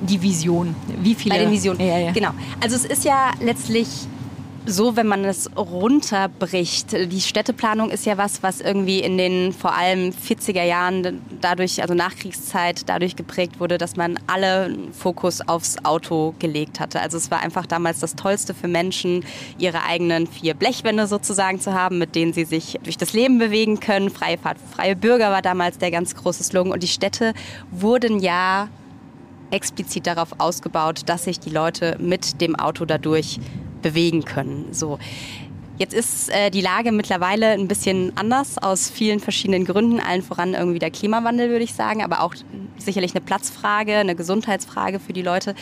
die 0.00 0.20
Vision. 0.20 0.74
Wie 1.00 1.14
viele? 1.14 1.34
Bei 1.34 1.40
den 1.40 1.52
Visionen. 1.52 1.80
Ja, 1.80 1.98
ja. 1.98 2.12
Genau. 2.12 2.30
Also 2.60 2.74
es 2.74 2.84
ist 2.84 3.04
ja 3.04 3.30
letztlich 3.40 3.88
so, 4.68 4.96
wenn 4.96 5.06
man 5.06 5.24
es 5.24 5.48
runterbricht. 5.56 6.92
Die 6.92 7.20
Städteplanung 7.20 7.90
ist 7.90 8.04
ja 8.04 8.18
was, 8.18 8.42
was 8.42 8.60
irgendwie 8.60 9.00
in 9.00 9.16
den 9.16 9.52
vor 9.52 9.74
allem 9.74 10.10
40er 10.10 10.62
Jahren 10.62 11.22
dadurch, 11.40 11.80
also 11.80 11.94
Nachkriegszeit, 11.94 12.88
dadurch 12.88 13.16
geprägt 13.16 13.60
wurde, 13.60 13.78
dass 13.78 13.96
man 13.96 14.18
alle 14.26 14.76
Fokus 14.92 15.40
aufs 15.40 15.76
Auto 15.84 16.34
gelegt 16.38 16.80
hatte. 16.80 17.00
Also 17.00 17.16
es 17.16 17.30
war 17.30 17.40
einfach 17.40 17.64
damals 17.64 18.00
das 18.00 18.14
Tollste 18.14 18.52
für 18.52 18.68
Menschen, 18.68 19.24
ihre 19.58 19.84
eigenen 19.84 20.26
vier 20.26 20.52
Blechwände 20.52 21.06
sozusagen 21.06 21.60
zu 21.60 21.72
haben, 21.72 21.98
mit 21.98 22.14
denen 22.14 22.34
sie 22.34 22.44
sich 22.44 22.78
durch 22.82 22.98
das 22.98 23.14
Leben 23.14 23.38
bewegen 23.38 23.80
können. 23.80 24.10
Freie 24.10 24.36
Fahrt, 24.36 24.58
freie 24.74 24.96
Bürger 24.96 25.30
war 25.30 25.42
damals 25.42 25.78
der 25.78 25.90
ganz 25.90 26.14
große 26.14 26.44
Slogan. 26.44 26.72
Und 26.72 26.82
die 26.82 26.88
Städte 26.88 27.32
wurden 27.70 28.20
ja 28.20 28.68
explizit 29.50 30.06
darauf 30.06 30.34
ausgebaut, 30.38 31.02
dass 31.06 31.24
sich 31.24 31.40
die 31.40 31.48
Leute 31.48 31.96
mit 31.98 32.42
dem 32.42 32.54
Auto 32.54 32.84
dadurch 32.84 33.40
bewegen 33.82 34.24
können. 34.24 34.66
So. 34.72 34.98
Jetzt 35.78 35.94
ist 35.94 36.28
äh, 36.30 36.50
die 36.50 36.60
Lage 36.60 36.90
mittlerweile 36.90 37.52
ein 37.52 37.68
bisschen 37.68 38.12
anders 38.16 38.58
aus 38.58 38.90
vielen 38.90 39.20
verschiedenen 39.20 39.64
Gründen, 39.64 40.00
allen 40.00 40.22
voran 40.22 40.54
irgendwie 40.54 40.80
der 40.80 40.90
Klimawandel, 40.90 41.50
würde 41.50 41.62
ich 41.62 41.72
sagen, 41.72 42.02
aber 42.02 42.22
auch 42.22 42.34
sicherlich 42.78 43.12
eine 43.12 43.20
Platzfrage, 43.20 43.96
eine 43.98 44.16
Gesundheitsfrage 44.16 44.98
für 44.98 45.12
die 45.12 45.22
Leute. 45.22 45.54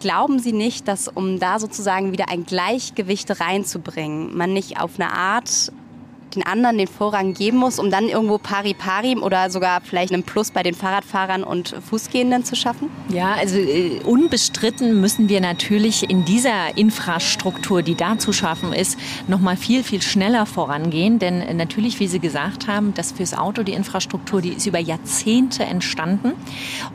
Glauben 0.00 0.38
Sie 0.38 0.52
nicht, 0.52 0.88
dass 0.88 1.08
um 1.08 1.38
da 1.38 1.58
sozusagen 1.58 2.10
wieder 2.12 2.30
ein 2.30 2.46
Gleichgewicht 2.46 3.38
reinzubringen, 3.38 4.34
man 4.34 4.54
nicht 4.54 4.80
auf 4.80 4.92
eine 4.98 5.12
Art 5.12 5.72
den 6.34 6.44
anderen 6.44 6.78
den 6.78 6.86
Vorrang 6.86 7.34
geben 7.34 7.58
muss, 7.58 7.78
um 7.78 7.90
dann 7.90 8.08
irgendwo 8.08 8.38
pari 8.38 8.74
pari 8.74 9.16
oder 9.16 9.50
sogar 9.50 9.80
vielleicht 9.80 10.12
einen 10.12 10.22
Plus 10.22 10.50
bei 10.50 10.62
den 10.62 10.74
Fahrradfahrern 10.74 11.42
und 11.42 11.74
Fußgehenden 11.88 12.44
zu 12.44 12.56
schaffen? 12.56 12.90
Ja, 13.08 13.34
also 13.34 13.58
äh, 13.58 14.00
unbestritten 14.04 15.00
müssen 15.00 15.28
wir 15.28 15.40
natürlich 15.40 16.08
in 16.08 16.24
dieser 16.24 16.76
Infrastruktur, 16.76 17.82
die 17.82 17.94
da 17.94 18.18
zu 18.18 18.32
schaffen 18.32 18.72
ist, 18.72 18.98
noch 19.28 19.40
mal 19.40 19.56
viel 19.56 19.82
viel 19.82 20.02
schneller 20.02 20.46
vorangehen, 20.46 21.18
denn 21.18 21.40
äh, 21.40 21.54
natürlich, 21.54 22.00
wie 22.00 22.06
Sie 22.06 22.20
gesagt 22.20 22.68
haben, 22.68 22.94
das 22.94 23.12
fürs 23.12 23.34
Auto 23.34 23.62
die 23.62 23.72
Infrastruktur, 23.72 24.40
die 24.40 24.50
ist 24.50 24.66
über 24.66 24.78
Jahrzehnte 24.78 25.64
entstanden 25.64 26.32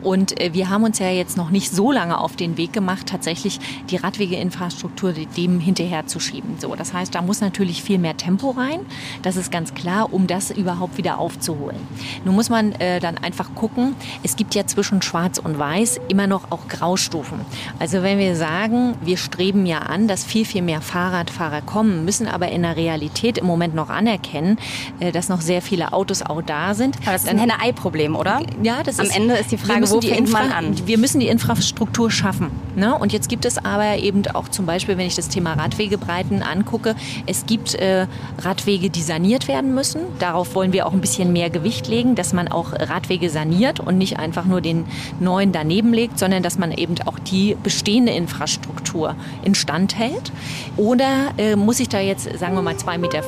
und 0.02 0.40
äh, 0.40 0.52
wir 0.54 0.68
haben 0.68 0.84
uns 0.84 0.98
ja 0.98 1.10
jetzt 1.10 1.36
noch 1.36 1.50
nicht 1.50 1.70
so 1.70 1.92
lange 1.92 2.18
auf 2.18 2.36
den 2.36 2.56
Weg 2.56 2.72
gemacht, 2.72 3.06
tatsächlich 3.06 3.58
die 3.90 3.96
Radwegeinfrastruktur 3.96 5.12
dem 5.12 5.60
hinterher 5.60 6.06
zu 6.06 6.20
schieben. 6.20 6.56
So, 6.58 6.74
das 6.74 6.92
heißt, 6.92 7.14
da 7.14 7.22
muss 7.22 7.40
natürlich 7.40 7.82
viel 7.82 7.98
mehr 7.98 8.16
Tempo 8.16 8.50
rein. 8.50 8.80
Das 9.26 9.34
ist 9.34 9.50
ganz 9.50 9.74
klar, 9.74 10.12
um 10.12 10.28
das 10.28 10.52
überhaupt 10.52 10.98
wieder 10.98 11.18
aufzuholen. 11.18 11.80
Nun 12.24 12.36
muss 12.36 12.48
man 12.48 12.70
äh, 12.74 13.00
dann 13.00 13.18
einfach 13.18 13.56
gucken, 13.56 13.96
es 14.22 14.36
gibt 14.36 14.54
ja 14.54 14.64
zwischen 14.68 15.02
Schwarz 15.02 15.38
und 15.38 15.58
Weiß 15.58 15.98
immer 16.06 16.28
noch 16.28 16.52
auch 16.52 16.68
Graustufen. 16.68 17.40
Also 17.80 18.04
wenn 18.04 18.20
wir 18.20 18.36
sagen, 18.36 18.94
wir 19.02 19.16
streben 19.16 19.66
ja 19.66 19.78
an, 19.80 20.06
dass 20.06 20.22
viel, 20.22 20.44
viel 20.44 20.62
mehr 20.62 20.80
Fahrradfahrer 20.80 21.60
kommen, 21.62 22.04
müssen 22.04 22.28
aber 22.28 22.50
in 22.50 22.62
der 22.62 22.76
Realität 22.76 23.36
im 23.38 23.46
Moment 23.46 23.74
noch 23.74 23.90
anerkennen, 23.90 24.58
äh, 25.00 25.10
dass 25.10 25.28
noch 25.28 25.40
sehr 25.40 25.60
viele 25.60 25.92
Autos 25.92 26.22
auch 26.22 26.42
da 26.42 26.74
sind. 26.74 26.94
Aber 26.98 27.10
das 27.10 27.24
ist 27.24 27.28
ein 27.28 27.38
Henne-Ei-Problem, 27.38 28.14
oder? 28.14 28.42
Ja, 28.62 28.84
das 28.84 29.00
Am 29.00 29.06
ist, 29.06 29.16
Ende 29.16 29.34
ist 29.34 29.50
die 29.50 29.58
Frage, 29.58 29.90
wo 29.90 30.00
fängt 30.00 30.30
man 30.30 30.52
an? 30.52 30.86
Wir 30.86 30.98
müssen 30.98 31.18
die 31.18 31.26
Infrastruktur 31.26 32.12
schaffen. 32.12 32.52
Ne? 32.76 32.96
Und 32.96 33.12
jetzt 33.12 33.28
gibt 33.28 33.44
es 33.44 33.58
aber 33.58 33.96
eben 33.96 34.22
auch 34.34 34.48
zum 34.48 34.66
Beispiel, 34.66 34.96
wenn 34.98 35.06
ich 35.08 35.16
das 35.16 35.28
Thema 35.28 35.54
Radwegebreiten 35.54 36.44
angucke, 36.44 36.94
es 37.26 37.46
gibt 37.46 37.74
äh, 37.74 38.06
Radwege, 38.38 38.88
die 38.88 39.02
saniert 39.16 39.48
werden 39.48 39.74
müssen. 39.74 40.02
Darauf 40.18 40.54
wollen 40.54 40.74
wir 40.74 40.86
auch 40.86 40.92
ein 40.92 41.00
bisschen 41.00 41.32
mehr 41.32 41.48
Gewicht 41.48 41.88
legen, 41.88 42.16
dass 42.16 42.34
man 42.34 42.48
auch 42.48 42.74
Radwege 42.74 43.30
saniert 43.30 43.80
und 43.80 43.96
nicht 43.96 44.18
einfach 44.18 44.44
nur 44.44 44.60
den 44.60 44.84
neuen 45.20 45.52
daneben 45.52 45.94
legt, 45.94 46.18
sondern 46.18 46.42
dass 46.42 46.58
man 46.58 46.70
eben 46.70 46.96
auch 47.06 47.18
die 47.18 47.56
bestehende 47.62 48.12
Infrastruktur 48.12 49.14
instand 49.42 49.98
hält. 49.98 50.32
Oder 50.76 51.32
äh, 51.38 51.56
muss 51.56 51.80
ich 51.80 51.88
da 51.88 51.98
jetzt, 51.98 52.24
sagen 52.38 52.56
wir 52.56 52.62
mal, 52.62 52.74
2,50 52.74 52.98
Meter, 52.98 53.22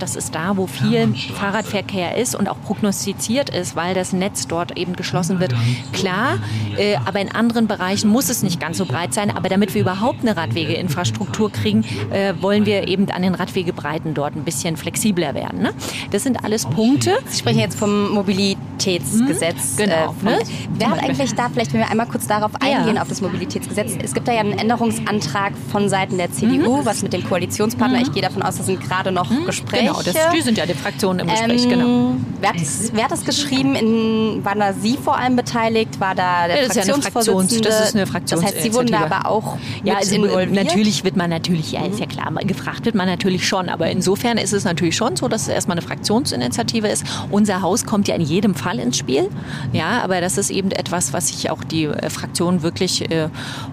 das 0.00 0.16
ist 0.16 0.34
da, 0.34 0.56
wo 0.56 0.66
viel 0.66 1.14
Fahrradverkehr 1.38 2.16
ist 2.16 2.34
und 2.34 2.48
auch 2.48 2.60
prognostiziert 2.64 3.50
ist, 3.50 3.76
weil 3.76 3.94
das 3.94 4.12
Netz 4.12 4.48
dort 4.48 4.76
eben 4.76 4.96
geschlossen 4.96 5.38
wird. 5.38 5.54
Klar, 5.92 6.38
äh, 6.76 6.96
aber 7.04 7.20
in 7.20 7.32
anderen 7.32 7.68
Bereichen 7.68 8.10
muss 8.10 8.28
es 8.28 8.42
nicht 8.42 8.58
ganz 8.58 8.76
so 8.76 8.86
breit 8.86 9.14
sein. 9.14 9.30
Aber 9.30 9.48
damit 9.48 9.72
wir 9.74 9.82
überhaupt 9.82 10.22
eine 10.22 10.36
Radwegeinfrastruktur 10.36 11.52
kriegen, 11.52 11.84
äh, 12.10 12.34
wollen 12.40 12.66
wir 12.66 12.88
eben 12.88 13.08
an 13.12 13.22
den 13.22 13.36
Radwegebreiten 13.36 14.14
dort 14.14 14.34
ein 14.34 14.42
bisschen 14.42 14.76
flexibler 14.76 15.11
flexibler 15.12 15.34
werden. 15.34 15.62
Ne? 15.62 15.72
Das 16.10 16.22
sind 16.22 16.44
alles 16.44 16.66
Punkte. 16.66 17.18
Sie 17.26 17.38
sprechen 17.38 17.60
jetzt 17.60 17.78
vom 17.78 18.10
Mobilitätsgesetz. 18.10 19.72
Mhm, 19.72 19.76
genau. 19.76 20.14
Äh, 20.22 20.24
ne? 20.24 20.38
Wer 20.74 20.90
hat 20.90 21.02
eigentlich 21.02 21.34
da, 21.34 21.48
vielleicht 21.48 21.72
wenn 21.72 21.80
wir 21.80 21.90
einmal 21.90 22.06
kurz 22.06 22.26
darauf 22.26 22.52
eingehen, 22.60 22.96
ja. 22.96 23.02
auf 23.02 23.08
das 23.08 23.20
Mobilitätsgesetz. 23.20 23.92
Es 24.02 24.14
gibt 24.14 24.28
da 24.28 24.32
ja 24.32 24.40
einen 24.40 24.58
Änderungsantrag 24.58 25.52
von 25.70 25.88
Seiten 25.88 26.16
der 26.16 26.32
CDU, 26.32 26.78
mhm. 26.78 26.84
was 26.84 27.02
mit 27.02 27.12
dem 27.12 27.24
Koalitionspartner, 27.24 27.98
mhm. 27.98 28.04
ich 28.04 28.12
gehe 28.12 28.22
davon 28.22 28.42
aus, 28.42 28.56
das 28.56 28.66
sind 28.66 28.80
gerade 28.80 29.12
noch 29.12 29.30
mhm. 29.30 29.46
Gespräche. 29.46 29.84
Genau, 29.84 30.02
das, 30.02 30.14
die 30.34 30.40
sind 30.40 30.58
ja 30.58 30.66
die 30.66 30.74
Fraktionen 30.74 31.20
im 31.20 31.28
Gespräch, 31.28 31.64
ähm, 31.64 31.70
genau. 31.70 32.14
Wer 32.40 32.48
hat, 32.50 32.56
wer 32.92 33.04
hat 33.04 33.12
das 33.12 33.24
geschrieben? 33.24 33.74
In, 33.76 34.44
waren 34.44 34.58
da 34.58 34.72
Sie 34.72 34.96
vor 34.96 35.16
allem 35.16 35.36
beteiligt? 35.36 36.00
War 36.00 36.14
da 36.14 36.48
der 36.48 36.62
ja, 36.62 36.68
das 36.68 36.76
Fraktionsvorsitzende? 36.76 37.68
Ja 37.68 37.70
das 37.72 37.88
ist 37.88 37.94
eine 37.94 38.06
Fraktions 38.06 38.42
Das 38.42 38.52
heißt, 38.52 38.62
Sie 38.62 38.74
wurden 38.74 38.88
da 38.88 39.04
aber 39.04 39.28
auch 39.28 39.56
ja, 39.84 39.94
also 39.94 40.14
involviert? 40.14 40.52
Natürlich 40.52 41.04
wird 41.04 41.16
man 41.16 41.30
natürlich, 41.30 41.72
ja, 41.72 41.84
ist 41.86 42.00
ja 42.00 42.06
klar, 42.06 42.32
gefragt 42.44 42.84
wird 42.84 42.94
man 42.94 43.06
natürlich 43.06 43.46
schon, 43.46 43.68
aber 43.68 43.90
insofern 43.90 44.38
ist 44.38 44.52
es 44.52 44.64
natürlich 44.64 44.96
schon 44.96 45.01
schon 45.02 45.16
so, 45.16 45.26
dass 45.26 45.42
es 45.42 45.48
erstmal 45.48 45.76
eine 45.76 45.86
Fraktionsinitiative 45.86 46.86
ist. 46.86 47.04
Unser 47.30 47.60
Haus 47.60 47.84
kommt 47.84 48.06
ja 48.06 48.14
in 48.14 48.20
jedem 48.20 48.54
Fall 48.54 48.78
ins 48.78 48.98
Spiel. 48.98 49.28
Ja, 49.72 50.00
aber 50.02 50.20
das 50.20 50.38
ist 50.38 50.50
eben 50.50 50.70
etwas, 50.70 51.12
was 51.12 51.28
sich 51.28 51.50
auch 51.50 51.64
die 51.64 51.84
äh, 51.84 52.08
Fraktion 52.08 52.62
wirklich 52.62 53.10
äh, 53.10 53.28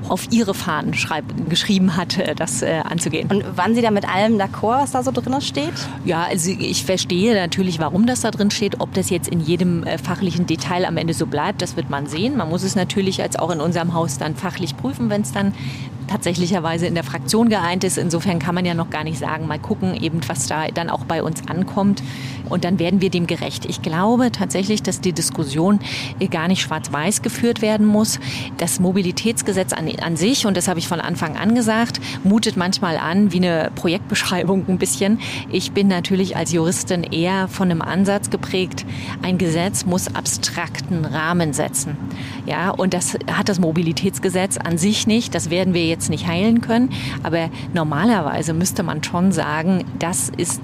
auf 0.08 0.32
ihre 0.32 0.56
Fahnen 0.56 0.96
schreib, 0.96 1.26
geschrieben 1.48 1.96
hat, 1.96 2.18
äh, 2.18 2.34
das 2.34 2.64
äh, 2.64 2.82
anzugehen. 2.84 3.30
Und 3.30 3.58
waren 3.58 3.76
Sie 3.76 3.82
da 3.82 3.92
mit 3.92 4.12
allem 4.12 4.38
d'accord, 4.38 4.82
was 4.82 4.92
da 4.92 5.04
so 5.04 5.12
drin 5.12 5.40
steht? 5.42 5.74
Ja, 6.04 6.24
also 6.24 6.50
ich 6.50 6.84
verstehe 6.84 7.36
natürlich, 7.36 7.78
warum 7.78 8.08
das 8.08 8.22
da 8.22 8.32
drin 8.32 8.50
steht. 8.50 8.80
Ob 8.80 8.94
das 8.96 9.12
jetzt 9.12 9.30
in 9.30 9.40
jedem 9.40 9.84
äh, 9.84 10.00
fachlichen 10.00 10.48
Detail 10.48 10.86
am 10.86 10.98
Ende 10.98 11.14
so 11.14 11.28
bleibt, 11.28 11.62
das 11.62 11.76
wird 11.76 11.92
man 11.92 12.08
sehen. 12.08 12.38
Man 12.38 12.50
muss 12.50 12.64
es 12.64 12.76
natürlich 12.76 13.22
als 13.22 13.38
auch 13.38 13.52
in 13.52 13.62
unserem 13.62 13.94
Haus 13.94 14.18
dann 14.18 14.36
fachlich 14.36 14.76
prüfen, 14.76 15.12
wenn 15.12 15.22
es 15.22 15.32
dann 15.32 15.54
tatsächlicherweise 16.10 16.88
in 16.88 16.96
der 16.96 17.04
Fraktion 17.04 17.50
geeint 17.50 17.84
ist. 17.84 17.98
Insofern 17.98 18.40
kann 18.40 18.56
man 18.56 18.66
ja 18.66 18.74
noch 18.74 18.90
gar 18.90 19.04
nicht 19.04 19.20
sagen, 19.20 19.48
mal 19.48 19.60
gucken, 19.60 19.96
eben 19.96 20.20
was 20.28 20.48
da 20.48 20.68
dann 20.68 20.90
auch 20.90 21.06
bei 21.06 21.24
uns 21.24 21.48
ankommt. 21.48 22.02
Und 22.50 22.64
dann 22.64 22.80
werden 22.80 23.00
wir 23.00 23.12
dem 23.12 23.28
gerecht. 23.28 23.66
Ich 23.66 23.82
glaube 23.82 24.32
tatsächlich, 24.32 24.82
dass 24.82 25.02
die 25.02 25.14
Diskussion 25.14 25.80
gar 26.32 26.48
nicht 26.48 26.62
schwarz-weiß 26.62 27.22
geführt 27.22 27.62
werden 27.62 27.86
muss. 27.86 28.20
Das 28.58 28.80
Mobilitätsgesetz 28.80 29.72
an, 29.72 29.88
an 30.02 30.16
sich, 30.18 30.46
und 30.46 30.58
das 30.58 30.68
habe 30.68 30.80
ich 30.80 30.88
von 30.88 31.00
Anfang 31.00 31.38
an 31.38 31.54
gesagt, 31.54 32.02
mutet 32.24 32.58
manchmal 32.58 32.98
an 32.98 33.32
wie 33.32 33.38
eine 33.38 33.72
Projektbeschreibung 33.76 34.66
ein 34.68 34.80
bisschen. 34.80 35.20
Ich 35.52 35.72
bin 35.74 35.88
natürlich 35.88 36.36
als 36.36 36.52
Juristin 36.52 37.04
eher 37.04 37.48
von 37.48 37.70
einem 37.70 37.82
Ansatz 37.82 38.30
geprägt, 38.30 38.86
ein 39.22 39.38
Gesetz 39.38 39.86
muss 39.86 40.14
abstrakten 40.16 41.06
Rahmen 41.06 41.54
setzen. 41.54 41.98
Ja, 42.50 42.72
und 42.72 42.96
das 42.96 43.16
hat 43.32 43.48
das 43.48 43.60
Mobilitätsgesetz 43.60 44.58
an 44.58 44.80
sich 44.80 45.06
nicht. 45.06 45.36
Das 45.36 45.52
werden 45.52 45.76
wir 45.76 45.86
jetzt 45.86 46.10
nicht 46.10 46.26
heilen 46.26 46.62
können. 46.62 46.90
Aber 47.22 47.52
normalerweise 47.76 48.54
müsste 48.54 48.82
man 48.82 49.04
schon 49.04 49.32
sagen, 49.32 49.86
das 50.00 50.30
ist 50.36 50.60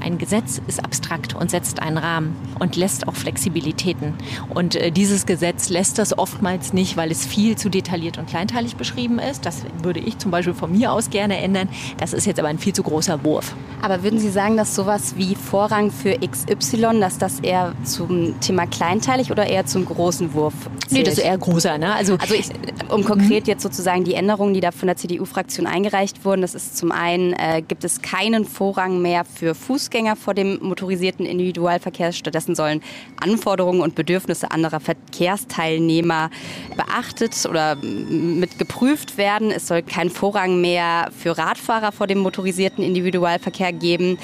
ein 0.00 0.18
Gesetz 0.18 0.60
ist 0.66 0.84
abstrakt 0.84 1.34
und 1.34 1.50
setzt 1.50 1.80
einen 1.80 1.98
Rahmen 1.98 2.36
und 2.58 2.76
lässt 2.76 3.08
auch 3.08 3.14
Flexibilitäten. 3.14 4.14
Und 4.54 4.76
äh, 4.76 4.90
dieses 4.90 5.26
Gesetz 5.26 5.68
lässt 5.68 5.98
das 5.98 6.16
oftmals 6.16 6.72
nicht, 6.72 6.96
weil 6.96 7.10
es 7.10 7.26
viel 7.26 7.56
zu 7.56 7.68
detailliert 7.68 8.18
und 8.18 8.28
kleinteilig 8.28 8.76
beschrieben 8.76 9.18
ist. 9.18 9.46
Das 9.46 9.62
würde 9.82 10.00
ich 10.00 10.18
zum 10.18 10.30
Beispiel 10.30 10.54
von 10.54 10.72
mir 10.72 10.92
aus 10.92 11.10
gerne 11.10 11.38
ändern. 11.38 11.68
Das 11.98 12.12
ist 12.12 12.26
jetzt 12.26 12.38
aber 12.38 12.48
ein 12.48 12.58
viel 12.58 12.72
zu 12.72 12.82
großer 12.82 13.24
Wurf. 13.24 13.54
Aber 13.80 14.02
würden 14.02 14.18
Sie 14.18 14.30
sagen, 14.30 14.56
dass 14.56 14.74
sowas 14.74 15.14
wie 15.16 15.34
Vorrang 15.34 15.90
für 15.90 16.18
XY, 16.18 17.00
dass 17.00 17.18
das 17.18 17.40
eher 17.40 17.74
zum 17.84 18.38
Thema 18.40 18.66
kleinteilig 18.66 19.30
oder 19.30 19.46
eher 19.46 19.66
zum 19.66 19.84
großen 19.84 20.34
Wurf 20.34 20.54
zählt? 20.86 20.90
Nee, 20.90 21.02
das 21.02 21.14
ist 21.14 21.24
eher 21.24 21.38
großer. 21.38 21.78
Ne? 21.78 21.94
Also, 21.94 22.16
also 22.16 22.34
ich, 22.34 22.48
um 22.88 23.04
konkret 23.04 23.46
jetzt 23.46 23.62
sozusagen 23.62 24.04
die 24.04 24.14
Änderungen, 24.14 24.54
die 24.54 24.60
da 24.60 24.72
von 24.72 24.86
der 24.86 24.96
CDU-Fraktion 24.96 25.66
eingereicht 25.66 26.24
wurden, 26.24 26.42
das 26.42 26.54
ist 26.54 26.76
zum 26.76 26.92
einen, 26.92 27.32
äh, 27.34 27.62
gibt 27.66 27.84
es 27.84 28.02
keinen 28.02 28.44
Vorrang 28.44 29.00
mehr 29.00 29.24
für 29.24 29.54
Fuß 29.54 29.87
Fußgänger 29.88 30.16
vor 30.16 30.34
dem 30.34 30.58
motorisierten 30.60 31.24
Individualverkehr. 31.24 32.12
Stattdessen 32.12 32.54
sollen 32.54 32.82
Anforderungen 33.18 33.80
und 33.80 33.94
Bedürfnisse 33.94 34.50
anderer 34.50 34.80
Verkehrsteilnehmer 34.80 36.28
beachtet 36.76 37.46
oder 37.48 37.76
mit 37.76 38.58
geprüft 38.58 39.16
werden. 39.16 39.50
Es 39.50 39.66
soll 39.66 39.80
keinen 39.80 40.10
Vorrang 40.10 40.60
mehr 40.60 41.10
für 41.16 41.38
Radfahrer 41.38 41.92
vor 41.92 42.06
dem 42.06 42.18
motorisierten 42.18 42.84
Individualverkehr 42.84 43.72
geben. 43.72 44.18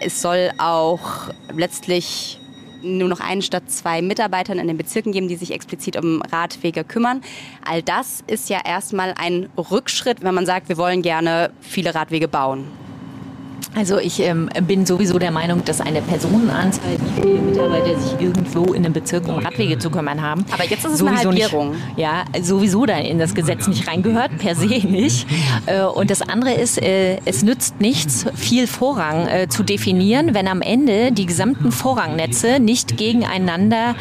Es 0.00 0.20
soll 0.20 0.50
auch 0.58 1.30
letztlich 1.56 2.38
nur 2.82 3.08
noch 3.08 3.20
einen 3.20 3.40
statt 3.40 3.64
zwei 3.68 4.02
Mitarbeitern 4.02 4.58
in 4.58 4.68
den 4.68 4.76
Bezirken 4.76 5.12
geben, 5.12 5.28
die 5.28 5.36
sich 5.36 5.52
explizit 5.52 5.96
um 5.96 6.20
Radwege 6.20 6.84
kümmern. 6.84 7.22
All 7.64 7.82
das 7.82 8.22
ist 8.26 8.50
ja 8.50 8.60
erstmal 8.62 9.14
ein 9.16 9.48
Rückschritt, 9.56 10.22
wenn 10.22 10.34
man 10.34 10.44
sagt, 10.44 10.68
wir 10.68 10.76
wollen 10.76 11.00
gerne 11.00 11.50
viele 11.62 11.94
Radwege 11.94 12.28
bauen. 12.28 12.66
Also 13.78 14.00
ich 14.00 14.18
ähm, 14.18 14.48
bin 14.66 14.86
sowieso 14.86 15.20
der 15.20 15.30
Meinung, 15.30 15.64
dass 15.64 15.80
eine 15.80 16.02
Personenanzahl, 16.02 16.98
wie 16.98 17.22
viele 17.22 17.38
Mitarbeiter 17.38 17.96
sich 17.96 18.20
irgendwo 18.20 18.72
in 18.72 18.84
einem 18.84 18.92
Bezirk 18.92 19.28
um 19.28 19.38
Radwege 19.38 19.78
zu 19.78 19.88
kümmern 19.88 20.20
haben. 20.20 20.44
Aber 20.50 20.64
jetzt 20.64 20.84
ist 20.84 20.94
es 20.94 21.00
eine 21.00 21.16
Halbierung. 21.16 21.70
Nicht, 21.70 21.80
ja, 21.96 22.24
sowieso 22.42 22.86
da 22.86 22.98
in 22.98 23.20
das 23.20 23.36
Gesetz 23.36 23.68
nicht 23.68 23.86
reingehört, 23.86 24.36
per 24.38 24.56
se 24.56 24.66
nicht. 24.66 25.28
Äh, 25.66 25.82
und 25.82 26.10
das 26.10 26.22
andere 26.22 26.54
ist, 26.54 26.82
äh, 26.82 27.18
es 27.24 27.44
nützt 27.44 27.80
nichts, 27.80 28.26
viel 28.34 28.66
Vorrang 28.66 29.28
äh, 29.28 29.48
zu 29.48 29.62
definieren, 29.62 30.34
wenn 30.34 30.48
am 30.48 30.60
Ende 30.60 31.12
die 31.12 31.26
gesamten 31.26 31.70
Vorrangnetze 31.70 32.58
nicht 32.58 32.96
gegeneinander 32.96 33.94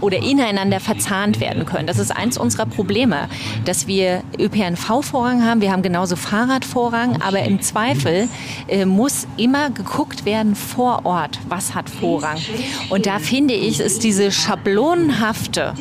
oder 0.00 0.18
ineinander 0.18 0.80
verzahnt 0.80 1.40
werden 1.40 1.64
können. 1.64 1.86
Das 1.86 1.98
ist 1.98 2.14
eins 2.14 2.38
unserer 2.38 2.66
Probleme, 2.66 3.28
dass 3.64 3.86
wir 3.86 4.22
ÖPNV-Vorrang 4.38 5.44
haben, 5.44 5.60
wir 5.60 5.72
haben 5.72 5.82
genauso 5.82 6.16
Fahrradvorrang, 6.16 7.20
aber 7.20 7.42
im 7.42 7.60
Zweifel 7.60 8.28
äh, 8.77 8.77
muss 8.86 9.26
immer 9.36 9.70
geguckt 9.70 10.24
werden 10.24 10.54
vor 10.54 11.04
Ort, 11.04 11.38
was 11.48 11.74
hat 11.74 11.88
Vorrang. 11.88 12.38
Und 12.90 13.06
da 13.06 13.18
finde 13.18 13.54
ich, 13.54 13.80
ist 13.80 14.04
diese 14.04 14.30
schablonenhafte, 14.30 15.74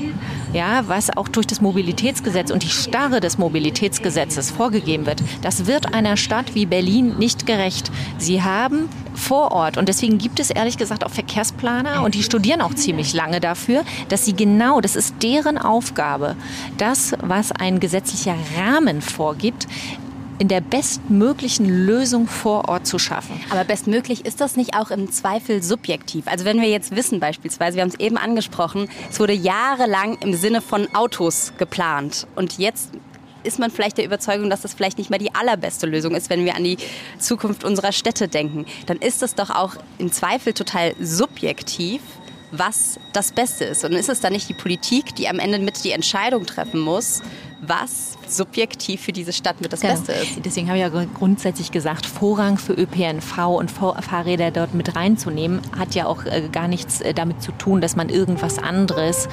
ja, 0.54 0.88
was 0.88 1.16
auch 1.16 1.28
durch 1.28 1.48
das 1.48 1.62
Mobilitätsgesetz 1.62 2.52
und 2.52 2.64
die 2.64 2.70
Starre 2.70 3.20
des 3.20 3.38
Mobilitätsgesetzes 3.38 4.52
vorgegeben 4.52 5.06
wird, 5.06 5.22
das 5.42 5.66
wird 5.66 5.94
einer 5.94 6.18
Stadt 6.18 6.56
wie 6.56 6.66
Berlin 6.66 7.18
nicht 7.18 7.46
gerecht. 7.46 7.92
Sie 8.18 8.42
haben 8.42 8.90
vor 9.18 9.52
Ort. 9.52 9.78
Und 9.78 9.90
deswegen 9.90 10.18
gibt 10.18 10.40
es 10.40 10.50
ehrlich 10.50 10.78
gesagt 10.78 11.04
auch 11.04 11.10
Verkehrsplaner 11.12 12.04
und 12.04 12.16
die 12.16 12.24
studieren 12.24 12.62
auch 12.62 12.74
ziemlich 12.74 13.14
lange 13.14 13.40
dafür, 13.40 13.84
dass 14.10 14.26
sie 14.26 14.36
genau, 14.36 14.80
das 14.80 14.96
ist 14.96 15.16
deren 15.22 15.58
Aufgabe, 15.58 16.36
das, 16.78 17.14
was 17.22 17.52
ein 17.52 17.80
gesetzlicher 17.80 18.36
Rahmen 18.58 19.02
vorgibt, 19.02 19.68
in 20.40 20.48
der 20.48 20.62
bestmöglichen 20.62 21.68
Lösung 21.86 22.28
vor 22.28 22.70
Ort 22.70 22.86
zu 22.86 23.00
schaffen. 23.00 23.40
Aber 23.50 23.64
bestmöglich 23.64 24.26
ist 24.26 24.42
das 24.42 24.56
nicht 24.56 24.76
auch 24.76 24.92
im 24.92 25.12
Zweifel 25.12 25.64
subjektiv? 25.64 26.28
Also 26.28 26.46
wenn 26.46 26.62
wir 26.62 26.70
jetzt 26.70 26.96
wissen 26.96 27.20
beispielsweise, 27.20 27.76
wir 27.76 27.82
haben 27.82 27.90
es 27.90 28.00
eben 28.00 28.18
angesprochen, 28.18 28.88
es 29.10 29.20
wurde 29.20 29.34
jahrelang 29.34 30.18
im 30.20 30.34
Sinne 30.36 30.62
von 30.62 30.88
Autos 30.94 31.54
geplant 31.58 32.28
und 32.36 32.58
jetzt 32.58 32.92
ist 33.44 33.60
man 33.60 33.72
vielleicht 33.72 33.98
der 33.98 34.06
Überzeugung, 34.06 34.50
dass 34.50 34.62
das 34.62 34.74
vielleicht 34.74 34.98
nicht 34.98 35.10
mehr 35.10 35.20
die 35.20 35.34
allerbeste 35.34 35.88
Lösung 35.88 36.16
ist, 36.16 36.30
wenn 36.30 36.44
wir 36.44 36.56
an 36.56 36.64
die 36.64 36.78
Zukunft 37.18 37.64
unserer 37.64 37.94
Städte 37.94 38.28
denken. 38.28 38.66
Dann 38.86 38.98
ist 38.98 39.22
das 39.22 39.36
doch 39.36 39.50
auch 39.50 39.76
im 39.98 40.12
Zweifel 40.12 40.54
total 40.54 40.94
subjektiv, 41.00 42.02
was 42.52 43.00
das 43.14 43.32
Beste 43.32 43.66
ist. 43.66 43.86
Und 43.86 43.94
ist 43.94 44.10
es 44.10 44.20
dann 44.20 44.34
nicht 44.34 44.50
die 44.50 44.54
Politik, 44.54 45.16
die 45.16 45.28
am 45.30 45.40
Ende 45.40 45.60
mit 45.60 45.84
die 45.84 45.92
Entscheidung 45.92 46.46
treffen 46.46 46.80
muss, 46.80 47.22
was 47.62 48.17
subjektiv 48.32 49.02
für 49.02 49.12
diese 49.12 49.34
Stadt 49.34 49.62
mit 49.62 49.74
das 49.74 49.82
genau. 49.82 49.94
Beste 49.94 50.12
ist. 50.14 50.46
Deswegen 50.46 50.68
habe 50.68 50.78
ich 50.78 50.84
ja 50.84 51.06
grundsätzlich 51.14 51.72
gesagt, 51.72 52.06
Vorrang 52.06 52.58
für 52.58 52.74
ÖPNV 52.74 53.38
und 53.48 53.72
Fahrräder 53.72 54.52
dort 54.52 54.74
mit 54.74 54.96
reinzunehmen, 54.96 55.62
hat 55.78 55.96
ja 55.96 56.06
auch 56.06 56.26
äh, 56.26 56.50
gar 56.52 56.68
nichts 56.68 57.02
äh, 57.02 57.14
damit 57.14 57.42
zu 57.42 57.52
tun, 57.52 57.82
dass 57.82 57.96
man 57.96 58.10
irgendwas 58.10 58.60
anderes 58.60 59.28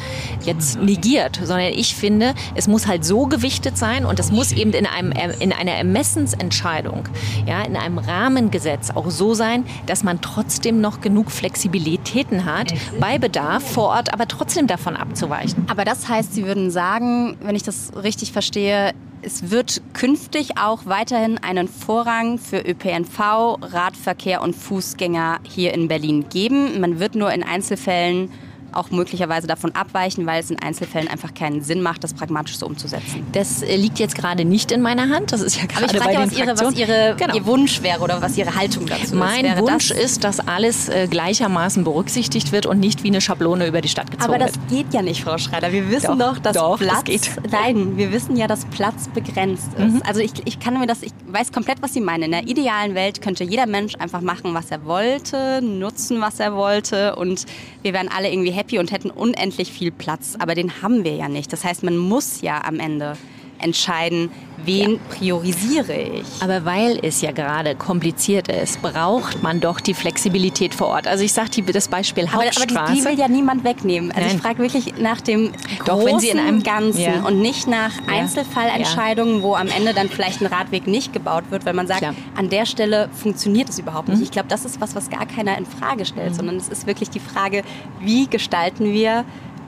jetzt 0.44 0.80
negiert, 0.80 1.40
sondern 1.42 1.72
ich 1.72 1.94
finde, 1.94 2.34
es 2.54 2.68
muss 2.68 2.86
halt 2.86 3.04
so 3.04 3.26
gewichtet 3.26 3.78
sein 3.78 4.04
und 4.04 4.20
es 4.20 4.30
muss 4.30 4.52
eben 4.52 4.72
in, 4.72 4.86
einem, 4.86 5.12
in 5.40 5.52
einer 5.52 5.72
Ermessensentscheidung, 5.72 7.08
ja, 7.46 7.62
in 7.62 7.76
einem 7.76 7.98
Rahmengesetz 7.98 8.90
auch 8.90 9.10
so 9.10 9.34
sein, 9.34 9.64
dass 9.86 10.02
man 10.04 10.20
trotzdem 10.20 10.80
noch 10.80 11.00
genug 11.00 11.30
Flexibilitäten 11.30 12.44
hat, 12.44 12.72
bei 13.00 13.18
Bedarf 13.18 13.72
vor 13.72 13.88
Ort 13.88 14.12
aber 14.12 14.28
trotzdem 14.28 14.66
davon 14.66 14.96
abzuweichen. 14.96 15.66
Aber 15.68 15.84
das 15.84 16.08
heißt, 16.08 16.34
Sie 16.34 16.44
würden 16.46 16.70
sagen, 16.70 17.36
wenn 17.40 17.56
ich 17.56 17.62
das 17.62 17.92
richtig 18.02 18.32
verstehe, 18.32 18.83
es 19.24 19.50
wird 19.50 19.80
künftig 19.94 20.58
auch 20.58 20.84
weiterhin 20.84 21.38
einen 21.38 21.66
Vorrang 21.66 22.38
für 22.38 22.58
ÖPNV, 22.58 23.58
Radverkehr 23.62 24.42
und 24.42 24.54
Fußgänger 24.54 25.40
hier 25.44 25.72
in 25.72 25.88
Berlin 25.88 26.28
geben. 26.28 26.80
Man 26.80 27.00
wird 27.00 27.14
nur 27.14 27.32
in 27.32 27.42
Einzelfällen 27.42 28.30
auch 28.76 28.90
möglicherweise 28.90 29.46
davon 29.46 29.74
abweichen, 29.74 30.26
weil 30.26 30.40
es 30.40 30.50
in 30.50 30.58
Einzelfällen 30.58 31.08
einfach 31.08 31.34
keinen 31.34 31.62
Sinn 31.62 31.82
macht, 31.82 32.04
das 32.04 32.14
pragmatisch 32.14 32.58
so 32.58 32.66
umzusetzen. 32.66 33.26
Das 33.32 33.62
äh, 33.62 33.76
liegt 33.76 33.98
jetzt 33.98 34.14
gerade 34.14 34.44
nicht 34.44 34.72
in 34.72 34.82
meiner 34.82 35.08
Hand. 35.08 35.32
Das 35.32 35.40
ist 35.40 35.56
ja 35.56 35.66
gerade 35.66 35.84
Aber 35.84 35.94
ich 35.94 36.02
frage 36.02 36.12
ja, 36.14 36.20
was, 36.20 36.32
ihre, 36.32 36.58
was 36.58 36.74
ihre, 36.74 37.16
genau. 37.18 37.34
Ihr 37.34 37.46
Wunsch 37.46 37.82
wäre 37.82 38.00
oder 38.00 38.20
was 38.20 38.36
Ihre 38.36 38.54
Haltung 38.54 38.86
dazu 38.86 39.14
mein 39.14 39.44
ist. 39.44 39.54
Mein 39.54 39.60
Wunsch 39.60 39.88
das? 39.88 39.98
ist, 39.98 40.24
dass 40.24 40.40
alles 40.40 40.88
äh, 40.88 41.06
gleichermaßen 41.08 41.84
berücksichtigt 41.84 42.52
wird 42.52 42.66
und 42.66 42.80
nicht 42.80 43.02
wie 43.04 43.08
eine 43.08 43.20
Schablone 43.20 43.66
über 43.66 43.80
die 43.80 43.88
Stadt 43.88 44.10
gezogen 44.10 44.32
wird. 44.32 44.42
Aber 44.42 44.50
das 44.50 44.60
wird. 44.70 44.84
geht 44.84 44.94
ja 44.94 45.02
nicht, 45.02 45.22
Frau 45.22 45.38
Schreider. 45.38 45.72
Wir 45.72 45.90
wissen 45.90 46.18
doch, 46.18 46.34
doch 46.34 46.38
dass 46.38 46.56
doch, 46.56 46.78
Platz... 46.78 46.94
Das 46.94 47.04
geht. 47.04 47.30
Nein, 47.50 47.96
wir 47.96 48.12
wissen 48.12 48.36
ja, 48.36 48.46
dass 48.46 48.64
Platz 48.66 49.08
begrenzt 49.08 49.68
ist. 49.74 49.94
Mhm. 49.94 50.02
Also 50.06 50.20
ich, 50.20 50.32
ich 50.44 50.58
kann 50.60 50.78
mir 50.78 50.86
das... 50.86 51.02
Ich 51.02 51.12
weiß 51.26 51.52
komplett, 51.52 51.82
was 51.82 51.92
Sie 51.92 52.00
meinen. 52.00 52.24
In 52.24 52.30
der 52.32 52.46
idealen 52.46 52.94
Welt 52.94 53.20
könnte 53.20 53.44
jeder 53.44 53.66
Mensch 53.66 53.94
einfach 53.96 54.20
machen, 54.20 54.54
was 54.54 54.70
er 54.70 54.84
wollte, 54.84 55.60
nutzen, 55.62 56.20
was 56.20 56.40
er 56.40 56.54
wollte 56.54 57.16
und 57.16 57.46
wir 57.82 57.92
wären 57.92 58.08
alle 58.08 58.30
irgendwie 58.30 58.50
happy 58.50 58.63
und 58.78 58.92
hätten 58.92 59.10
unendlich 59.10 59.54
unendlich 59.54 59.72
viel 59.72 59.90
Platz, 59.90 60.36
aber 60.38 60.54
den 60.54 60.82
haben 60.82 61.04
wir 61.04 61.14
ja 61.14 61.28
nicht. 61.28 61.52
Das 61.52 61.64
heißt, 61.64 61.82
man 61.82 61.96
muss 61.96 62.40
ja 62.40 62.64
am 62.64 62.80
Ende 62.80 63.16
entscheiden, 63.64 64.30
wen 64.64 64.92
ja. 64.92 64.98
priorisiere 65.08 65.94
ich. 65.94 66.26
Aber 66.40 66.64
weil 66.64 66.98
es 67.02 67.20
ja 67.20 67.32
gerade 67.32 67.74
kompliziert 67.74 68.48
ist, 68.48 68.80
braucht 68.82 69.42
man 69.42 69.60
doch 69.60 69.80
die 69.80 69.94
Flexibilität 69.94 70.74
vor 70.74 70.88
Ort. 70.88 71.06
Also 71.06 71.24
ich 71.24 71.32
sage 71.32 71.62
das 71.62 71.88
Beispiel 71.88 72.30
Hauptstraße. 72.30 72.70
Aber, 72.70 72.80
aber 72.80 72.92
die, 72.92 73.00
die, 73.00 73.04
will 73.04 73.18
ja 73.18 73.28
niemand 73.28 73.64
wegnehmen. 73.64 74.10
Also 74.12 74.26
Nein. 74.26 74.36
ich 74.36 74.42
frage 74.42 74.58
wirklich 74.58 74.98
nach 74.98 75.20
dem 75.20 75.52
doch, 75.84 75.98
großen 75.98 76.06
wenn 76.06 76.18
Sie 76.20 76.28
in 76.28 76.38
einem 76.38 76.62
Ganzen 76.62 77.00
ja. 77.00 77.22
und 77.26 77.40
nicht 77.40 77.66
nach 77.66 77.94
ja. 78.06 78.20
Einzelfallentscheidungen, 78.20 79.42
wo 79.42 79.54
am 79.54 79.68
Ende 79.68 79.94
dann 79.94 80.08
vielleicht 80.08 80.40
ein 80.40 80.46
Radweg 80.46 80.86
nicht 80.86 81.12
gebaut 81.12 81.44
wird, 81.50 81.64
weil 81.66 81.74
man 81.74 81.86
sagt, 81.86 82.00
Klar. 82.00 82.14
an 82.36 82.48
der 82.48 82.66
Stelle 82.66 83.08
funktioniert 83.12 83.68
es 83.68 83.78
überhaupt 83.78 84.08
nicht. 84.08 84.18
Mhm. 84.18 84.24
Ich 84.24 84.30
glaube, 84.30 84.48
das 84.48 84.64
ist 84.64 84.80
was, 84.80 84.94
was 84.94 85.10
gar 85.10 85.26
keiner 85.26 85.56
in 85.58 85.66
Frage 85.66 86.04
stellt, 86.04 86.32
mhm. 86.32 86.36
sondern 86.36 86.56
es 86.56 86.68
ist 86.68 86.86
wirklich 86.86 87.10
die 87.10 87.20
Frage, 87.20 87.62
wie 88.00 88.26
gestalten 88.26 88.92
wir 88.92 89.24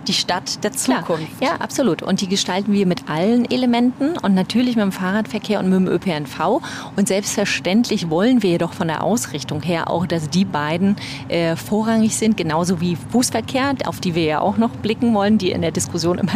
die 0.09 0.13
Stadt 0.13 0.63
der 0.65 0.73
Zukunft. 0.73 1.39
Klar. 1.39 1.53
Ja, 1.53 1.57
absolut. 1.61 2.03
Und 2.03 2.21
die 2.21 2.29
gestalten 2.29 2.73
wir 2.73 2.87
mit 2.87 3.09
allen 3.09 3.51
Elementen 3.51 4.17
und 4.19 4.35
natürlich 4.35 4.77
mit 4.77 4.85
dem 4.85 4.93
Fahrradverkehr 4.93 5.59
und 5.61 5.69
mit 5.69 5.79
dem 5.79 5.89
ÖPNV. 5.89 6.61
Und 6.97 7.09
selbstverständlich 7.09 8.11
wollen 8.11 8.43
wir 8.43 8.51
jedoch 8.51 8.73
von 8.73 8.89
der 8.89 9.03
Ausrichtung 9.03 9.63
her 9.63 9.91
auch, 9.91 10.07
dass 10.07 10.31
die 10.31 10.45
beiden 10.45 10.97
äh, 11.29 11.57
vorrangig 11.57 12.17
sind, 12.17 12.37
genauso 12.37 12.81
wie 12.81 12.97
Fußverkehr, 13.11 13.75
auf 13.87 14.01
die 14.01 14.15
wir 14.15 14.25
ja 14.25 14.41
auch 14.41 14.57
noch 14.57 14.71
blicken 14.71 15.15
wollen, 15.15 15.39
die 15.39 15.51
in 15.51 15.63
der 15.63 15.71
Diskussion 15.73 16.19
immer 16.19 16.33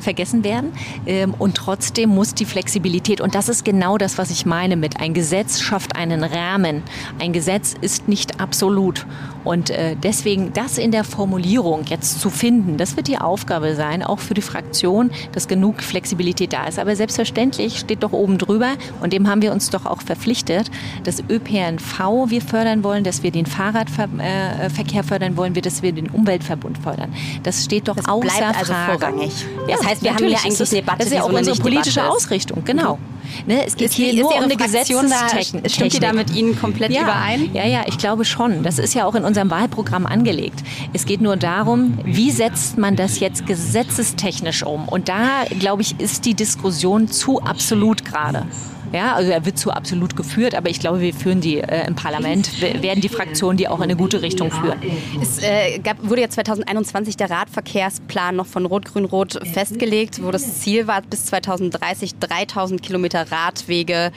vergessen 0.00 0.44
werden. 0.44 0.72
Ähm, 1.06 1.34
und 1.38 1.56
trotzdem 1.56 2.10
muss 2.10 2.34
die 2.34 2.44
Flexibilität, 2.44 3.20
und 3.20 3.34
das 3.34 3.48
ist 3.48 3.64
genau 3.64 3.98
das, 3.98 4.18
was 4.18 4.30
ich 4.30 4.46
meine 4.46 4.76
mit 4.76 5.00
ein 5.00 5.14
Gesetz 5.14 5.60
schafft 5.60 5.96
einen 5.96 6.24
Rahmen. 6.24 6.82
Ein 7.20 7.32
Gesetz 7.32 7.74
ist 7.80 8.08
nicht 8.08 8.40
absolut. 8.40 9.06
Und 9.44 9.70
äh, 9.70 9.96
deswegen 9.96 10.52
das 10.52 10.78
in 10.78 10.90
der 10.90 11.04
Formulierung 11.04 11.84
jetzt 11.86 12.20
zu 12.20 12.30
finden, 12.30 12.76
das 12.76 12.96
wird 12.96 13.08
die 13.08 13.18
Aufgabe 13.18 13.74
sein, 13.74 14.02
auch 14.02 14.18
für 14.18 14.34
die 14.34 14.42
Fraktion, 14.42 15.10
dass 15.32 15.48
genug 15.48 15.82
Flexibilität 15.82 16.52
da 16.52 16.66
ist. 16.66 16.78
Aber 16.78 16.94
selbstverständlich 16.96 17.78
steht 17.78 18.02
doch 18.02 18.12
oben 18.12 18.38
drüber, 18.38 18.72
und 19.00 19.12
dem 19.12 19.28
haben 19.28 19.42
wir 19.42 19.52
uns 19.52 19.70
doch 19.70 19.86
auch 19.86 20.02
verpflichtet, 20.02 20.70
dass 21.04 21.22
ÖPNV 21.28 22.28
wir 22.28 22.42
fördern 22.42 22.82
wollen, 22.84 23.04
dass 23.04 23.22
wir 23.22 23.30
den 23.30 23.46
Fahrradverkehr 23.46 25.04
fördern 25.04 25.36
wollen, 25.36 25.54
dass 25.54 25.82
wir 25.82 25.92
den 25.92 26.10
Umweltverbund 26.10 26.78
fördern. 26.78 27.12
Das 27.42 27.64
steht 27.64 27.88
doch 27.88 27.96
das 27.96 28.08
außer 28.08 28.26
bleibt 28.26 28.58
also 28.58 28.72
Frage. 28.72 28.98
vorrangig. 28.98 29.32
Ja, 29.68 29.76
das 29.76 29.86
heißt, 29.86 30.02
wir 30.02 30.14
haben 30.14 30.28
ja 30.28 30.38
eigentlich 30.38 30.60
eine 30.60 30.68
Debatte, 30.68 30.98
das 30.98 31.06
ist 31.08 31.14
ja 31.14 31.22
auch 31.22 31.32
unsere 31.32 31.56
politische 31.56 32.08
Ausrichtung, 32.08 32.64
genau. 32.64 32.96
Mhm. 32.96 33.18
Ne, 33.46 33.66
es 33.66 33.76
geht 33.76 33.90
ist 33.90 33.94
hier 33.94 34.14
nur 34.22 34.34
um 34.34 34.44
eine 34.44 34.56
Gesetzestechnik. 34.56 35.70
Stimmt 35.70 35.92
die 35.92 36.00
da 36.00 36.12
mit 36.12 36.34
Ihnen 36.34 36.58
komplett 36.58 36.92
ja, 36.92 37.02
überein? 37.02 37.50
Ja, 37.52 37.66
ja, 37.66 37.82
ich 37.86 37.98
glaube 37.98 38.24
schon. 38.24 38.62
Das 38.62 38.78
ist 38.78 38.94
ja 38.94 39.04
auch 39.04 39.14
in 39.14 39.24
unserem 39.28 39.50
Wahlprogramm 39.50 40.06
angelegt. 40.06 40.64
Es 40.92 41.06
geht 41.06 41.20
nur 41.20 41.36
darum, 41.36 41.98
wie 42.04 42.30
setzt 42.30 42.78
man 42.78 42.96
das 42.96 43.20
jetzt 43.20 43.46
gesetzestechnisch 43.46 44.64
um? 44.64 44.88
Und 44.88 45.08
da, 45.08 45.44
glaube 45.58 45.82
ich, 45.82 46.00
ist 46.00 46.24
die 46.24 46.34
Diskussion 46.34 47.08
zu 47.08 47.40
absolut 47.40 48.04
gerade. 48.04 48.46
Ja, 48.92 49.14
also 49.14 49.30
er 49.30 49.44
wird 49.44 49.58
zu 49.58 49.70
absolut 49.70 50.16
geführt, 50.16 50.54
aber 50.54 50.70
ich 50.70 50.80
glaube, 50.80 51.00
wir 51.00 51.12
führen 51.12 51.40
die 51.40 51.58
äh, 51.58 51.86
im 51.86 51.94
Parlament, 51.94 52.62
werden 52.62 53.00
die 53.00 53.08
Fraktionen 53.08 53.58
die 53.58 53.68
auch 53.68 53.78
in 53.78 53.84
eine 53.84 53.96
gute 53.96 54.22
Richtung 54.22 54.50
führen. 54.50 54.78
Es 55.20 55.42
äh, 55.42 55.78
gab, 55.78 55.96
wurde 56.08 56.22
ja 56.22 56.30
2021 56.30 57.16
der 57.16 57.30
Radverkehrsplan 57.30 58.36
noch 58.36 58.46
von 58.46 58.64
Rot-Grün-Rot 58.64 59.40
festgelegt, 59.52 60.22
wo 60.22 60.30
das 60.30 60.60
Ziel 60.60 60.86
war, 60.86 61.02
bis 61.02 61.26
2030 61.26 62.18
3000 62.18 62.82
Kilometer 62.82 63.30
Radwege 63.30 64.10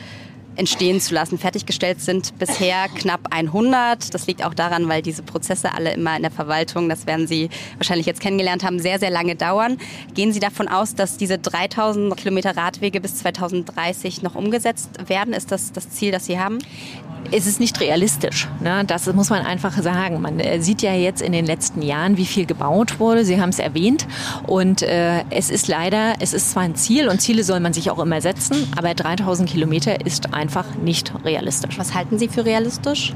entstehen 0.56 1.00
zu 1.00 1.14
lassen. 1.14 1.38
Fertiggestellt 1.38 2.02
sind 2.02 2.38
bisher 2.38 2.88
knapp 2.90 3.28
100. 3.32 4.14
Das 4.14 4.28
liegt 4.28 4.44
auch 4.44 4.54
daran, 4.54 4.90
weil 4.90 5.02
diese 5.02 5.24
Prozesse 5.24 5.74
alle 5.74 5.94
immer 5.94 6.16
in 6.16 6.22
der 6.22 6.32
Verwaltung, 6.32 6.90
das 6.90 7.08
werden 7.08 7.28
Sie 7.28 7.50
wahrscheinlich 7.78 8.06
jetzt 8.06 8.22
kennengelernt 8.22 8.64
haben, 8.64 8.80
sehr, 8.80 9.00
sehr 9.00 9.10
lange 9.10 9.36
dauern. 9.36 9.78
Gehen 10.14 10.34
Sie 10.34 10.40
davon 10.40 10.68
aus, 10.68 10.96
dass 10.96 11.18
diese 11.18 11.38
3000 11.38 12.16
Kilometer 12.18 12.56
Radwege 12.56 13.02
bis 13.02 13.16
2030 13.18 14.22
noch 14.22 14.36
umgesetzt 14.36 14.90
werden? 15.08 15.34
Ist 15.34 15.52
das 15.52 15.72
das 15.72 15.90
Ziel, 15.90 16.12
das 16.12 16.26
Sie 16.26 16.40
haben? 16.40 16.60
Es 17.32 17.48
ist 17.48 17.60
nicht 17.60 17.80
realistisch. 17.80 18.48
Ne? 18.60 18.84
Das 18.86 19.12
muss 19.14 19.30
man 19.30 19.46
einfach 19.46 19.82
sagen. 19.82 20.22
Man 20.22 20.40
äh, 20.40 20.62
sieht 20.62 20.82
ja 20.82 20.94
jetzt 20.94 21.22
in 21.22 21.32
den 21.32 21.46
letzten 21.46 21.82
Jahren, 21.82 22.18
wie 22.18 22.26
viel 22.26 22.46
gebaut 22.46 23.00
wurde. 23.00 23.26
Sie 23.26 23.42
haben 23.42 23.50
es 23.50 23.60
erwähnt. 23.60 24.08
Und 24.46 24.82
äh, 24.82 25.24
es 25.30 25.50
ist 25.50 25.68
leider, 25.68 26.16
es 26.20 26.34
ist 26.34 26.52
zwar 26.52 26.64
ein 26.64 26.76
Ziel 26.76 27.08
und 27.08 27.22
Ziele 27.22 27.44
soll 27.44 27.60
man 27.60 27.74
sich 27.74 27.90
auch 27.90 28.00
immer 28.00 28.22
setzen, 28.22 28.68
aber 28.78 28.94
3000 28.94 29.50
Kilometer 29.50 30.06
ist 30.06 30.34
ein 30.34 30.42
einfach 30.42 30.76
nicht 30.76 31.14
realistisch. 31.24 31.78
Was 31.78 31.94
halten 31.94 32.18
Sie 32.18 32.28
für 32.28 32.44
realistisch? 32.46 33.14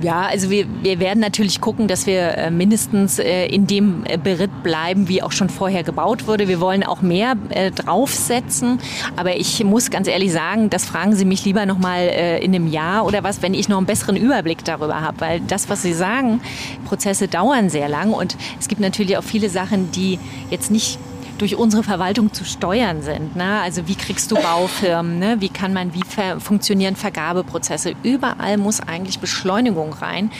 Ja, 0.00 0.22
also 0.22 0.48
wir, 0.48 0.66
wir 0.82 1.00
werden 1.00 1.18
natürlich 1.18 1.60
gucken, 1.60 1.88
dass 1.88 2.06
wir 2.06 2.38
äh, 2.38 2.50
mindestens 2.50 3.18
äh, 3.18 3.46
in 3.46 3.66
dem 3.66 4.04
Beritt 4.22 4.62
bleiben, 4.62 5.08
wie 5.08 5.22
auch 5.22 5.32
schon 5.32 5.48
vorher 5.48 5.82
gebaut 5.82 6.26
wurde. 6.28 6.46
Wir 6.46 6.60
wollen 6.60 6.84
auch 6.84 7.02
mehr 7.02 7.34
draufsetzen. 7.74 8.78
Aber 9.16 9.36
ich 9.36 9.62
muss 9.64 9.90
ganz 9.90 10.06
ehrlich 10.06 10.32
sagen, 10.32 10.70
das 10.70 10.84
fragen 10.84 11.16
Sie 11.16 11.24
mich 11.24 11.44
lieber 11.44 11.66
noch 11.66 11.78
mal 11.78 11.98
in 12.40 12.54
einem 12.54 12.68
Jahr 12.68 13.04
oder 13.06 13.17
was, 13.22 13.42
wenn 13.42 13.54
ich 13.54 13.68
noch 13.68 13.78
einen 13.78 13.86
besseren 13.86 14.16
Überblick 14.16 14.64
darüber 14.64 15.00
habe. 15.00 15.20
Weil 15.20 15.40
das, 15.40 15.68
was 15.68 15.82
Sie 15.82 15.92
sagen, 15.92 16.40
Prozesse 16.86 17.28
dauern 17.28 17.70
sehr 17.70 17.88
lang. 17.88 18.12
Und 18.12 18.36
es 18.58 18.68
gibt 18.68 18.80
natürlich 18.80 19.16
auch 19.16 19.24
viele 19.24 19.48
Sachen, 19.48 19.90
die 19.92 20.18
jetzt 20.50 20.70
nicht 20.70 20.98
durch 21.38 21.56
unsere 21.56 21.82
Verwaltung 21.82 22.32
zu 22.32 22.44
steuern 22.44 23.02
sind. 23.02 23.36
Ne? 23.36 23.60
Also 23.60 23.88
wie 23.88 23.94
kriegst 23.94 24.30
du 24.30 24.34
Baufirmen, 24.34 25.18
ne? 25.18 25.36
wie 25.38 25.48
kann 25.48 25.72
man, 25.72 25.94
wie 25.94 26.02
funktionieren 26.40 26.96
Vergabeprozesse. 26.96 27.94
Überall 28.02 28.58
muss 28.58 28.80
eigentlich 28.80 29.20
Beschleunigung 29.20 29.92
rein, 29.92 30.30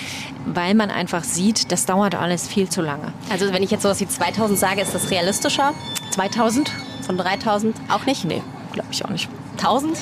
weil 0.44 0.74
man 0.74 0.90
einfach 0.90 1.24
sieht, 1.24 1.72
das 1.72 1.86
dauert 1.86 2.14
alles 2.14 2.48
viel 2.48 2.68
zu 2.68 2.82
lange. 2.82 3.12
Also 3.30 3.52
wenn 3.52 3.62
ich 3.62 3.70
jetzt 3.70 3.82
sowas 3.82 4.00
wie 4.00 4.08
2000 4.08 4.58
sage, 4.58 4.80
ist 4.80 4.94
das 4.94 5.10
realistischer? 5.10 5.72
2000? 6.10 6.70
Von 7.02 7.16
3000 7.16 7.76
auch 7.88 8.04
nicht? 8.04 8.24
Nee, 8.24 8.42
glaube 8.72 8.88
ich 8.90 9.04
auch 9.04 9.10
nicht. 9.10 9.28
1000? 9.58 9.98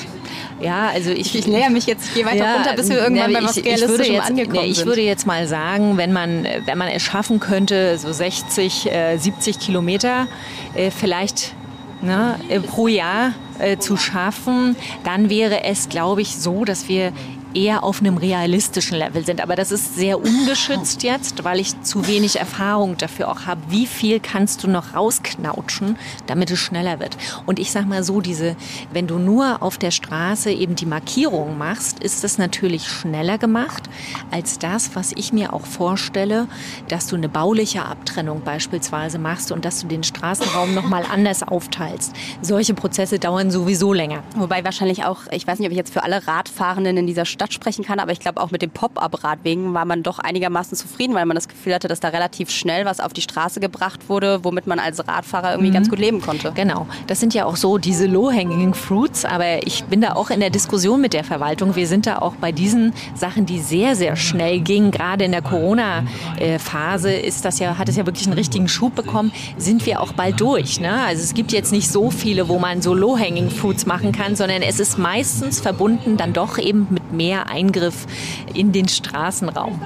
Ja, 0.59 0.87
also 0.87 1.11
ich, 1.11 1.35
ich 1.35 1.47
näher 1.47 1.69
mich 1.69 1.85
jetzt, 1.85 2.07
ich 2.07 2.13
gehe 2.15 2.25
weiter 2.25 2.45
ja, 2.45 2.55
runter, 2.55 2.73
bis 2.75 2.89
wir 2.89 2.97
irgendwann 2.97 3.31
ja, 3.31 3.39
bei 3.39 3.45
was 3.45 3.57
Realistischem 3.57 4.15
jetzt, 4.15 4.29
angekommen 4.29 4.59
nee, 4.63 4.71
ich 4.71 4.77
sind. 4.77 4.87
würde 4.87 5.01
jetzt 5.01 5.27
mal 5.27 5.47
sagen, 5.47 5.97
wenn 5.97 6.11
man, 6.11 6.47
wenn 6.65 6.77
man 6.77 6.87
es 6.87 7.03
schaffen 7.03 7.39
könnte, 7.39 7.97
so 7.97 8.11
60, 8.11 8.91
äh, 8.91 9.17
70 9.17 9.59
Kilometer 9.59 10.27
äh, 10.73 10.89
vielleicht 10.89 11.53
ne, 12.01 12.39
äh, 12.49 12.59
pro 12.59 12.87
Jahr 12.87 13.33
äh, 13.59 13.77
zu 13.77 13.97
schaffen, 13.97 14.75
dann 15.03 15.29
wäre 15.29 15.63
es, 15.63 15.89
glaube 15.89 16.21
ich, 16.21 16.37
so, 16.37 16.65
dass 16.65 16.87
wir 16.89 17.11
eher 17.53 17.83
auf 17.83 17.99
einem 17.99 18.17
realistischen 18.17 18.97
Level 18.97 19.25
sind. 19.25 19.41
Aber 19.41 19.55
das 19.55 19.71
ist 19.71 19.95
sehr 19.95 20.19
ungeschützt 20.19 21.03
jetzt, 21.03 21.43
weil 21.43 21.59
ich 21.59 21.81
zu 21.81 22.07
wenig 22.07 22.39
Erfahrung 22.39 22.97
dafür 22.97 23.29
auch 23.29 23.45
habe. 23.45 23.61
Wie 23.69 23.87
viel 23.87 24.19
kannst 24.19 24.63
du 24.63 24.69
noch 24.69 24.93
rausknautschen, 24.93 25.97
damit 26.27 26.51
es 26.51 26.59
schneller 26.59 26.99
wird? 26.99 27.17
Und 27.45 27.59
ich 27.59 27.71
sage 27.71 27.87
mal 27.87 28.03
so, 28.03 28.21
diese, 28.21 28.55
wenn 28.91 29.07
du 29.07 29.17
nur 29.19 29.61
auf 29.61 29.77
der 29.77 29.91
Straße 29.91 30.51
eben 30.51 30.75
die 30.75 30.85
Markierung 30.85 31.57
machst, 31.57 31.99
ist 31.99 32.23
das 32.23 32.37
natürlich 32.37 32.87
schneller 32.87 33.37
gemacht 33.37 33.83
als 34.31 34.59
das, 34.59 34.95
was 34.95 35.11
ich 35.15 35.33
mir 35.33 35.53
auch 35.53 35.65
vorstelle, 35.65 36.47
dass 36.87 37.07
du 37.07 37.15
eine 37.15 37.29
bauliche 37.29 37.85
Abtrennung 37.85 38.41
beispielsweise 38.41 39.19
machst 39.19 39.51
und 39.51 39.65
dass 39.65 39.81
du 39.81 39.87
den 39.87 40.03
Straßenraum 40.03 40.73
nochmal 40.73 41.05
anders 41.11 41.43
aufteilst. 41.43 42.13
Solche 42.41 42.73
Prozesse 42.73 43.19
dauern 43.19 43.51
sowieso 43.51 43.93
länger. 43.93 44.23
Wobei 44.35 44.63
wahrscheinlich 44.63 45.03
auch, 45.03 45.21
ich 45.31 45.47
weiß 45.47 45.59
nicht, 45.59 45.67
ob 45.67 45.71
ich 45.71 45.77
jetzt 45.77 45.93
für 45.93 46.03
alle 46.03 46.27
Radfahrenden 46.27 46.97
in 46.97 47.07
dieser 47.07 47.25
Stadt 47.37 47.53
sprechen 47.53 47.85
kann, 47.85 47.99
aber 47.99 48.11
ich 48.11 48.19
glaube 48.19 48.41
auch 48.41 48.49
mit 48.49 48.63
dem 48.63 48.71
Pop-up-Radwegen 48.71 49.75
war 49.75 49.85
man 49.85 50.01
doch 50.01 50.17
einigermaßen 50.17 50.75
zufrieden, 50.75 51.13
weil 51.13 51.27
man 51.27 51.35
das 51.35 51.47
Gefühl 51.47 51.75
hatte, 51.75 51.87
dass 51.87 51.99
da 51.99 52.07
relativ 52.07 52.49
schnell 52.49 52.85
was 52.85 52.99
auf 52.99 53.13
die 53.13 53.21
Straße 53.21 53.59
gebracht 53.59 54.09
wurde, 54.09 54.43
womit 54.43 54.65
man 54.65 54.79
als 54.79 55.07
Radfahrer 55.07 55.51
irgendwie 55.51 55.69
mhm. 55.69 55.75
ganz 55.75 55.89
gut 55.89 55.99
leben 55.99 56.19
konnte. 56.19 56.51
Genau, 56.55 56.87
das 57.05 57.19
sind 57.19 57.35
ja 57.35 57.45
auch 57.45 57.55
so 57.55 57.77
diese 57.77 58.07
low-hanging 58.07 58.73
fruits, 58.73 59.23
aber 59.23 59.67
ich 59.67 59.83
bin 59.83 60.01
da 60.01 60.13
auch 60.13 60.31
in 60.31 60.39
der 60.39 60.49
Diskussion 60.49 60.99
mit 60.99 61.13
der 61.13 61.23
Verwaltung. 61.23 61.75
Wir 61.75 61.85
sind 61.85 62.07
da 62.07 62.17
auch 62.17 62.33
bei 62.37 62.51
diesen 62.51 62.93
Sachen, 63.13 63.45
die 63.45 63.59
sehr, 63.59 63.95
sehr 63.95 64.15
schnell 64.15 64.59
gingen. 64.61 64.89
Gerade 64.89 65.25
in 65.25 65.31
der 65.31 65.43
Corona-Phase 65.43 67.11
ist 67.13 67.45
das 67.45 67.59
ja, 67.59 67.77
hat 67.77 67.87
es 67.87 67.97
ja 67.97 68.07
wirklich 68.07 68.25
einen 68.25 68.37
richtigen 68.37 68.67
Schub 68.67 68.95
bekommen. 68.95 69.31
Sind 69.57 69.85
wir 69.85 70.01
auch 70.01 70.13
bald 70.13 70.41
durch. 70.41 70.79
Ne? 70.79 70.91
Also 71.05 71.21
es 71.21 71.35
gibt 71.35 71.51
jetzt 71.51 71.71
nicht 71.71 71.87
so 71.87 72.09
viele, 72.09 72.49
wo 72.49 72.57
man 72.57 72.81
so 72.81 72.95
low-hanging 72.95 73.51
fruits 73.51 73.85
machen 73.85 74.11
kann, 74.11 74.35
sondern 74.35 74.63
es 74.63 74.79
ist 74.79 74.97
meistens 74.97 75.59
verbunden 75.59 76.17
dann 76.17 76.33
doch 76.33 76.57
eben 76.57 76.87
mit 76.89 77.13
mehr 77.13 77.26
mehr 77.27 77.49
Eingriff 77.49 78.07
in 78.53 78.71
den 78.71 78.87
Straßenraum. 78.87 79.81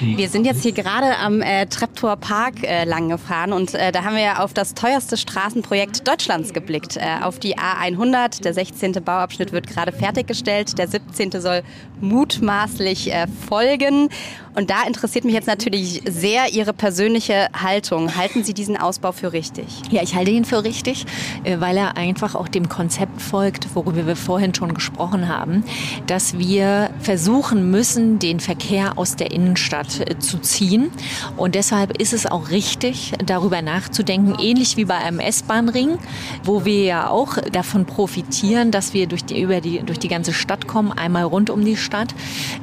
Wir 0.00 0.28
sind 0.28 0.44
jetzt 0.44 0.62
hier 0.62 0.70
gerade 0.70 1.18
am 1.18 1.42
äh, 1.42 1.66
Treptower 1.66 2.16
Park 2.16 2.62
äh, 2.62 2.84
lang 2.84 3.08
gefahren 3.08 3.52
und 3.52 3.74
äh, 3.74 3.90
da 3.90 4.04
haben 4.04 4.14
wir 4.14 4.22
ja 4.22 4.38
auf 4.44 4.54
das 4.54 4.74
teuerste 4.74 5.16
Straßenprojekt 5.16 6.06
Deutschlands 6.06 6.52
geblickt, 6.52 6.96
äh, 6.96 7.22
auf 7.22 7.40
die 7.40 7.56
A100. 7.58 8.42
Der 8.42 8.54
16. 8.54 8.92
Bauabschnitt 9.04 9.52
wird 9.52 9.66
gerade 9.66 9.90
fertiggestellt, 9.90 10.78
der 10.78 10.86
17. 10.86 11.32
soll 11.40 11.62
mutmaßlich 12.00 13.12
äh, 13.12 13.26
folgen. 13.48 14.08
Und 14.56 14.70
da 14.70 14.84
interessiert 14.86 15.26
mich 15.26 15.34
jetzt 15.34 15.46
natürlich 15.46 16.00
sehr 16.08 16.50
Ihre 16.50 16.72
persönliche 16.72 17.48
Haltung. 17.52 18.16
Halten 18.16 18.42
Sie 18.42 18.54
diesen 18.54 18.78
Ausbau 18.78 19.12
für 19.12 19.34
richtig? 19.34 19.66
Ja, 19.90 20.02
ich 20.02 20.14
halte 20.14 20.30
ihn 20.30 20.46
für 20.46 20.64
richtig, 20.64 21.04
äh, 21.44 21.60
weil 21.60 21.76
er 21.76 21.98
einfach 21.98 22.34
auch 22.34 22.48
dem 22.48 22.70
Konzept 22.70 23.20
folgt, 23.20 23.74
worüber 23.74 24.06
wir 24.06 24.16
vorhin 24.16 24.54
schon 24.54 24.72
gesprochen 24.72 25.28
haben, 25.28 25.62
dass 26.06 26.38
wir 26.38 26.88
versuchen 27.00 27.70
müssen, 27.70 28.18
den 28.18 28.40
Verkehr 28.40 28.96
aus 28.96 29.16
der 29.16 29.30
Innenstadt 29.30 30.00
äh, 30.00 30.18
zu 30.18 30.38
ziehen. 30.38 30.90
Und 31.36 31.54
deshalb 31.54 32.00
ist 32.00 32.14
es 32.14 32.24
auch 32.24 32.48
richtig, 32.48 33.12
darüber 33.26 33.60
nachzudenken, 33.60 34.36
ähnlich 34.40 34.78
wie 34.78 34.86
bei 34.86 34.96
einem 34.96 35.20
S-Bahn-Ring, 35.20 35.98
wo 36.44 36.64
wir 36.64 36.82
ja 36.82 37.10
auch 37.10 37.36
davon 37.52 37.84
profitieren, 37.84 38.70
dass 38.70 38.94
wir 38.94 39.06
durch 39.06 39.26
die, 39.26 39.38
über 39.38 39.60
die, 39.60 39.80
durch 39.80 39.98
die 39.98 40.08
ganze 40.08 40.32
Stadt 40.32 40.66
kommen, 40.66 40.92
einmal 40.92 41.24
rund 41.24 41.50
um 41.50 41.62
die 41.62 41.76
Stadt, 41.76 42.14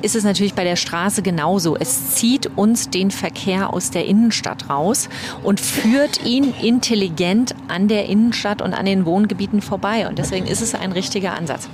ist 0.01 0.15
es 0.15 0.23
natürlich 0.23 0.55
bei 0.55 0.63
der 0.63 0.75
Straße 0.75 1.21
genauso. 1.21 1.75
Es 1.83 2.11
zieht 2.15 2.49
uns 2.55 2.91
den 2.91 3.11
Verkehr 3.11 3.73
aus 3.73 3.91
der 3.91 4.05
Innenstadt 4.05 4.69
raus 4.69 5.09
und 5.43 5.59
führt 5.59 6.23
ihn 6.23 6.53
intelligent 6.61 7.53
an 7.67 7.89
der 7.89 8.05
Innenstadt 8.05 8.61
und 8.61 8.73
an 8.73 8.85
den 8.85 9.05
Wohngebieten 9.05 9.61
vorbei. 9.61 10.07
Und 10.07 10.17
deswegen 10.17 10.47
ist 10.47 10.61
es 10.61 10.75
ein 10.75 10.93
richtiger 10.93 11.33
Ansatz. 11.33 11.67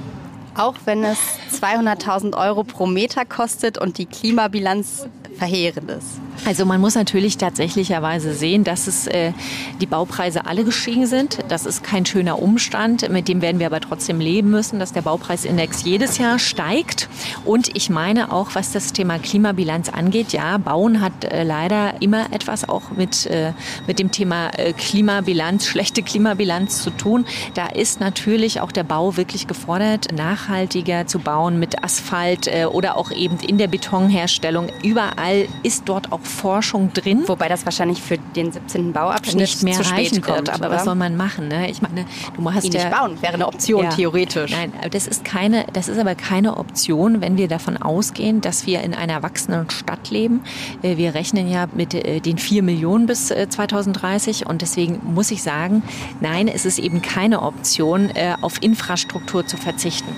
Auch 0.55 0.73
wenn 0.85 1.03
es 1.03 1.19
200.000 1.61 2.35
Euro 2.35 2.63
pro 2.63 2.87
Meter 2.87 3.23
kostet 3.23 3.77
und 3.77 3.99
die 3.99 4.07
Klimabilanz 4.07 5.05
verheerend 5.37 5.91
ist. 5.91 6.19
Also 6.45 6.65
man 6.65 6.81
muss 6.81 6.95
natürlich 6.95 7.37
tatsächlicherweise 7.37 8.33
sehen, 8.33 8.63
dass 8.63 8.87
es 8.87 9.07
äh, 9.07 9.33
die 9.81 9.85
Baupreise 9.85 10.45
alle 10.45 10.63
gestiegen 10.63 11.05
sind. 11.05 11.39
Das 11.47 11.65
ist 11.65 11.83
kein 11.83 12.05
schöner 12.05 12.41
Umstand, 12.41 13.09
mit 13.09 13.27
dem 13.27 13.41
werden 13.41 13.59
wir 13.59 13.67
aber 13.67 13.81
trotzdem 13.81 14.19
leben 14.19 14.49
müssen, 14.49 14.79
dass 14.79 14.93
der 14.93 15.01
Baupreisindex 15.01 15.83
jedes 15.83 16.17
Jahr 16.17 16.39
steigt. 16.39 17.09
Und 17.45 17.75
ich 17.75 17.89
meine 17.89 18.31
auch, 18.31 18.55
was 18.55 18.71
das 18.71 18.93
Thema 18.93 19.19
Klimabilanz 19.19 19.89
angeht, 19.89 20.31
ja, 20.31 20.57
Bauen 20.57 21.01
hat 21.01 21.25
äh, 21.25 21.43
leider 21.43 22.01
immer 22.01 22.31
etwas 22.31 22.67
auch 22.67 22.91
mit, 22.91 23.25
äh, 23.27 23.53
mit 23.87 23.99
dem 23.99 24.11
Thema 24.11 24.49
äh, 24.57 24.73
Klimabilanz, 24.73 25.67
schlechte 25.67 26.03
Klimabilanz 26.03 26.81
zu 26.81 26.89
tun. 26.91 27.25
Da 27.53 27.67
ist 27.67 27.99
natürlich 27.99 28.61
auch 28.61 28.71
der 28.71 28.83
Bau 28.83 29.17
wirklich 29.17 29.47
gefordert, 29.47 30.13
nachhaltiger 30.13 31.05
zu 31.05 31.19
bauen 31.19 31.59
mit 31.59 31.83
Asphalt 31.83 32.47
äh, 32.47 32.65
oder 32.65 32.97
auch 32.97 33.11
eben 33.11 33.37
in 33.39 33.57
der 33.57 33.67
Betonherstellung. 33.67 34.69
Überall 34.83 35.47
ist 35.63 35.83
dort 35.85 36.11
auch 36.11 36.21
Forschung 36.29 36.93
drin. 36.93 37.23
Wobei 37.27 37.49
das 37.49 37.65
wahrscheinlich 37.65 38.01
für 38.01 38.17
den 38.17 38.51
17. 38.51 38.93
Bauabschnitt 38.93 39.35
nicht 39.35 39.63
mehr 39.63 39.73
zu 39.73 39.83
spät 39.83 40.21
kommt, 40.21 40.27
wird. 40.27 40.49
Aber 40.49 40.67
oder? 40.67 40.75
was 40.75 40.85
soll 40.85 40.95
man 40.95 41.17
machen? 41.17 41.47
Ne? 41.47 41.69
Ich 41.69 41.81
meine, 41.81 42.05
du 42.35 42.53
hast 42.53 42.65
Ihn 42.65 42.71
ja, 42.71 42.85
nicht 42.85 42.97
bauen 42.97 43.21
wäre 43.21 43.33
eine 43.33 43.47
Option 43.47 43.83
ja, 43.83 43.89
theoretisch. 43.89 44.51
Nein, 44.51 44.73
das 44.91 45.07
ist 45.07 45.25
keine, 45.25 45.65
das 45.73 45.87
ist 45.87 45.99
aber 45.99 46.15
keine 46.15 46.57
Option, 46.57 47.21
wenn 47.21 47.37
wir 47.37 47.47
davon 47.47 47.77
ausgehen, 47.77 48.41
dass 48.41 48.65
wir 48.65 48.81
in 48.81 48.93
einer 48.93 49.23
wachsenden 49.23 49.69
Stadt 49.69 50.09
leben. 50.09 50.41
Äh, 50.81 50.97
wir 50.97 51.13
rechnen 51.13 51.49
ja 51.49 51.67
mit 51.73 51.93
äh, 51.93 52.19
den 52.19 52.37
vier 52.37 52.63
Millionen 52.63 53.05
bis 53.05 53.27
2030 53.27 54.41
äh, 54.41 54.45
und 54.45 54.61
deswegen 54.61 54.99
muss 55.03 55.31
ich 55.31 55.43
sagen, 55.43 55.83
nein, 56.21 56.47
es 56.47 56.65
ist 56.65 56.79
eben 56.79 57.01
keine 57.01 57.41
Option, 57.41 58.09
auf 58.41 58.61
Infrastruktur 58.61 59.45
zu 59.45 59.57
verzichten. 59.57 60.13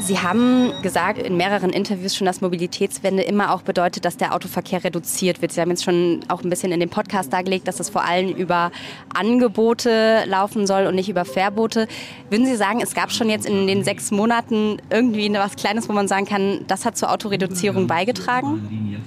Sie 0.00 0.20
haben 0.20 0.72
gesagt 0.82 1.18
in 1.18 1.36
mehreren 1.36 1.70
Interviews 1.70 2.14
schon, 2.14 2.26
dass 2.26 2.40
Mobilitätswende 2.40 3.22
immer 3.22 3.52
auch 3.52 3.62
bedeutet, 3.62 4.04
dass 4.04 4.16
der 4.16 4.34
Autoverkehr 4.34 4.84
reduziert 4.84 5.42
wird. 5.42 5.52
Sie 5.52 5.60
haben 5.60 5.70
jetzt 5.70 5.84
schon 5.84 6.20
auch 6.28 6.42
ein 6.42 6.50
bisschen 6.50 6.70
in 6.70 6.78
dem 6.78 6.88
Podcast 6.88 7.32
dargelegt, 7.32 7.66
dass 7.66 7.76
das 7.76 7.90
vor 7.90 8.04
allem 8.04 8.30
über 8.30 8.70
Angebote 9.12 10.24
laufen 10.26 10.66
soll 10.66 10.86
und 10.86 10.94
nicht 10.94 11.08
über 11.08 11.24
Verbote. 11.24 11.88
Würden 12.30 12.46
Sie 12.46 12.56
sagen, 12.56 12.80
es 12.80 12.94
gab 12.94 13.10
schon 13.10 13.28
jetzt 13.28 13.46
in 13.46 13.66
den 13.66 13.82
sechs 13.82 14.10
Monaten 14.10 14.78
irgendwie 14.88 15.32
was 15.34 15.56
Kleines, 15.56 15.88
wo 15.88 15.92
man 15.92 16.06
sagen 16.06 16.26
kann, 16.26 16.60
das 16.68 16.84
hat 16.84 16.96
zur 16.96 17.10
Autoreduzierung 17.10 17.86
beigetragen? 17.88 19.02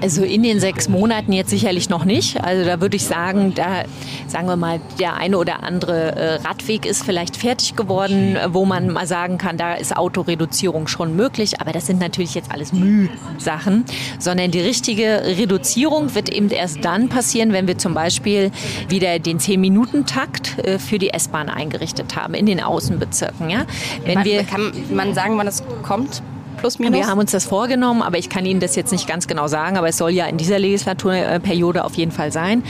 Also 0.00 0.22
in 0.22 0.42
den 0.42 0.60
sechs 0.60 0.88
Monaten 0.88 1.32
jetzt 1.32 1.50
sicherlich 1.50 1.90
noch 1.90 2.04
nicht. 2.04 2.42
Also 2.42 2.64
da 2.64 2.80
würde 2.80 2.96
ich 2.96 3.04
sagen, 3.04 3.52
da 3.54 3.84
sagen 4.26 4.46
wir 4.46 4.56
mal, 4.56 4.80
der 4.98 5.16
eine 5.16 5.36
oder 5.36 5.62
andere 5.62 6.16
äh, 6.16 6.34
Radweg 6.36 6.86
ist 6.86 7.04
vielleicht 7.04 7.36
fertig 7.36 7.76
geworden, 7.76 8.38
wo 8.48 8.64
man 8.64 8.90
mal 8.90 9.06
sagen 9.06 9.38
kann, 9.38 9.56
da 9.56 9.74
ist 9.74 9.96
Autoreduzierung 9.96 10.86
schon 10.86 11.16
möglich. 11.16 11.60
Aber 11.60 11.72
das 11.72 11.86
sind 11.86 12.00
natürlich 12.00 12.34
jetzt 12.34 12.50
alles 12.50 12.72
Mühsachen, 12.72 13.84
sondern 14.18 14.50
die 14.50 14.60
richtige 14.60 15.22
Reduzierung 15.24 16.14
wird 16.14 16.28
eben 16.30 16.48
erst 16.50 16.84
dann 16.84 17.08
passieren, 17.08 17.52
wenn 17.52 17.66
wir 17.66 17.76
zum 17.76 17.94
Beispiel 17.94 18.50
wieder 18.88 19.18
den 19.18 19.38
10-Minuten-Takt 19.38 20.58
äh, 20.58 20.78
für 20.78 20.98
die 20.98 21.10
S-Bahn 21.10 21.48
eingerichtet 21.48 22.16
haben 22.16 22.34
in 22.34 22.46
den 22.46 22.60
Außenbezirken. 22.60 23.50
Ja? 23.50 23.64
Wenn 24.04 24.24
wir, 24.24 24.44
kann 24.44 24.72
man 24.92 25.14
sagen, 25.14 25.36
wann 25.36 25.46
es 25.46 25.62
kommt? 25.82 26.22
Plus 26.60 26.78
minus? 26.78 26.94
Wir 26.94 27.06
haben 27.06 27.18
uns 27.18 27.32
das 27.32 27.44
vorgenommen, 27.44 28.02
aber 28.02 28.18
ich 28.18 28.28
kann 28.28 28.46
Ihnen 28.46 28.60
das 28.60 28.76
jetzt 28.76 28.92
nicht 28.92 29.06
ganz 29.06 29.26
genau 29.26 29.48
sagen. 29.48 29.76
Aber 29.76 29.88
es 29.88 29.96
soll 29.96 30.10
ja 30.10 30.26
in 30.26 30.36
dieser 30.36 30.58
Legislaturperiode 30.58 31.84
auf 31.84 31.94
jeden 31.94 32.12
Fall 32.12 32.30
sein. 32.32 32.62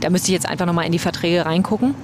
Da 0.00 0.10
müsste 0.10 0.28
ich 0.28 0.34
jetzt 0.34 0.48
einfach 0.48 0.66
nochmal 0.66 0.86
in 0.86 0.92
die 0.92 0.98
Verträge 0.98 1.44
reingucken. 1.46 1.94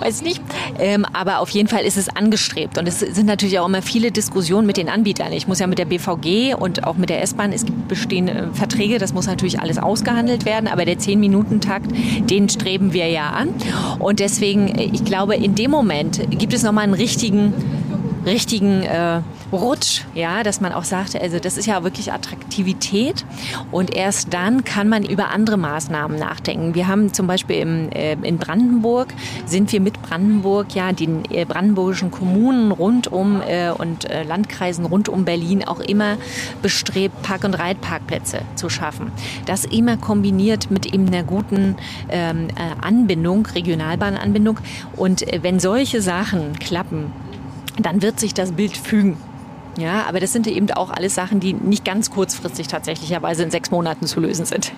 weiß 0.00 0.22
nicht. 0.22 0.40
Ähm, 0.78 1.04
aber 1.12 1.40
auf 1.40 1.50
jeden 1.50 1.68
Fall 1.68 1.84
ist 1.84 1.96
es 1.96 2.08
angestrebt. 2.08 2.78
Und 2.78 2.86
es 2.86 3.00
sind 3.00 3.26
natürlich 3.26 3.58
auch 3.58 3.66
immer 3.66 3.82
viele 3.82 4.10
Diskussionen 4.10 4.66
mit 4.66 4.76
den 4.76 4.88
Anbietern. 4.88 5.32
Ich 5.32 5.48
muss 5.48 5.58
ja 5.58 5.66
mit 5.66 5.78
der 5.78 5.86
BVG 5.86 6.54
und 6.54 6.84
auch 6.84 6.96
mit 6.96 7.10
der 7.10 7.22
S-Bahn, 7.22 7.52
es 7.52 7.64
gibt 7.64 7.88
bestehende 7.88 8.50
Verträge, 8.52 8.98
das 8.98 9.12
muss 9.12 9.26
natürlich 9.26 9.60
alles 9.60 9.78
ausgehandelt 9.78 10.44
werden. 10.44 10.68
Aber 10.68 10.84
der 10.84 10.98
10-Minuten-Takt, 10.98 11.90
den 12.30 12.48
streben 12.48 12.92
wir 12.92 13.08
ja 13.08 13.30
an. 13.30 13.48
Und 13.98 14.20
deswegen, 14.20 14.78
ich 14.78 15.04
glaube, 15.04 15.34
in 15.34 15.54
dem 15.54 15.70
Moment 15.70 16.20
gibt 16.38 16.52
es 16.52 16.62
nochmal 16.62 16.84
einen 16.84 16.94
richtigen 16.94 17.52
richtigen 18.28 18.82
äh, 18.82 19.22
Rutsch, 19.52 20.02
ja, 20.14 20.42
dass 20.42 20.60
man 20.60 20.72
auch 20.72 20.84
sagt, 20.84 21.20
also 21.20 21.38
das 21.38 21.56
ist 21.56 21.66
ja 21.66 21.82
wirklich 21.82 22.12
Attraktivität 22.12 23.24
und 23.72 23.94
erst 23.94 24.32
dann 24.32 24.64
kann 24.64 24.88
man 24.88 25.04
über 25.04 25.30
andere 25.30 25.56
Maßnahmen 25.56 26.18
nachdenken. 26.18 26.74
Wir 26.74 26.86
haben 26.86 27.12
zum 27.12 27.26
Beispiel 27.26 27.56
im, 27.56 27.90
äh, 27.90 28.12
in 28.22 28.38
Brandenburg, 28.38 29.14
sind 29.46 29.72
wir 29.72 29.80
mit 29.80 30.00
Brandenburg 30.02 30.74
ja 30.74 30.92
den 30.92 31.24
äh, 31.30 31.44
brandenburgischen 31.44 32.10
Kommunen 32.10 32.70
rund 32.72 33.10
um 33.10 33.40
äh, 33.42 33.70
und 33.70 34.08
äh, 34.10 34.22
Landkreisen 34.22 34.84
rund 34.84 35.08
um 35.08 35.24
Berlin 35.24 35.64
auch 35.64 35.80
immer 35.80 36.16
bestrebt, 36.62 37.22
Park- 37.22 37.44
und 37.44 37.54
Reitparkplätze 37.54 38.42
zu 38.54 38.68
schaffen. 38.68 39.10
Das 39.46 39.64
immer 39.64 39.96
kombiniert 39.96 40.70
mit 40.70 40.86
eben 40.86 41.06
einer 41.08 41.22
guten 41.22 41.76
ähm, 42.10 42.48
äh, 42.48 42.86
Anbindung, 42.86 43.46
Regionalbahnanbindung 43.46 44.60
und 44.96 45.22
äh, 45.22 45.42
wenn 45.42 45.58
solche 45.58 46.02
Sachen 46.02 46.58
klappen, 46.58 47.12
dann 47.86 48.02
wird 48.02 48.20
sich 48.20 48.34
das 48.34 48.52
Bild 48.52 48.76
fügen. 48.76 49.16
Ja, 49.78 50.06
aber 50.08 50.18
das 50.18 50.32
sind 50.32 50.48
eben 50.48 50.68
auch 50.72 50.90
alles 50.90 51.14
Sachen, 51.14 51.38
die 51.38 51.52
nicht 51.52 51.84
ganz 51.84 52.10
kurzfristig 52.10 52.66
tatsächlicherweise 52.66 53.44
in 53.44 53.52
sechs 53.52 53.70
Monaten 53.70 54.06
zu 54.06 54.18
lösen 54.18 54.44
sind. 54.44 54.72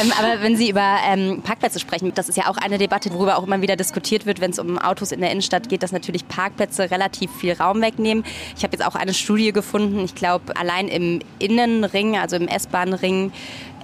Ähm, 0.00 0.12
aber 0.16 0.40
wenn 0.40 0.56
Sie 0.56 0.70
über 0.70 0.98
ähm, 1.04 1.42
Parkplätze 1.42 1.80
sprechen, 1.80 2.12
das 2.14 2.28
ist 2.28 2.36
ja 2.36 2.46
auch 2.46 2.56
eine 2.56 2.78
Debatte, 2.78 3.12
worüber 3.12 3.38
auch 3.38 3.42
immer 3.42 3.60
wieder 3.60 3.74
diskutiert 3.74 4.26
wird, 4.26 4.40
wenn 4.40 4.52
es 4.52 4.60
um 4.60 4.78
Autos 4.78 5.10
in 5.10 5.20
der 5.20 5.32
Innenstadt 5.32 5.68
geht, 5.68 5.82
dass 5.82 5.90
natürlich 5.90 6.28
Parkplätze 6.28 6.92
relativ 6.92 7.28
viel 7.32 7.54
Raum 7.54 7.80
wegnehmen. 7.80 8.22
Ich 8.56 8.62
habe 8.62 8.76
jetzt 8.76 8.86
auch 8.86 8.94
eine 8.94 9.14
Studie 9.14 9.50
gefunden, 9.50 9.98
ich 10.04 10.14
glaube, 10.14 10.56
allein 10.56 10.86
im 10.86 11.18
Innenring, 11.40 12.16
also 12.16 12.36
im 12.36 12.46
S-Bahn-Ring, 12.46 13.32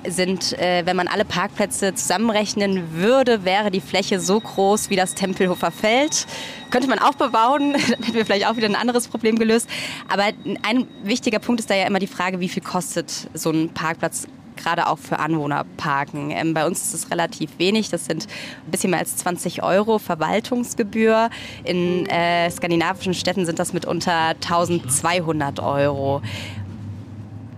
sind, 0.08 0.58
äh, 0.58 0.84
wenn 0.84 0.96
man 0.96 1.08
alle 1.08 1.24
Parkplätze 1.24 1.94
zusammenrechnen 1.94 2.92
würde, 2.94 3.44
wäre 3.44 3.70
die 3.70 3.80
Fläche 3.80 4.20
so 4.20 4.40
groß 4.40 4.90
wie 4.90 4.96
das 4.96 5.14
Tempelhofer 5.14 5.70
Feld. 5.70 6.26
Könnte 6.70 6.88
man 6.88 6.98
auch 6.98 7.14
bebauen, 7.14 7.72
dann 7.72 7.80
hätten 7.80 8.14
wir 8.14 8.24
vielleicht 8.24 8.46
auch 8.46 8.56
wieder 8.56 8.68
ein 8.68 8.76
anderes 8.76 9.08
Problem 9.08 9.38
gelöst. 9.38 9.68
Aber 10.08 10.24
ein 10.62 10.86
wichtiger 11.02 11.38
Punkt 11.38 11.60
ist 11.60 11.70
da 11.70 11.74
ja 11.74 11.86
immer 11.86 11.98
die 11.98 12.06
Frage, 12.06 12.40
wie 12.40 12.48
viel 12.48 12.62
kostet 12.62 13.28
so 13.34 13.50
ein 13.50 13.70
Parkplatz 13.70 14.26
gerade 14.56 14.88
auch 14.88 14.98
für 14.98 15.18
Anwohnerparken. 15.18 16.30
Ähm, 16.30 16.54
bei 16.54 16.66
uns 16.66 16.82
ist 16.82 16.94
es 16.94 17.10
relativ 17.10 17.58
wenig, 17.58 17.90
das 17.90 18.06
sind 18.06 18.26
ein 18.66 18.70
bisschen 18.70 18.90
mehr 18.90 19.00
als 19.00 19.16
20 19.16 19.62
Euro 19.62 19.98
Verwaltungsgebühr. 19.98 21.30
In 21.64 22.06
äh, 22.06 22.50
skandinavischen 22.50 23.14
Städten 23.14 23.46
sind 23.46 23.58
das 23.58 23.72
mitunter 23.72 24.30
1200 24.30 25.60
Euro. 25.60 26.22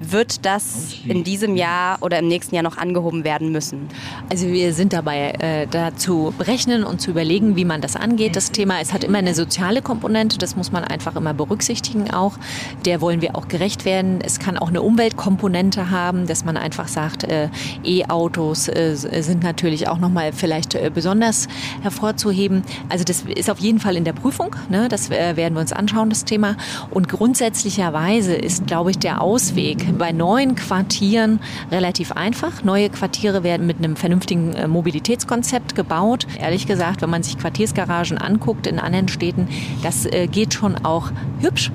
Wird 0.01 0.45
das 0.45 0.95
in 1.07 1.25
diesem 1.25 1.57
Jahr 1.57 1.99
oder 2.03 2.21
im 2.21 2.29
nächsten 2.29 2.55
Jahr 2.55 2.63
noch 2.63 2.77
angehoben 2.77 3.25
werden 3.25 3.51
müssen? 3.51 3.89
Also 4.31 4.47
wir 4.47 4.73
sind 4.73 4.93
dabei, 4.93 5.33
äh, 5.39 5.67
da 5.67 5.97
zu 5.97 6.33
berechnen 6.39 6.85
und 6.85 7.01
zu 7.01 7.11
überlegen, 7.11 7.57
wie 7.57 7.65
man 7.65 7.81
das 7.81 7.97
angeht. 7.97 8.37
Das 8.37 8.53
Thema, 8.53 8.81
es 8.81 8.93
hat 8.93 9.03
immer 9.03 9.19
eine 9.19 9.35
soziale 9.35 9.83
Komponente, 9.83 10.39
das 10.39 10.55
muss 10.55 10.71
man 10.71 10.85
einfach 10.85 11.17
immer 11.17 11.35
berücksichtigen 11.35 12.13
auch. 12.13 12.39
Der 12.85 13.01
wollen 13.01 13.23
wir 13.23 13.35
auch 13.35 13.49
gerecht 13.49 13.85
werden. 13.85 14.21
Es 14.23 14.39
kann 14.39 14.57
auch 14.57 14.69
eine 14.69 14.83
Umweltkomponente 14.83 15.91
haben, 15.91 16.27
dass 16.27 16.45
man 16.45 16.57
einfach 16.57 16.87
sagt, 16.87 17.25
äh, 17.25 17.49
E-Autos 17.85 18.69
äh, 18.69 18.95
sind 18.95 19.43
natürlich 19.43 19.89
auch 19.89 19.99
nochmal 19.99 20.33
vielleicht 20.33 20.77
äh, 20.77 20.91
besonders 20.95 21.49
hervorzuheben. 21.83 22.63
Also 22.89 23.05
das 23.05 23.23
ist 23.23 23.51
auf 23.51 23.59
jeden 23.59 23.81
Fall 23.81 23.97
in 23.97 24.05
der 24.05 24.13
Prüfung. 24.13 24.55
Ne? 24.69 24.89
Das 24.89 25.11
äh, 25.11 25.37
werden 25.37 25.55
wir 25.55 25.61
uns 25.61 25.73
anschauen, 25.73 26.09
das 26.09 26.25
Thema. 26.25 26.57
Und 26.91 27.09
grundsätzlicherweise 27.09 28.35
ist, 28.35 28.67
glaube 28.67 28.93
ich, 28.93 28.99
der 28.99 29.21
Ausweg, 29.21 29.88
bei 29.97 30.13
neuen 30.13 30.55
Quartieren 30.55 31.41
relativ 31.71 32.13
einfach. 32.13 32.63
Neue 32.65 32.91
Quartiere 32.91 33.43
werden 33.43 33.67
mit 33.67 33.79
einem 33.79 33.97
vernünftigen 33.97 34.55
äh, 34.55 34.69
Mobilitätskonzept 34.69 35.75
gebaut. 35.75 36.27
Ehrlich 36.41 36.67
gesagt, 36.67 37.03
wenn 37.03 37.11
man 37.11 37.23
sich 37.23 37.39
Quartiersgaragen 37.39 38.19
anguckt 38.19 38.67
in 38.67 38.79
anderen 38.79 39.09
Städten, 39.09 39.49
das 39.83 40.07
äh, 40.07 40.27
geht 40.27 40.55
schon 40.55 40.77
auch 40.85 41.11
hübsch. 41.41 41.71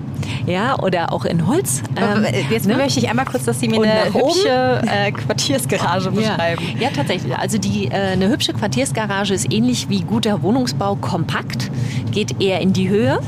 Ja, 0.46 0.80
oder 0.80 1.12
auch 1.12 1.26
in 1.26 1.48
Holz. 1.48 1.84
Ähm, 1.96 2.26
Jetzt 2.50 2.68
ne? 2.68 2.76
möchte 2.76 3.00
ich 3.00 3.10
einmal 3.10 3.26
kurz, 3.26 3.46
dass 3.46 3.60
Sie 3.60 3.68
mir 3.68 3.82
eine 3.82 4.14
hübsche 4.14 4.82
äh, 4.88 5.12
Quartiersgarage 5.12 6.12
beschreiben. 6.12 6.64
Ja. 6.76 6.84
ja, 6.84 6.90
tatsächlich. 6.96 7.36
Also 7.38 7.58
die, 7.58 7.88
äh, 7.88 8.14
eine 8.14 8.30
hübsche 8.30 8.54
Quartiersgarage 8.54 9.34
ist 9.34 9.52
ähnlich 9.52 9.90
wie 9.90 10.02
guter 10.02 10.42
Wohnungsbau 10.42 10.96
kompakt, 10.96 11.72
geht 12.12 12.42
eher 12.42 12.62
in 12.62 12.74
die 12.74 12.90
Höhe 12.90 13.20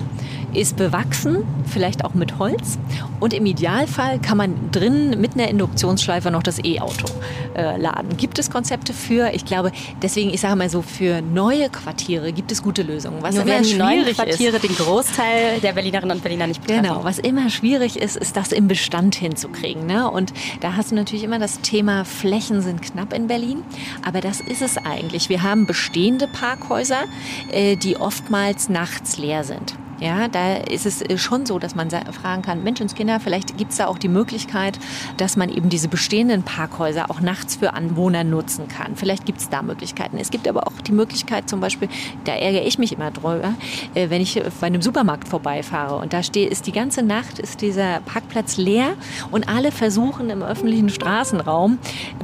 ist 0.55 0.77
bewachsen, 0.77 1.43
vielleicht 1.67 2.03
auch 2.05 2.13
mit 2.13 2.39
Holz. 2.39 2.77
Und 3.19 3.33
im 3.33 3.45
Idealfall 3.45 4.19
kann 4.19 4.37
man 4.37 4.71
drin 4.71 5.19
mit 5.19 5.33
einer 5.33 5.47
Induktionsschleife 5.47 6.31
noch 6.31 6.43
das 6.43 6.63
E-Auto 6.63 7.07
äh, 7.55 7.77
laden. 7.77 8.17
Gibt 8.17 8.39
es 8.39 8.49
Konzepte 8.49 8.93
für? 8.93 9.31
Ich 9.33 9.45
glaube, 9.45 9.71
deswegen, 10.01 10.29
ich 10.33 10.41
sage 10.41 10.55
mal 10.55 10.69
so, 10.69 10.81
für 10.81 11.21
neue 11.21 11.69
Quartiere 11.69 12.33
gibt 12.33 12.51
es 12.51 12.61
gute 12.61 12.83
Lösungen. 12.83 13.21
Was 13.21 13.35
Nur 13.35 13.43
immer 13.43 13.61
die 13.61 13.73
neuen 13.75 14.05
Quartiere 14.05 14.57
ist, 14.57 14.63
den 14.63 14.75
Großteil 14.75 15.59
der 15.61 15.73
Berlinerinnen 15.73 16.15
und 16.15 16.23
Berliner 16.23 16.47
nicht 16.47 16.61
betreffen. 16.61 16.83
Genau, 16.83 17.03
was 17.03 17.19
immer 17.19 17.49
schwierig 17.49 17.97
ist, 17.97 18.17
ist 18.17 18.37
das 18.37 18.51
im 18.51 18.67
Bestand 18.67 19.15
hinzukriegen. 19.15 19.85
Ne? 19.85 20.09
Und 20.09 20.33
da 20.61 20.75
hast 20.75 20.91
du 20.91 20.95
natürlich 20.95 21.23
immer 21.23 21.39
das 21.39 21.61
Thema, 21.61 22.05
Flächen 22.05 22.61
sind 22.61 22.81
knapp 22.81 23.13
in 23.13 23.27
Berlin. 23.27 23.63
Aber 24.05 24.21
das 24.21 24.41
ist 24.41 24.61
es 24.61 24.77
eigentlich. 24.77 25.29
Wir 25.29 25.43
haben 25.43 25.65
bestehende 25.65 26.27
Parkhäuser, 26.27 27.03
äh, 27.51 27.75
die 27.75 27.97
oftmals 27.97 28.69
nachts 28.69 29.17
leer 29.17 29.43
sind. 29.43 29.75
Ja, 29.99 30.27
da 30.27 30.55
ist 30.57 30.85
es 30.85 31.01
äh, 31.01 31.17
schon 31.17 31.45
so, 31.45 31.57
dass 31.57 31.73
man 31.73 31.89
fragen 31.89 32.41
kann, 32.41 32.63
Menschenskinder, 32.63 33.21
vielleicht 33.21 33.57
gibt 33.57 33.71
es 33.71 33.77
da 33.77 33.87
auch 33.87 33.97
die 33.97 34.09
Möglichkeit, 34.09 34.77
dass 35.15 35.37
man 35.37 35.49
eben 35.49 35.69
diese 35.69 35.87
bestehenden 35.87 36.43
Parkhäuser 36.43 37.09
auch 37.09 37.21
nachts 37.21 37.55
für 37.55 37.73
Anwohner 37.73 38.25
nutzen 38.25 38.67
kann. 38.67 38.95
Vielleicht 38.95 39.25
gibt 39.25 39.39
es 39.39 39.49
da 39.49 39.61
Möglichkeiten. 39.61 40.17
Es 40.17 40.31
gibt 40.31 40.47
aber 40.49 40.67
auch 40.67 40.81
die 40.85 40.91
Möglichkeit 40.91 41.49
zum 41.49 41.61
Beispiel, 41.61 41.87
da 42.25 42.33
ärgere 42.33 42.65
ich 42.65 42.77
mich 42.77 42.91
immer 42.91 43.11
drüber, 43.11 43.53
äh, 43.93 44.09
wenn 44.09 44.21
ich 44.21 44.41
bei 44.59 44.67
einem 44.67 44.81
Supermarkt 44.81 45.29
vorbeifahre 45.29 45.95
und 45.95 46.11
da 46.11 46.23
stehe, 46.23 46.47
ist 46.47 46.67
die 46.67 46.73
ganze 46.73 47.01
Nacht, 47.01 47.39
ist 47.39 47.61
dieser 47.61 48.01
Parkplatz 48.01 48.57
leer 48.57 48.95
und 49.31 49.47
alle 49.47 49.71
versuchen 49.71 50.29
im 50.29 50.43
öffentlichen 50.43 50.89
Straßenraum 50.89 51.77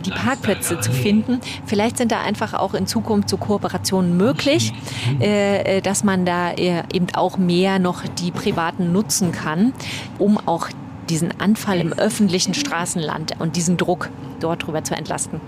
die 0.06 0.12
Parkplätze 0.12 0.82
zu 0.82 0.92
finden. 0.92 1.40
Vielleicht 1.66 1.98
sind 1.98 2.12
da 2.12 2.22
einfach 2.22 2.54
auch 2.54 2.74
in 2.74 2.86
Zukunft 2.86 3.30
so 3.30 3.38
Kooperationen 3.38 4.18
möglich, 4.18 4.74
äh, 5.20 5.82
dass 5.82 6.04
man 6.04 6.26
da 6.26 6.54
eben 6.54 7.08
auch 7.14 7.38
mehr 7.38 7.61
mehr 7.62 7.78
noch 7.78 8.08
die 8.08 8.32
Privaten 8.32 8.92
nutzen 8.92 9.32
kann, 9.32 9.72
um 10.18 10.40
auch 10.40 10.68
diesen 11.10 11.40
Anfall 11.40 11.80
im 11.80 11.94
öffentlichen 11.94 12.56
Straßenland 12.56 13.34
und 13.38 13.56
diesen 13.56 13.78
Druck 13.78 14.10
dort 14.40 14.66
drüber 14.66 14.84
zu 14.84 14.96
entlasten. 14.96 15.40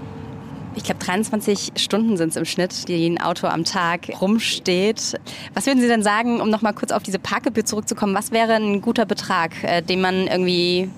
Ich 0.76 0.84
glaube, 0.84 1.04
23 1.04 1.72
Stunden 1.76 2.18
sind 2.18 2.30
es 2.30 2.36
im 2.36 2.46
Schnitt, 2.46 2.88
die 2.88 3.08
ein 3.08 3.20
Auto 3.20 3.48
am 3.48 3.64
Tag 3.64 4.10
rumsteht. 4.22 5.20
Was 5.56 5.66
würden 5.66 5.82
Sie 5.82 5.88
denn 5.88 6.04
sagen, 6.04 6.40
um 6.40 6.52
noch 6.52 6.62
mal 6.62 6.74
kurz 6.74 6.92
auf 6.92 7.02
diese 7.02 7.18
Parkgebühr 7.18 7.66
zurückzukommen? 7.66 8.14
Was 8.14 8.32
wäre 8.32 8.54
ein 8.54 8.82
guter 8.82 9.06
Betrag, 9.06 9.64
äh, 9.64 9.82
den 9.82 10.00
man 10.00 10.28
irgendwie 10.28 10.90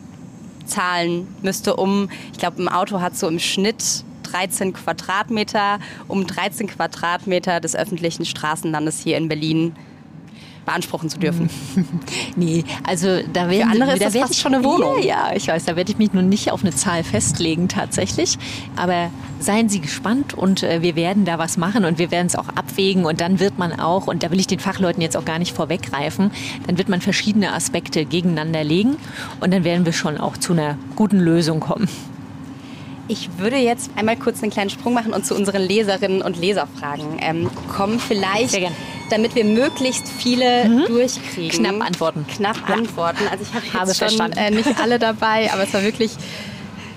zahlen 0.66 1.28
müsste, 1.44 1.78
um, 1.78 2.10
ich 2.34 2.40
glaube, 2.40 2.62
ein 2.62 2.68
Auto 2.68 3.00
hat 3.00 3.16
so 3.16 3.28
im 3.30 3.40
Schnitt 3.40 4.04
13 4.24 4.74
Quadratmeter, 4.74 5.80
um 6.10 6.28
13 6.28 6.68
Quadratmeter 6.68 7.62
des 7.62 7.74
öffentlichen 7.74 8.26
Straßenlandes 8.26 9.00
hier 9.00 9.16
in 9.16 9.30
Berlin 9.30 9.76
beanspruchen 10.66 11.10
zu 11.10 11.20
dürfen. 11.20 11.50
nee, 12.36 12.64
also 12.84 13.20
da 13.32 13.50
Für 13.50 13.66
andere 13.66 13.94
ist 13.94 14.02
da 14.02 14.06
das 14.06 14.18
fast 14.18 14.40
schon 14.40 14.56
eine 14.56 14.64
Wohnung. 14.64 15.02
Ja, 15.02 15.30
ja, 15.30 15.36
ich 15.36 15.48
weiß, 15.48 15.66
da 15.66 15.76
werde 15.76 15.92
ich 15.92 15.98
mich 15.98 16.14
nun 16.14 16.30
nicht 16.30 16.52
auf 16.52 16.62
eine 16.62 16.74
Zahl 16.74 17.04
festlegen 17.04 17.68
tatsächlich, 17.68 18.38
aber 18.76 19.10
seien 19.40 19.70
Sie 19.70 19.80
gespannt 19.80 20.34
und 20.34 20.64
äh, 20.64 20.82
wir 20.82 20.96
werden 20.96 21.26
da 21.26 21.38
was 21.38 21.58
machen 21.58 21.86
und 21.86 22.00
wir 22.00 22.12
werden 22.12 22.28
es 22.28 22.36
auch 22.36 22.50
abwägen 22.50 23.06
und 23.06 23.22
dann 23.22 23.40
wird 23.40 23.58
man 23.58 23.80
auch, 23.80 24.08
und 24.08 24.24
da 24.24 24.32
will 24.32 24.40
ich 24.40 24.48
den 24.48 24.60
Fachleuten 24.60 25.02
jetzt 25.02 25.16
auch 25.16 25.26
gar 25.26 25.40
nicht 25.40 25.56
vorweggreifen, 25.56 26.32
dann 26.68 26.78
wird 26.78 26.90
man 26.90 27.02
verschiedene 27.02 27.54
Aspekte 27.54 28.06
gegeneinander 28.06 28.64
legen 28.64 28.98
und 29.40 29.54
dann 29.54 29.64
werden 29.64 29.86
wir 29.86 29.94
schon 29.94 30.18
auch 30.18 30.38
zu 30.38 30.54
einer 30.54 30.78
guten 30.96 31.20
Lösung 31.20 31.60
kommen. 31.60 31.88
Ich 33.08 33.30
würde 33.38 33.58
jetzt 33.58 33.92
einmal 33.96 34.18
kurz 34.18 34.42
einen 34.42 34.52
kleinen 34.52 34.72
Sprung 34.72 34.94
machen 34.96 35.14
und 35.14 35.26
zu 35.26 35.36
unseren 35.36 35.62
Leserinnen 35.62 36.24
und 36.24 36.38
Leserfragen 36.38 37.20
ähm, 37.20 37.50
kommen. 37.70 38.00
Vielleicht, 38.00 38.60
damit 39.10 39.36
wir 39.36 39.46
möglichst 39.46 40.08
viele 40.08 40.66
mhm. 40.66 40.86
durchkriegen. 40.88 41.60
Knapp 41.64 41.86
antworten. 41.86 42.26
Knapp 42.28 42.58
ja. 42.68 42.76
antworten. 42.76 43.24
Also 43.32 43.44
ich 43.44 43.54
habe 43.54 43.66
jetzt 43.66 44.02
habe 44.02 44.12
schon 44.12 44.32
äh, 44.34 44.52
nicht 44.52 44.80
alle 44.80 45.00
dabei, 45.00 45.52
aber 45.52 45.64
es 45.64 45.74
war 45.74 45.84
wirklich 45.84 46.12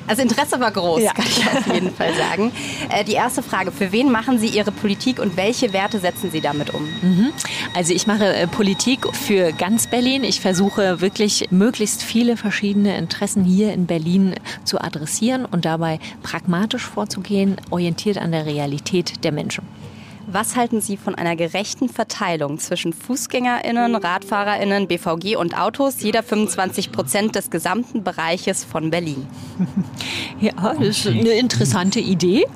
also 0.09 0.23
Interesse 0.23 0.59
war 0.59 0.71
groß, 0.71 1.03
ja. 1.03 1.13
kann 1.13 1.27
ich 1.27 1.47
auf 1.47 1.75
jeden 1.75 1.95
Fall 1.95 2.15
sagen. 2.15 2.51
Äh, 2.89 3.05
die 3.05 3.13
erste 3.13 3.43
Frage, 3.43 3.71
für 3.71 3.93
wen 3.93 4.11
machen 4.11 4.39
Sie 4.39 4.47
Ihre 4.47 4.73
Politik 4.73 5.19
und 5.19 5.37
welche 5.37 5.75
Werte 5.75 5.99
setzen 5.99 6.31
Sie 6.31 6.41
damit 6.41 6.73
um? 6.73 6.83
Mhm. 7.03 7.29
Also 7.75 7.93
ich 7.93 8.07
mache 8.07 8.35
äh, 8.35 8.47
Politik 8.47 9.07
für 9.15 9.53
ganz 9.53 9.87
Berlin. 9.87 10.25
Ich 10.25 10.41
versuche 10.41 11.03
wirklich 11.03 11.49
möglichst 11.51 12.03
viele 12.03 12.39
verschiedene 12.39 12.97
Interessen 12.97 13.45
hier 13.45 13.75
in 13.75 13.87
Berlin 13.87 14.35
zu 14.65 14.81
adressieren 14.81 15.45
und 15.45 15.67
dabei 15.67 16.01
pragmatisch 16.23 16.87
vorzugehen, 16.87 17.57
orientiert 17.71 18.17
an 18.17 18.33
der 18.33 18.47
Realität 18.47 19.25
der 19.25 19.33
Menschen. 19.33 19.65
Was 20.31 20.57
halten 20.57 20.83
Sie 20.83 20.99
von 20.99 21.15
einer 21.15 21.37
gerechten 21.37 21.89
Verteilung 21.89 22.59
zwischen 22.59 22.93
FußgängerInnen, 22.93 23.95
RadfahrerInnen, 23.95 24.87
BVG 24.87 25.37
und 25.37 25.59
Autos, 25.59 26.03
jeder 26.03 26.23
25 26.23 26.93
Prozent 26.93 27.35
des 27.35 27.49
gesamten 27.49 28.05
Bereiches 28.05 28.63
von 28.63 28.91
Berlin? 28.91 29.27
Ja, 30.41 30.53
das 30.79 30.99
ist 30.99 31.07
eine 31.09 31.31
interessante 31.31 31.99
Idee. 31.99 32.47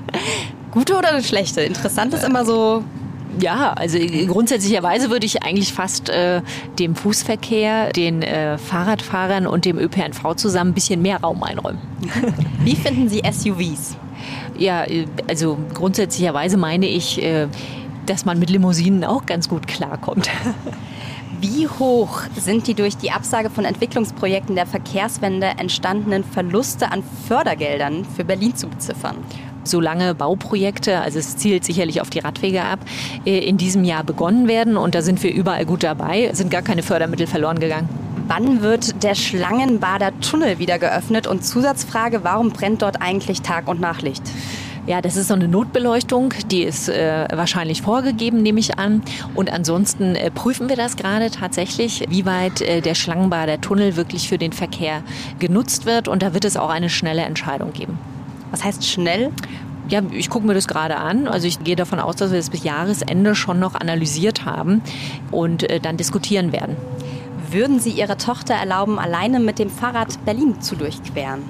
Gute 0.72 0.96
oder 0.96 1.10
eine 1.10 1.22
schlechte? 1.22 1.60
Interessant 1.60 2.14
ist 2.14 2.24
immer 2.24 2.44
so 2.44 2.82
ja, 3.40 3.72
also 3.74 3.98
grundsätzlicherweise 4.26 5.10
würde 5.10 5.24
ich 5.24 5.42
eigentlich 5.42 5.72
fast 5.72 6.08
äh, 6.08 6.42
dem 6.78 6.96
Fußverkehr, 6.96 7.90
den 7.90 8.22
äh, 8.22 8.58
Fahrradfahrern 8.58 9.46
und 9.46 9.64
dem 9.64 9.78
ÖPNV 9.78 10.34
zusammen 10.34 10.72
ein 10.72 10.74
bisschen 10.74 11.00
mehr 11.00 11.20
Raum 11.20 11.42
einräumen. 11.42 11.80
Wie 12.64 12.74
finden 12.74 13.08
Sie 13.08 13.22
SUVs? 13.30 13.96
Ja, 14.62 14.84
äh, 14.84 15.06
also 15.28 15.58
grundsätzlicherweise 15.74 16.56
meine 16.56 16.86
ich, 16.86 17.20
äh, 17.20 17.48
dass 18.06 18.24
man 18.24 18.38
mit 18.38 18.48
Limousinen 18.48 19.02
auch 19.04 19.26
ganz 19.26 19.48
gut 19.48 19.66
klarkommt. 19.66 20.30
Wie 21.40 21.66
hoch 21.66 22.22
sind 22.36 22.68
die 22.68 22.74
durch 22.74 22.96
die 22.96 23.10
Absage 23.10 23.50
von 23.50 23.64
Entwicklungsprojekten 23.64 24.54
der 24.54 24.66
Verkehrswende 24.66 25.46
entstandenen 25.58 26.22
Verluste 26.22 26.92
an 26.92 27.02
Fördergeldern 27.26 28.04
für 28.04 28.24
Berlin 28.24 28.54
zu 28.56 28.68
beziffern? 28.68 29.16
solange 29.64 30.16
Bauprojekte, 30.16 30.98
also 30.98 31.20
es 31.20 31.36
zielt 31.36 31.64
sicherlich 31.64 32.00
auf 32.00 32.10
die 32.10 32.18
Radwege 32.18 32.64
ab, 32.64 32.80
äh, 33.24 33.38
in 33.38 33.58
diesem 33.58 33.84
Jahr 33.84 34.02
begonnen 34.02 34.48
werden 34.48 34.76
und 34.76 34.96
da 34.96 35.02
sind 35.02 35.22
wir 35.22 35.32
überall 35.32 35.64
gut 35.66 35.84
dabei, 35.84 36.30
sind 36.32 36.50
gar 36.50 36.62
keine 36.62 36.82
Fördermittel 36.82 37.28
verloren 37.28 37.60
gegangen. 37.60 37.88
Wann 38.28 38.62
wird 38.62 39.02
der 39.02 39.14
Schlangenbader 39.14 40.18
Tunnel 40.20 40.58
wieder 40.58 40.78
geöffnet? 40.78 41.26
Und 41.26 41.44
Zusatzfrage, 41.44 42.24
warum 42.24 42.50
brennt 42.50 42.82
dort 42.82 43.02
eigentlich 43.02 43.42
Tag- 43.42 43.68
und 43.68 43.80
Nachlicht? 43.80 44.22
Ja, 44.86 45.00
das 45.00 45.16
ist 45.16 45.28
so 45.28 45.34
eine 45.34 45.46
Notbeleuchtung, 45.46 46.34
die 46.50 46.62
ist 46.64 46.88
äh, 46.88 47.28
wahrscheinlich 47.32 47.82
vorgegeben, 47.82 48.42
nehme 48.42 48.58
ich 48.58 48.78
an. 48.78 49.02
Und 49.34 49.52
ansonsten 49.52 50.16
äh, 50.16 50.30
prüfen 50.30 50.68
wir 50.68 50.74
das 50.74 50.96
gerade 50.96 51.30
tatsächlich, 51.30 52.04
wie 52.08 52.26
weit 52.26 52.62
äh, 52.62 52.80
der 52.80 52.96
Schlangenbader 52.96 53.60
Tunnel 53.60 53.94
wirklich 53.96 54.28
für 54.28 54.38
den 54.38 54.52
Verkehr 54.52 55.02
genutzt 55.38 55.86
wird. 55.86 56.08
Und 56.08 56.22
da 56.22 56.34
wird 56.34 56.44
es 56.44 56.56
auch 56.56 56.70
eine 56.70 56.90
schnelle 56.90 57.22
Entscheidung 57.22 57.72
geben. 57.72 57.98
Was 58.50 58.64
heißt 58.64 58.84
schnell? 58.84 59.30
Ja, 59.88 60.00
ich 60.10 60.30
gucke 60.30 60.46
mir 60.46 60.54
das 60.54 60.66
gerade 60.66 60.96
an. 60.96 61.28
Also 61.28 61.46
ich 61.46 61.62
gehe 61.62 61.76
davon 61.76 62.00
aus, 62.00 62.16
dass 62.16 62.32
wir 62.32 62.38
das 62.38 62.50
bis 62.50 62.64
Jahresende 62.64 63.34
schon 63.34 63.60
noch 63.60 63.74
analysiert 63.74 64.44
haben 64.44 64.82
und 65.30 65.68
äh, 65.70 65.78
dann 65.78 65.96
diskutieren 65.96 66.52
werden. 66.52 66.76
Würden 67.52 67.80
Sie 67.80 67.90
Ihrer 67.90 68.16
Tochter 68.16 68.54
erlauben, 68.54 68.98
alleine 68.98 69.38
mit 69.38 69.58
dem 69.58 69.68
Fahrrad 69.68 70.24
Berlin 70.24 70.62
zu 70.62 70.74
durchqueren? 70.74 71.42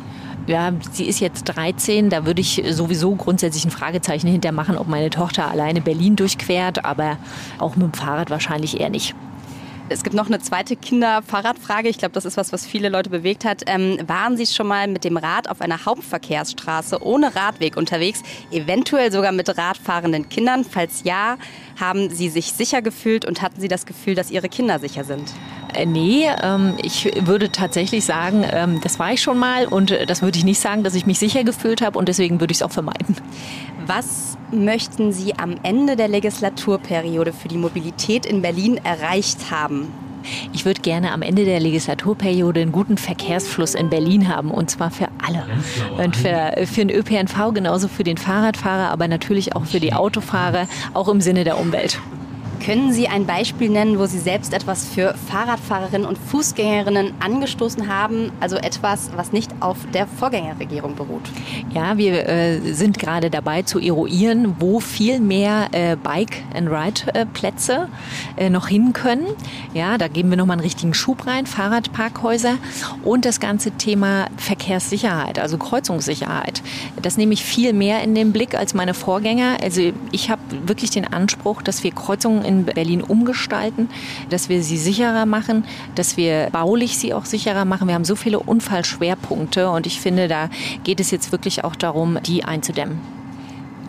Ja, 0.49 0.73
sie 0.91 1.05
ist 1.05 1.21
jetzt 1.21 1.45
13, 1.45 2.11
da 2.11 2.27
würde 2.27 2.41
ich 2.41 2.61
sowieso 2.71 3.15
grundsätzlich 3.15 3.65
ein 3.65 3.71
Fragezeichen 3.71 4.27
hintermachen, 4.27 4.77
ob 4.77 4.89
meine 4.89 5.11
Tochter 5.11 5.49
alleine 5.49 5.81
Berlin 5.81 6.17
durchquert, 6.17 6.85
aber 6.85 7.19
auch 7.61 7.77
mit 7.77 7.87
dem 7.87 7.93
Fahrrad 7.93 8.31
wahrscheinlich 8.31 8.81
eher 8.81 8.91
nicht. 8.91 9.15
Es 9.89 10.03
gibt 10.03 10.17
noch 10.17 10.27
eine 10.27 10.41
zweite 10.41 10.75
Kinderfahrradfrage. 10.75 11.89
Ich 11.89 11.99
glaube, 11.99 12.15
das 12.15 12.25
ist 12.25 12.37
was, 12.37 12.53
was 12.53 12.67
viele 12.67 12.89
Leute 12.89 13.09
bewegt 13.09 13.45
hat. 13.45 13.63
Ähm, 13.67 13.99
waren 14.09 14.37
Sie 14.37 14.47
schon 14.47 14.67
mal 14.67 14.89
mit 14.89 15.05
dem 15.05 15.17
Rad 15.17 15.49
auf 15.49 15.61
einer 15.61 15.85
Hauptverkehrsstraße 15.85 17.01
ohne 17.05 17.37
Radweg 17.37 17.77
unterwegs, 17.77 18.23
eventuell 18.51 19.13
sogar 19.13 19.31
mit 19.31 19.57
radfahrenden 19.57 20.29
Kindern? 20.29 20.65
Falls 20.65 21.05
ja, 21.05 21.37
haben 21.79 22.11
Sie 22.11 22.29
sich 22.29 22.55
sicher 22.55 22.83
gefühlt 22.83 23.25
und 23.25 23.41
hatten 23.43 23.61
Sie 23.61 23.69
das 23.69 23.87
Gefühl, 23.87 24.17
dass 24.17 24.33
Ihre 24.33 24.49
Kinder 24.49 24.81
sicher 24.81 25.05
sind? 25.05 25.33
Äh, 25.75 25.87
nee, 25.87 26.27
ähm, 26.43 26.75
ich 26.83 27.11
würde 27.21 27.51
tatsächlich 27.51 28.05
sagen, 28.05 28.45
ähm, 28.51 28.81
das 28.83 28.99
war 28.99 29.13
ich 29.13 29.23
schon 29.23 29.39
mal 29.39 29.67
und 29.67 29.91
äh, 29.91 30.07
das 30.07 30.23
würde 30.23 30.39
ich 30.39 30.45
nicht 30.45 30.61
sagen, 30.61 30.83
dass 30.83 30.95
ich 30.95 31.07
mich 31.07 31.19
sicher 31.19 31.45
gefühlt 31.45 31.83
habe 31.83 31.99
und 31.99 32.09
deswegen 32.09 32.41
würde 32.41 32.53
ich 32.53 32.59
es 32.59 32.63
auch 32.63 32.71
vermeiden. 32.71 33.17
Was 33.87 34.37
möchten 34.51 35.13
Sie 35.13 35.35
am 35.39 35.57
Ende 35.63 35.97
der 35.97 36.09
Legislaturperiode 36.09 37.33
für 37.33 37.49
die 37.49 37.57
Mobilität 37.57 38.27
in 38.27 38.43
Berlin 38.43 38.79
erreicht 38.85 39.51
haben? 39.51 39.89
Ich 40.53 40.65
würde 40.65 40.81
gerne 40.81 41.13
am 41.13 41.23
Ende 41.23 41.45
der 41.45 41.59
Legislaturperiode 41.59 42.61
einen 42.61 42.71
guten 42.71 42.97
Verkehrsfluss 42.97 43.75
in 43.75 43.91
Berlin 43.91 44.29
haben 44.29 44.51
und 44.51 44.71
zwar 44.71 44.91
für 44.91 45.09
alle. 45.27 45.45
Und 46.03 46.17
für, 46.17 46.55
für 46.67 46.85
den 46.85 46.91
ÖPNV 46.91 47.53
genauso 47.53 47.89
für 47.89 48.05
den 48.05 48.17
Fahrradfahrer, 48.17 48.91
aber 48.91 49.09
natürlich 49.09 49.57
auch 49.57 49.65
für 49.65 49.81
die 49.81 49.93
Autofahrer, 49.93 50.69
auch 50.95 51.09
im 51.09 51.21
Sinne 51.21 51.43
der 51.43 51.59
Umwelt. 51.59 51.99
Können 52.65 52.93
Sie 52.93 53.09
ein 53.09 53.27
Beispiel 53.27 53.71
nennen, 53.71 53.99
wo 53.99 54.07
Sie 54.07 54.21
selbst 54.21 54.55
etwas 54.55 54.87
für 54.87 55.15
Fahrradfahrerinnen 55.29 56.07
und 56.07 56.17
Fußgängerinnen 56.17 57.13
angestoßen 57.19 57.89
haben? 57.89 58.31
Also 58.39 58.55
etwas, 58.55 59.11
was 59.17 59.33
nicht 59.33 59.51
auf 59.59 59.79
der 59.93 60.07
Vorgängerregierung 60.07 60.95
beruht? 60.95 61.23
Ja, 61.75 61.99
wir 61.99 62.29
äh, 62.29 62.61
sind 62.73 63.01
gerade 63.01 63.31
dabei 63.31 63.63
zu 63.63 63.81
eruieren, 63.81 64.55
wo 64.61 64.79
viel 64.79 65.19
mehr 65.19 65.71
äh, 65.73 65.97
Bike-and-Ride-Plätze 65.97 67.89
äh, 68.37 68.49
noch 68.49 68.69
hin 68.69 68.93
können. 68.93 69.27
Ja, 69.75 69.99
da 69.99 70.07
geben 70.07 70.31
wir 70.31 70.37
nochmal 70.37 70.55
einen 70.55 70.63
richtigen 70.65 70.95
Schub 70.95 71.27
rein, 71.27 71.47
Fahrradparkhäuser 71.47 72.59
und 73.03 73.25
das 73.25 73.41
ganze 73.41 73.73
Thema 73.73 74.27
Verkehrssicherheit, 74.37 75.41
also 75.41 75.59
Kreuzungssicherheit. 75.59 76.63
Das 77.01 77.17
nehme 77.17 77.33
ich 77.33 77.43
viel 77.43 77.73
mehr 77.73 78.05
in 78.05 78.15
den 78.15 78.31
Blick 78.33 78.55
als 78.55 78.73
meine 78.73 78.95
Vorgänger. 78.95 79.57
Also 79.61 79.93
ich 80.13 80.31
habe 80.31 80.43
wirklich 80.65 80.91
den 80.91 81.13
Anspruch, 81.13 81.63
dass 81.63 81.83
wir 81.83 81.91
Kreuzungen 81.91 82.45
in 82.45 82.52
Berlin 82.65 83.03
umgestalten, 83.03 83.89
dass 84.31 84.49
wir 84.49 84.63
sie 84.63 84.77
sicherer 84.77 85.27
machen, 85.27 85.65
dass 85.95 86.17
wir 86.17 86.49
baulich 86.53 86.99
sie 86.99 87.15
auch 87.15 87.25
sicherer 87.25 87.65
machen. 87.65 87.89
Wir 87.89 87.95
haben 87.95 88.05
so 88.05 88.17
viele 88.17 88.39
Unfallschwerpunkte 88.39 89.71
und 89.71 89.87
ich 89.87 90.01
finde, 90.01 90.29
da 90.29 90.49
geht 90.85 91.01
es 91.01 91.11
jetzt 91.11 91.33
wirklich 91.33 91.65
auch 91.65 91.77
darum, 91.77 92.19
die 92.25 92.45
einzudämmen. 92.45 93.22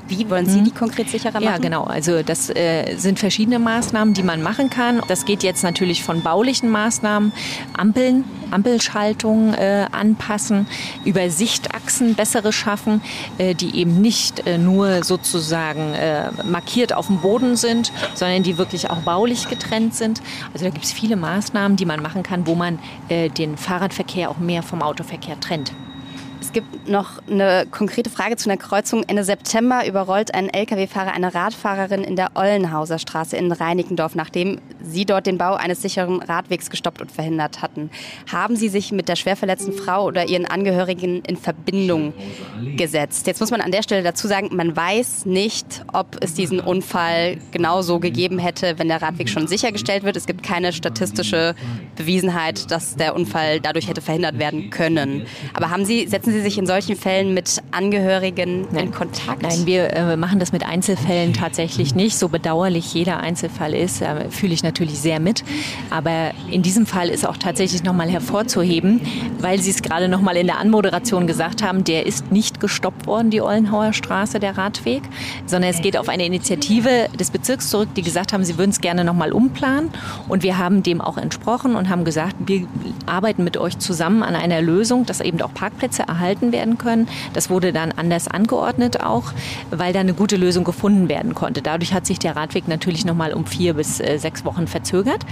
Wie 0.08 0.30
wollen 0.30 0.46
Sie 0.46 0.62
die 0.62 0.72
konkret 0.72 1.10
sicherer 1.10 1.34
machen? 1.34 1.44
Ja, 1.44 1.58
genau. 1.58 1.84
Also 1.84 2.24
das 2.24 2.50
äh, 2.50 2.96
sind 2.98 3.20
verschiedene 3.20 3.60
Maßnahmen, 3.60 4.14
die 4.14 4.24
man 4.24 4.42
machen 4.42 4.70
kann. 4.70 5.02
Das 5.08 5.26
geht 5.26 5.44
jetzt 5.44 5.64
natürlich 5.64 6.04
von 6.04 6.22
baulichen 6.22 6.70
Maßnahmen, 6.70 7.32
Ampeln, 7.78 8.26
Ampelschaltung 8.52 9.54
äh, 9.54 9.88
anpassen, 9.92 10.68
über 11.06 11.30
Sichtachsen 11.30 12.16
bessere 12.16 12.52
schaffen, 12.52 13.02
äh, 13.38 13.56
die 13.56 13.78
eben 13.78 14.02
nicht 14.02 14.46
äh, 14.46 14.58
nur 14.58 15.04
sozusagen 15.04 15.94
äh, 15.94 16.32
markiert 16.44 16.94
auf 16.94 17.08
dem 17.08 17.20
Boden 17.20 17.56
sind, 17.56 17.92
sondern 18.14 18.44
die 18.44 18.58
wirklich 18.58 18.90
auch 18.90 19.00
baulich 19.00 19.50
getrennt 19.50 19.96
sind. 19.96 20.22
Also 20.54 20.66
da 20.66 20.72
gibt 20.72 20.86
es 20.86 20.92
viele 20.92 21.16
Maßnahmen, 21.16 21.78
die 21.78 21.86
man 21.86 22.02
machen 22.02 22.24
kann, 22.24 22.46
wo 22.46 22.56
man 22.56 22.80
äh, 23.10 23.30
den 23.30 23.58
Fahrradverkehr 23.58 24.30
auch 24.30 24.38
mehr 24.38 24.64
vom 24.64 24.82
Autoverkehr 24.82 25.40
trennt. 25.40 25.72
Es 26.54 26.62
gibt 26.62 26.88
noch 26.88 27.20
eine 27.28 27.66
konkrete 27.72 28.12
Frage 28.12 28.36
zu 28.36 28.48
einer 28.48 28.60
Kreuzung. 28.62 29.04
Ende 29.08 29.24
September 29.24 29.88
überrollt 29.88 30.36
ein 30.36 30.50
Lkw-Fahrer 30.50 31.12
eine 31.12 31.34
Radfahrerin 31.34 32.04
in 32.04 32.16
der 32.16 32.34
Ollenhauser 32.36 33.00
Straße 33.00 33.36
in 33.36 33.52
Reinickendorf, 33.52 34.14
nachdem 34.14 34.60
sie 34.80 35.04
dort 35.04 35.26
den 35.26 35.40
Bau 35.40 35.56
eines 35.56 35.82
sicheren 35.82 36.22
Radwegs 36.22 36.70
gestoppt 36.70 37.02
und 37.02 37.12
verhindert 37.12 37.64
hatten. 37.64 37.90
Haben 38.32 38.56
Sie 38.56 38.70
sich 38.70 38.92
mit 38.92 39.10
der 39.10 39.16
schwer 39.16 39.36
verletzten 39.36 39.74
Frau 39.74 40.06
oder 40.06 40.28
ihren 40.28 40.46
Angehörigen 40.46 41.24
in 41.26 41.38
Verbindung 41.38 42.14
gesetzt? 42.78 43.26
Jetzt 43.26 43.40
muss 43.40 43.50
man 43.50 43.60
an 43.60 43.72
der 43.72 43.82
Stelle 43.82 44.04
dazu 44.04 44.28
sagen, 44.28 44.50
man 44.56 44.76
weiß 44.76 45.26
nicht, 45.26 45.84
ob 45.92 46.18
es 46.22 46.36
diesen 46.36 46.60
Unfall 46.60 47.38
genauso 47.50 48.00
gegeben 48.00 48.38
hätte, 48.38 48.78
wenn 48.78 48.90
der 48.90 49.02
Radweg 49.02 49.28
schon 49.28 49.48
sichergestellt 49.48 50.04
wird. 50.04 50.18
Es 50.18 50.28
gibt 50.28 50.44
keine 50.44 50.72
statistische 50.72 51.56
Bewiesenheit, 51.96 52.70
dass 52.70 52.96
der 52.96 53.16
Unfall 53.16 53.60
dadurch 53.60 53.88
hätte 53.88 54.02
verhindert 54.02 54.38
werden 54.38 54.70
können. 54.70 55.26
Aber 55.56 55.72
haben 55.72 55.86
Sie, 55.86 56.06
setzen 56.08 56.32
Sie 56.32 56.43
sich 56.44 56.58
in 56.58 56.66
solchen 56.66 56.96
Fällen 56.96 57.34
mit 57.34 57.62
Angehörigen 57.72 58.68
Nein. 58.72 58.86
in 58.86 58.92
Kontakt? 58.92 59.42
Nein, 59.42 59.66
wir 59.66 59.94
äh, 59.94 60.18
machen 60.18 60.40
das 60.40 60.52
mit 60.52 60.66
Einzelfällen 60.66 61.34
tatsächlich 61.34 61.96
nicht. 61.96 62.18
So 62.18 62.30
bedauerlich 62.30 62.94
jeder 62.94 63.20
Einzelfall 63.20 63.74
ist, 63.74 64.02
äh, 64.02 64.30
fühle 64.30 64.54
ich 64.54 64.64
natürlich 64.64 65.00
sehr 65.00 65.20
mit. 65.20 65.44
Aber 65.90 66.32
in 66.52 66.62
diesem 66.62 66.86
Fall 66.86 67.10
ist 67.10 67.28
auch 67.28 67.38
tatsächlich 67.38 67.84
nochmal 67.84 68.10
hervorzuheben, 68.10 69.02
weil 69.40 69.60
Sie 69.60 69.72
es 69.72 69.82
gerade 69.82 70.08
nochmal 70.08 70.38
in 70.38 70.48
der 70.48 70.60
Anmoderation 70.60 71.28
gesagt 71.28 71.64
haben, 71.64 71.84
der 71.84 72.06
ist 72.06 72.32
nicht 72.32 72.60
gestoppt 72.60 73.08
worden, 73.08 73.30
die 73.30 73.42
Ollenhauer 73.42 73.94
Straße, 73.94 74.40
der 74.40 74.58
Radweg, 74.58 75.04
sondern 75.46 75.72
es 75.72 75.82
geht 75.82 75.98
auf 75.98 76.10
eine 76.10 76.26
Initiative 76.26 77.08
des 77.20 77.32
Bezirks 77.32 77.70
zurück, 77.70 77.90
die 77.96 78.02
gesagt 78.02 78.34
haben, 78.34 78.44
sie 78.44 78.58
würden 78.58 78.72
es 78.72 78.82
gerne 78.82 79.04
nochmal 79.04 79.32
umplanen. 79.32 79.90
Und 80.28 80.44
wir 80.44 80.58
haben 80.58 80.84
dem 80.84 81.02
auch 81.02 81.18
entsprochen 81.18 81.76
und 81.76 81.90
haben 81.90 82.04
gesagt, 82.04 82.36
wir 82.46 82.68
arbeiten 83.06 83.44
mit 83.44 83.58
euch 83.58 83.78
zusammen 83.80 84.24
an 84.24 84.36
einer 84.36 84.62
Lösung, 84.62 85.06
dass 85.06 85.22
eben 85.22 85.42
auch 85.42 85.54
Parkplätze 85.54 86.04
erhalten 86.04 86.33
erhalten 86.34 86.52
werden 86.52 86.78
können. 86.78 87.08
Das 87.34 87.50
wurde 87.50 87.74
dann 87.74 87.92
anders 87.92 88.28
angeordnet 88.28 89.02
auch, 89.02 89.34
weil 89.72 89.94
da 89.94 90.00
eine 90.00 90.14
gute 90.14 90.36
Lösung 90.36 90.64
gefunden 90.64 91.10
werden 91.10 91.36
konnte. 91.36 91.62
Dadurch 91.62 91.94
hat 91.94 92.06
sich 92.06 92.20
der 92.20 92.36
Radweg 92.36 92.68
natürlich 92.68 93.06
noch 93.06 93.16
mal 93.16 93.34
um 93.34 93.46
vier 93.46 93.74
bis 93.74 94.00
äh, 94.00 94.18
sechs 94.18 94.46
Wochen 94.46 94.68
verzögert. 94.68 95.26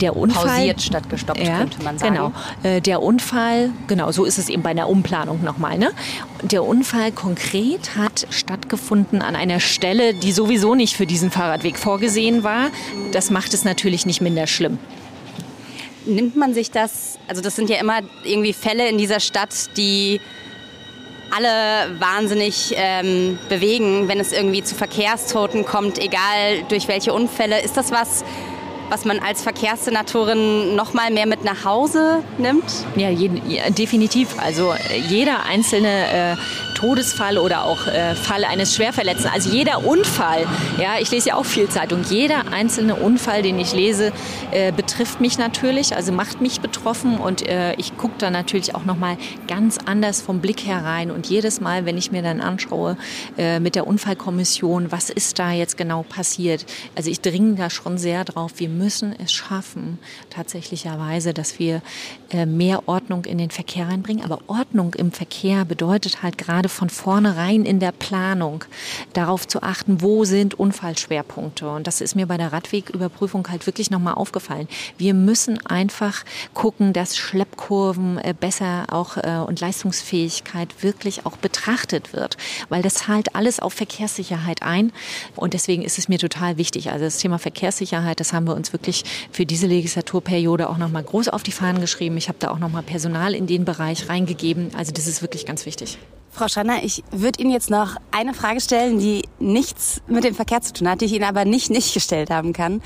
Der 0.00 0.16
Unfall 0.16 0.46
pausiert 0.46 0.82
statt 0.82 1.08
gestoppt, 1.08 1.40
ja, 1.40 1.58
könnte 1.58 1.82
man 1.82 1.98
sagen. 1.98 2.14
Genau. 2.14 2.32
Äh, 2.62 2.80
der 2.80 3.02
Unfall, 3.02 3.70
genau, 3.86 4.12
so 4.12 4.24
ist 4.24 4.38
es 4.38 4.48
eben 4.48 4.62
bei 4.62 4.70
einer 4.70 4.88
Umplanung 4.88 5.42
nochmal. 5.42 5.78
Ne? 5.78 5.90
Der 6.42 6.64
Unfall 6.64 7.12
konkret 7.12 7.96
hat 7.96 8.26
stattgefunden 8.30 9.22
an 9.22 9.36
einer 9.36 9.60
Stelle, 9.60 10.14
die 10.14 10.32
sowieso 10.32 10.74
nicht 10.74 10.96
für 10.96 11.06
diesen 11.06 11.30
Fahrradweg 11.30 11.78
vorgesehen 11.78 12.42
war. 12.42 12.68
Das 13.12 13.30
macht 13.30 13.54
es 13.54 13.64
natürlich 13.64 14.06
nicht 14.06 14.20
minder 14.20 14.46
schlimm. 14.46 14.78
Nimmt 16.04 16.36
man 16.36 16.52
sich 16.52 16.70
das, 16.70 17.18
also 17.28 17.42
das 17.42 17.54
sind 17.54 17.70
ja 17.70 17.76
immer 17.76 18.00
irgendwie 18.24 18.52
Fälle 18.52 18.88
in 18.88 18.98
dieser 18.98 19.20
Stadt, 19.20 19.76
die 19.76 20.20
alle 21.34 21.98
wahnsinnig 21.98 22.74
ähm, 22.76 23.38
bewegen, 23.48 24.08
wenn 24.08 24.20
es 24.20 24.32
irgendwie 24.32 24.62
zu 24.62 24.74
Verkehrstoten 24.74 25.64
kommt, 25.64 25.98
egal 25.98 26.64
durch 26.68 26.88
welche 26.88 27.12
Unfälle. 27.12 27.60
Ist 27.60 27.76
das 27.76 27.90
was, 27.90 28.24
was 28.88 29.04
man 29.04 29.18
als 29.20 29.42
Verkehrssenatorin 29.42 30.76
noch 30.76 30.92
mal 30.92 31.10
mehr 31.10 31.26
mit 31.26 31.44
nach 31.44 31.64
Hause 31.64 32.22
nimmt? 32.38 32.64
Ja, 32.96 33.08
jeden, 33.08 33.50
ja 33.50 33.70
definitiv. 33.70 34.36
Also 34.38 34.72
äh, 34.72 34.98
jeder 35.08 35.44
einzelne 35.46 36.32
äh, 36.32 36.36
Todesfall 36.74 37.38
oder 37.38 37.64
auch 37.64 37.86
äh, 37.86 38.16
Fall 38.16 38.44
eines 38.44 38.74
Schwerverletzten, 38.74 39.30
also 39.32 39.50
jeder 39.50 39.86
Unfall, 39.86 40.46
ja, 40.78 40.98
ich 41.00 41.10
lese 41.12 41.28
ja 41.28 41.36
auch 41.36 41.44
viel 41.44 41.68
Zeitung, 41.68 42.02
jeder 42.10 42.52
einzelne 42.52 42.96
Unfall, 42.96 43.42
den 43.42 43.60
ich 43.60 43.72
lese, 43.72 44.12
äh, 44.50 44.72
betrifft 44.72 45.20
mich 45.20 45.38
natürlich, 45.38 45.94
also 45.94 46.10
macht 46.10 46.40
mich 46.40 46.60
betroffen 46.60 47.18
und 47.18 47.46
äh, 47.48 47.74
ich 47.74 47.96
gucke 47.96 48.14
da 48.18 48.30
natürlich 48.30 48.74
auch 48.74 48.84
nochmal 48.84 49.16
ganz 49.46 49.78
anders 49.78 50.20
vom 50.20 50.40
Blick 50.40 50.66
herein 50.66 51.12
und 51.12 51.28
jedes 51.28 51.60
Mal, 51.60 51.86
wenn 51.86 51.96
ich 51.96 52.10
mir 52.10 52.22
dann 52.22 52.40
anschaue 52.40 52.96
äh, 53.38 53.60
mit 53.60 53.76
der 53.76 53.86
Unfallkommission, 53.86 54.90
was 54.90 55.08
ist 55.08 55.38
da 55.38 55.52
jetzt 55.52 55.76
genau 55.76 56.02
passiert, 56.02 56.66
also 56.96 57.10
ich 57.10 57.20
dringe 57.20 57.54
da 57.54 57.70
schon 57.70 57.96
sehr 57.96 58.24
drauf, 58.24 58.54
wir 58.56 58.68
müssen 58.68 58.81
es 58.88 59.32
schaffen, 59.32 59.98
tatsächlicherweise, 60.30 61.34
dass 61.34 61.58
wir 61.58 61.82
äh, 62.30 62.46
mehr 62.46 62.88
Ordnung 62.88 63.24
in 63.24 63.38
den 63.38 63.50
Verkehr 63.50 63.88
reinbringen, 63.88 64.24
aber 64.24 64.40
Ordnung 64.46 64.94
im 64.94 65.12
Verkehr 65.12 65.64
bedeutet 65.64 66.22
halt 66.22 66.38
gerade 66.38 66.68
von 66.68 66.90
vornherein 66.90 67.64
in 67.64 67.80
der 67.80 67.92
Planung 67.92 68.64
darauf 69.12 69.46
zu 69.46 69.62
achten, 69.62 70.00
wo 70.00 70.24
sind 70.24 70.54
Unfallschwerpunkte. 70.54 71.68
Und 71.68 71.86
das 71.86 72.00
ist 72.00 72.14
mir 72.14 72.26
bei 72.26 72.36
der 72.36 72.52
Radwegüberprüfung 72.52 73.48
halt 73.48 73.66
wirklich 73.66 73.90
nochmal 73.90 74.14
aufgefallen. 74.14 74.68
Wir 74.98 75.14
müssen 75.14 75.64
einfach 75.66 76.24
gucken, 76.54 76.92
dass 76.92 77.16
Schleppkurven 77.16 78.18
äh, 78.18 78.34
besser 78.38 78.86
auch 78.90 79.16
äh, 79.16 79.44
und 79.46 79.60
Leistungsfähigkeit 79.60 80.82
wirklich 80.82 81.26
auch 81.26 81.36
betrachtet 81.36 82.12
wird, 82.12 82.36
weil 82.68 82.82
das 82.82 82.94
zahlt 82.94 83.34
alles 83.34 83.60
auf 83.60 83.72
Verkehrssicherheit 83.72 84.62
ein. 84.62 84.92
Und 85.36 85.54
deswegen 85.54 85.82
ist 85.82 85.98
es 85.98 86.08
mir 86.08 86.18
total 86.18 86.56
wichtig. 86.56 86.90
Also 86.90 87.04
das 87.04 87.18
Thema 87.18 87.38
Verkehrssicherheit, 87.38 88.20
das 88.20 88.32
haben 88.32 88.46
wir 88.46 88.54
uns 88.54 88.61
wirklich 88.70 89.04
für 89.30 89.46
diese 89.46 89.66
Legislaturperiode 89.66 90.68
auch 90.68 90.76
nochmal 90.76 91.02
groß 91.02 91.28
auf 91.28 91.42
die 91.42 91.52
Fahnen 91.52 91.80
geschrieben. 91.80 92.16
Ich 92.18 92.28
habe 92.28 92.38
da 92.38 92.50
auch 92.50 92.58
nochmal 92.58 92.82
Personal 92.82 93.34
in 93.34 93.46
den 93.46 93.64
Bereich 93.64 94.08
reingegeben. 94.08 94.74
Also 94.76 94.92
das 94.92 95.06
ist 95.06 95.22
wirklich 95.22 95.46
ganz 95.46 95.64
wichtig. 95.64 95.98
Frau 96.34 96.48
Schanner, 96.48 96.82
ich 96.82 97.04
würde 97.10 97.42
Ihnen 97.42 97.50
jetzt 97.50 97.68
noch 97.68 97.96
eine 98.10 98.32
Frage 98.32 98.62
stellen, 98.62 98.98
die 98.98 99.28
nichts 99.38 100.00
mit 100.06 100.24
dem 100.24 100.34
Verkehr 100.34 100.62
zu 100.62 100.72
tun 100.72 100.88
hat, 100.88 101.02
die 101.02 101.04
ich 101.04 101.12
Ihnen 101.12 101.24
aber 101.24 101.44
nicht 101.44 101.68
nicht 101.68 101.92
gestellt 101.92 102.30
haben 102.30 102.54
kann. 102.54 102.80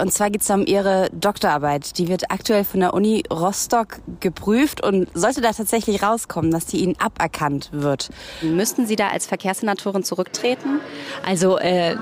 Und 0.00 0.12
zwar 0.12 0.30
geht 0.30 0.42
es 0.42 0.50
um 0.50 0.64
Ihre 0.64 1.10
Doktorarbeit. 1.12 1.98
Die 1.98 2.06
wird 2.06 2.30
aktuell 2.30 2.62
von 2.62 2.78
der 2.78 2.94
Uni 2.94 3.24
Rostock 3.28 3.98
geprüft 4.20 4.84
und 4.84 5.08
sollte 5.14 5.40
da 5.40 5.52
tatsächlich 5.52 6.00
rauskommen, 6.00 6.52
dass 6.52 6.66
die 6.66 6.78
Ihnen 6.78 6.94
aberkannt 7.00 7.70
wird. 7.72 8.10
Müssten 8.40 8.86
Sie 8.86 8.94
da 8.94 9.08
als 9.08 9.26
Verkehrssenatorin 9.26 10.04
zurücktreten? 10.04 10.80
Also 11.26 11.58
äh, 11.58 11.96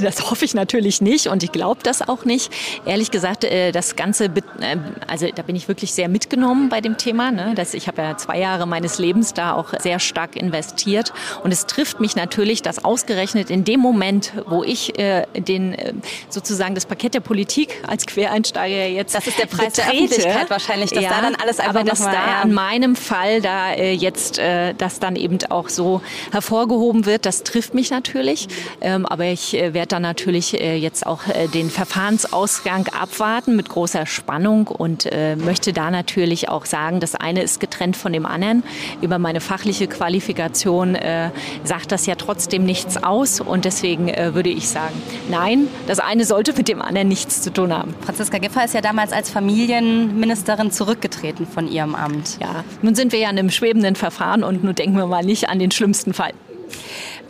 das 0.00 0.30
hoffe 0.30 0.46
ich 0.46 0.54
natürlich 0.54 1.02
nicht 1.02 1.26
und 1.26 1.42
ich 1.42 1.52
glaube 1.52 1.80
das 1.82 2.00
auch 2.00 2.24
nicht. 2.24 2.50
Ehrlich 2.86 3.10
gesagt, 3.10 3.44
äh, 3.44 3.72
das 3.72 3.94
Ganze, 3.94 4.24
äh, 4.60 4.78
also 5.06 5.26
da 5.34 5.42
bin 5.42 5.54
ich 5.54 5.68
wirklich 5.68 5.92
sehr 5.92 6.08
mitgenommen 6.08 6.70
bei 6.70 6.80
dem 6.80 6.96
Thema. 6.96 7.30
Ne? 7.30 7.52
Das, 7.54 7.74
ich 7.74 7.88
habe 7.88 8.00
ja 8.00 8.16
zwei 8.16 8.38
Jahre 8.38 8.66
meines 8.66 8.98
Lebens 8.98 9.34
da 9.34 9.52
auch 9.52 9.78
sehr 9.80 9.98
stark 10.14 10.36
investiert. 10.36 11.12
Und 11.42 11.52
es 11.52 11.66
trifft 11.66 11.98
mich 11.98 12.14
natürlich, 12.14 12.62
dass 12.62 12.84
ausgerechnet 12.84 13.50
in 13.50 13.64
dem 13.64 13.80
Moment, 13.80 14.32
wo 14.46 14.62
ich 14.62 14.96
äh, 14.96 15.26
den 15.36 15.74
äh, 15.74 15.92
sozusagen 16.28 16.76
das 16.76 16.86
Paket 16.86 17.14
der 17.14 17.20
Politik 17.20 17.82
als 17.88 18.06
Quereinsteiger 18.06 18.86
jetzt 18.86 19.14
Das 19.14 19.26
ist 19.26 19.38
der 19.40 19.46
Preis 19.46 19.72
betrete, 19.72 19.82
der 19.82 19.90
Öffentlichkeit 19.90 20.50
wahrscheinlich, 20.50 20.90
dass 20.92 21.02
ja, 21.02 21.10
da 21.10 21.20
dann 21.22 21.34
alles 21.34 21.58
einfach 21.58 21.80
Aber 21.80 21.82
dass 21.82 21.98
da 21.98 22.12
ja. 22.12 22.42
in 22.42 22.52
meinem 22.52 22.94
Fall 22.94 23.40
da 23.40 23.72
äh, 23.72 23.92
jetzt 23.92 24.38
äh, 24.38 24.74
das 24.74 25.00
dann 25.00 25.16
eben 25.16 25.38
auch 25.48 25.68
so 25.68 26.00
hervorgehoben 26.30 27.06
wird, 27.06 27.26
das 27.26 27.42
trifft 27.42 27.74
mich 27.74 27.90
natürlich. 27.90 28.46
Ähm, 28.80 29.06
aber 29.06 29.24
ich 29.24 29.54
äh, 29.54 29.74
werde 29.74 29.88
dann 29.88 30.02
natürlich 30.02 30.60
äh, 30.60 30.76
jetzt 30.76 31.06
auch 31.06 31.26
äh, 31.26 31.48
den 31.48 31.70
Verfahrensausgang 31.70 32.86
abwarten 32.88 33.56
mit 33.56 33.68
großer 33.68 34.06
Spannung 34.06 34.68
und 34.68 35.06
äh, 35.06 35.34
möchte 35.34 35.72
da 35.72 35.90
natürlich 35.90 36.48
auch 36.48 36.66
sagen, 36.66 37.00
das 37.00 37.16
eine 37.16 37.42
ist 37.42 37.58
getrennt 37.58 37.96
von 37.96 38.12
dem 38.12 38.26
anderen. 38.26 38.62
Über 39.02 39.18
meine 39.18 39.40
fachliche 39.40 39.88
Qualität 39.88 40.03
Qualifikation 40.04 40.96
äh, 40.96 41.30
sagt 41.64 41.90
das 41.90 42.04
ja 42.04 42.14
trotzdem 42.14 42.64
nichts 42.64 43.02
aus. 43.02 43.40
Und 43.40 43.64
deswegen 43.64 44.08
äh, 44.08 44.34
würde 44.34 44.50
ich 44.50 44.68
sagen, 44.68 44.94
nein, 45.30 45.68
das 45.86 45.98
eine 45.98 46.26
sollte 46.26 46.52
mit 46.52 46.68
dem 46.68 46.82
anderen 46.82 47.08
nichts 47.08 47.40
zu 47.40 47.50
tun 47.50 47.72
haben. 47.72 47.94
Franziska 48.04 48.36
Giffer 48.36 48.66
ist 48.66 48.74
ja 48.74 48.82
damals 48.82 49.12
als 49.12 49.30
Familienministerin 49.30 50.70
zurückgetreten 50.70 51.46
von 51.46 51.72
ihrem 51.72 51.94
Amt. 51.94 52.38
Ja, 52.38 52.64
nun 52.82 52.94
sind 52.94 53.12
wir 53.12 53.18
ja 53.18 53.30
in 53.30 53.38
einem 53.38 53.50
schwebenden 53.50 53.96
Verfahren 53.96 54.44
und 54.44 54.62
nun 54.62 54.74
denken 54.74 54.96
wir 54.98 55.06
mal 55.06 55.24
nicht 55.24 55.48
an 55.48 55.58
den 55.58 55.70
schlimmsten 55.70 56.12
Fall. 56.12 56.32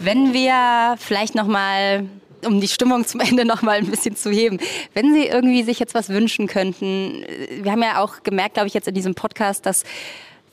Wenn 0.01 0.33
wir 0.33 0.97
vielleicht 0.99 1.37
noch 1.37 1.47
mal 1.47 2.07
um 2.45 2.61
die 2.61 2.69
Stimmung 2.69 3.07
zum 3.07 3.21
Ende 3.21 3.47
noch 3.47 3.63
mal 3.63 3.79
ein 3.79 3.87
bisschen 3.87 4.17
zu 4.17 4.31
heben. 4.31 4.59
Wenn 4.93 5.15
Sie 5.15 5.27
irgendwie 5.27 5.63
sich 5.63 5.79
jetzt 5.79 5.95
was 5.95 6.11
wünschen 6.11 6.47
könnten, 6.47 7.25
wir 7.63 7.73
haben 7.73 7.83
ja 7.83 8.03
auch 8.03 8.23
gemerkt, 8.23 8.55
glaube 8.55 8.67
ich, 8.67 8.75
jetzt 8.75 8.87
in 8.87 8.95
diesem 8.95 9.15
Podcast, 9.15 9.65
dass 9.65 9.85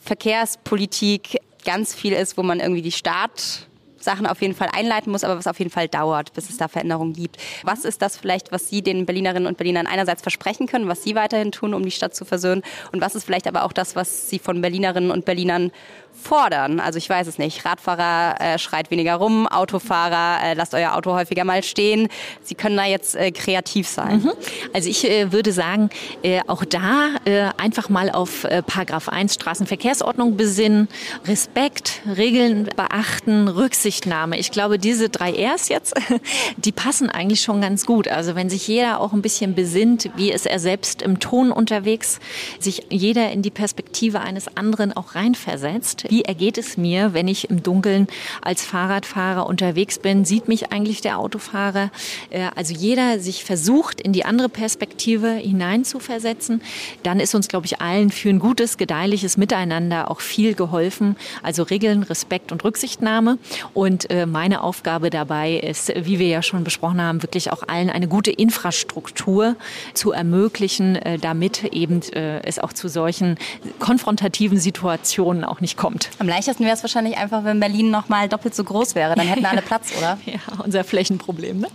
Verkehrspolitik 0.04 1.41
ganz 1.64 1.94
viel 1.94 2.14
ist, 2.14 2.38
wo 2.38 2.44
man 2.44 2.60
irgendwie 2.60 2.82
die 2.82 2.92
Startsachen 2.92 4.26
auf 4.28 4.42
jeden 4.42 4.56
Fall 4.56 4.70
einleiten 4.74 5.12
muss, 5.12 5.24
aber 5.24 5.38
was 5.38 5.48
auf 5.48 5.60
jeden 5.60 5.72
Fall 5.72 5.88
dauert, 5.88 6.34
bis 6.34 6.50
es 6.50 6.58
da 6.58 6.68
Veränderungen 6.68 7.14
gibt. 7.14 7.38
Was 7.64 7.86
ist 7.86 8.02
das 8.02 8.18
vielleicht, 8.18 8.52
was 8.52 8.70
Sie 8.70 8.82
den 8.82 9.06
Berlinerinnen 9.06 9.48
und 9.48 9.58
Berlinern 9.58 9.88
einerseits 9.88 10.22
versprechen 10.22 10.68
können, 10.68 10.88
was 10.88 11.04
Sie 11.04 11.16
weiterhin 11.16 11.52
tun, 11.52 11.74
um 11.74 11.84
die 11.84 11.92
Stadt 11.92 12.16
zu 12.16 12.26
versöhnen? 12.26 12.64
Und 12.92 13.02
was 13.02 13.16
ist 13.16 13.24
vielleicht 13.24 13.48
aber 13.48 13.64
auch 13.64 13.74
das, 13.74 13.96
was 13.96 14.30
Sie 14.30 14.40
von 14.40 14.62
Berlinerinnen 14.62 15.12
und 15.12 15.26
Berlinern 15.26 15.72
fordern. 16.14 16.80
Also 16.80 16.98
ich 16.98 17.10
weiß 17.10 17.28
es 17.28 17.38
nicht. 17.38 17.66
Radfahrer 17.66 18.36
äh, 18.40 18.60
schreit 18.60 18.92
weniger 18.92 19.16
rum, 19.16 19.48
Autofahrer 19.48 20.44
äh, 20.44 20.54
lasst 20.54 20.74
euer 20.74 20.96
Auto 20.96 21.14
häufiger 21.14 21.44
mal 21.44 21.64
stehen. 21.64 22.08
Sie 22.44 22.56
können 22.56 22.78
da 22.78 22.86
jetzt 22.86 23.16
äh, 23.16 23.32
kreativ 23.32 23.88
sein. 23.88 24.22
Mhm. 24.24 24.32
Also 24.74 24.90
ich 24.90 25.10
äh, 25.10 25.32
würde 25.32 25.52
sagen, 25.52 25.90
äh, 26.24 26.42
auch 26.48 26.64
da 26.66 27.10
äh, 27.26 27.50
einfach 27.58 27.90
mal 27.90 28.10
auf 28.10 28.44
äh, 28.44 28.62
Paragraph 28.62 29.10
1 29.10 29.34
Straßenverkehrsordnung 29.36 30.38
besinnen, 30.38 30.88
Respekt, 31.26 32.02
Regeln 32.06 32.70
beachten, 32.76 33.48
Rücksichtnahme. 33.48 34.38
Ich 34.38 34.52
glaube, 34.52 34.78
diese 34.78 35.10
drei 35.10 35.32
Rs 35.32 35.70
jetzt, 35.70 35.94
die 36.58 36.72
passen 36.72 37.10
eigentlich 37.10 37.42
schon 37.42 37.62
ganz 37.62 37.86
gut. 37.86 38.08
Also 38.08 38.36
wenn 38.36 38.50
sich 38.50 38.68
jeder 38.68 39.00
auch 39.00 39.14
ein 39.14 39.22
bisschen 39.22 39.56
besinnt, 39.56 40.10
wie 40.16 40.32
ist 40.32 40.46
er 40.46 40.60
selbst 40.60 41.02
im 41.02 41.20
Ton 41.20 41.52
unterwegs, 41.52 42.20
sich 42.60 42.86
jeder 42.90 43.32
in 43.32 43.42
die 43.42 43.52
Perspektive 43.52 44.22
eines 44.22 44.56
anderen 44.56 44.94
auch 44.94 45.16
reinversetzt, 45.16 46.01
wie 46.10 46.24
ergeht 46.24 46.58
es 46.58 46.78
mir, 46.78 47.14
wenn 47.14 47.28
ich 47.28 47.50
im 47.50 47.64
Dunkeln 47.64 48.08
als 48.42 48.64
Fahrradfahrer 48.64 49.46
unterwegs 49.46 50.00
bin? 50.00 50.26
Sieht 50.26 50.48
mich 50.48 50.72
eigentlich 50.72 51.02
der 51.02 51.20
Autofahrer? 51.20 51.92
Äh, 52.30 52.50
also 52.56 52.74
jeder 52.74 53.20
sich 53.20 53.44
versucht, 53.44 54.02
in 54.02 54.14
die 54.14 54.26
andere 54.26 54.50
Perspektive 54.50 55.32
hineinzuversetzen. 55.32 56.62
Dann 57.04 57.20
ist 57.20 57.36
uns, 57.36 57.48
glaube 57.48 57.66
ich, 57.66 57.82
allen 57.82 58.10
für 58.10 58.30
ein 58.30 58.40
gutes, 58.40 58.78
gedeihliches 58.78 59.38
Miteinander 59.38 60.10
auch 60.10 60.22
viel 60.22 60.54
geholfen. 60.54 61.16
Also 61.44 61.64
Regeln, 61.64 62.04
Respekt 62.04 62.52
und 62.52 62.64
Rücksichtnahme. 62.64 63.38
Und 63.74 64.10
äh, 64.10 64.26
meine 64.26 64.64
Aufgabe 64.64 65.10
dabei 65.10 65.56
ist, 65.56 65.94
wie 65.96 66.20
wir 66.20 66.28
ja 66.28 66.42
schon 66.42 66.64
besprochen 66.64 67.02
haben, 67.02 67.24
wirklich 67.24 67.52
auch 67.52 67.64
allen 67.68 67.90
eine 67.90 68.08
gute 68.08 68.32
Infrastruktur 68.32 69.56
zu 69.94 70.12
ermöglichen, 70.12 70.96
äh, 70.96 71.18
damit 71.18 71.64
eben 71.66 72.02
es 72.02 72.58
auch 72.60 72.74
zu 72.74 72.88
solchen 72.88 73.38
konfrontativen 73.80 74.60
Situationen 74.60 75.44
auch 75.44 75.62
nicht 75.62 75.78
kommt 75.78 75.91
kommt. 75.92 76.10
Am 76.20 76.28
leichtesten 76.28 76.64
wäre 76.64 76.76
es 76.76 76.84
wahrscheinlich 76.84 77.18
einfach, 77.18 77.44
wenn 77.44 77.60
Berlin 77.60 77.92
noch 77.92 78.10
mal 78.10 78.30
doppelt 78.30 78.56
so 78.56 78.64
groß 78.64 78.96
wäre. 78.96 79.16
Dann 79.16 79.28
hätten 79.28 79.46
alle 79.46 79.62
Platz, 79.62 79.92
oder? 79.98 80.18
Ja, 80.26 80.40
unser 80.64 80.84
Flächenproblem. 80.84 81.60
Ne? 81.60 81.68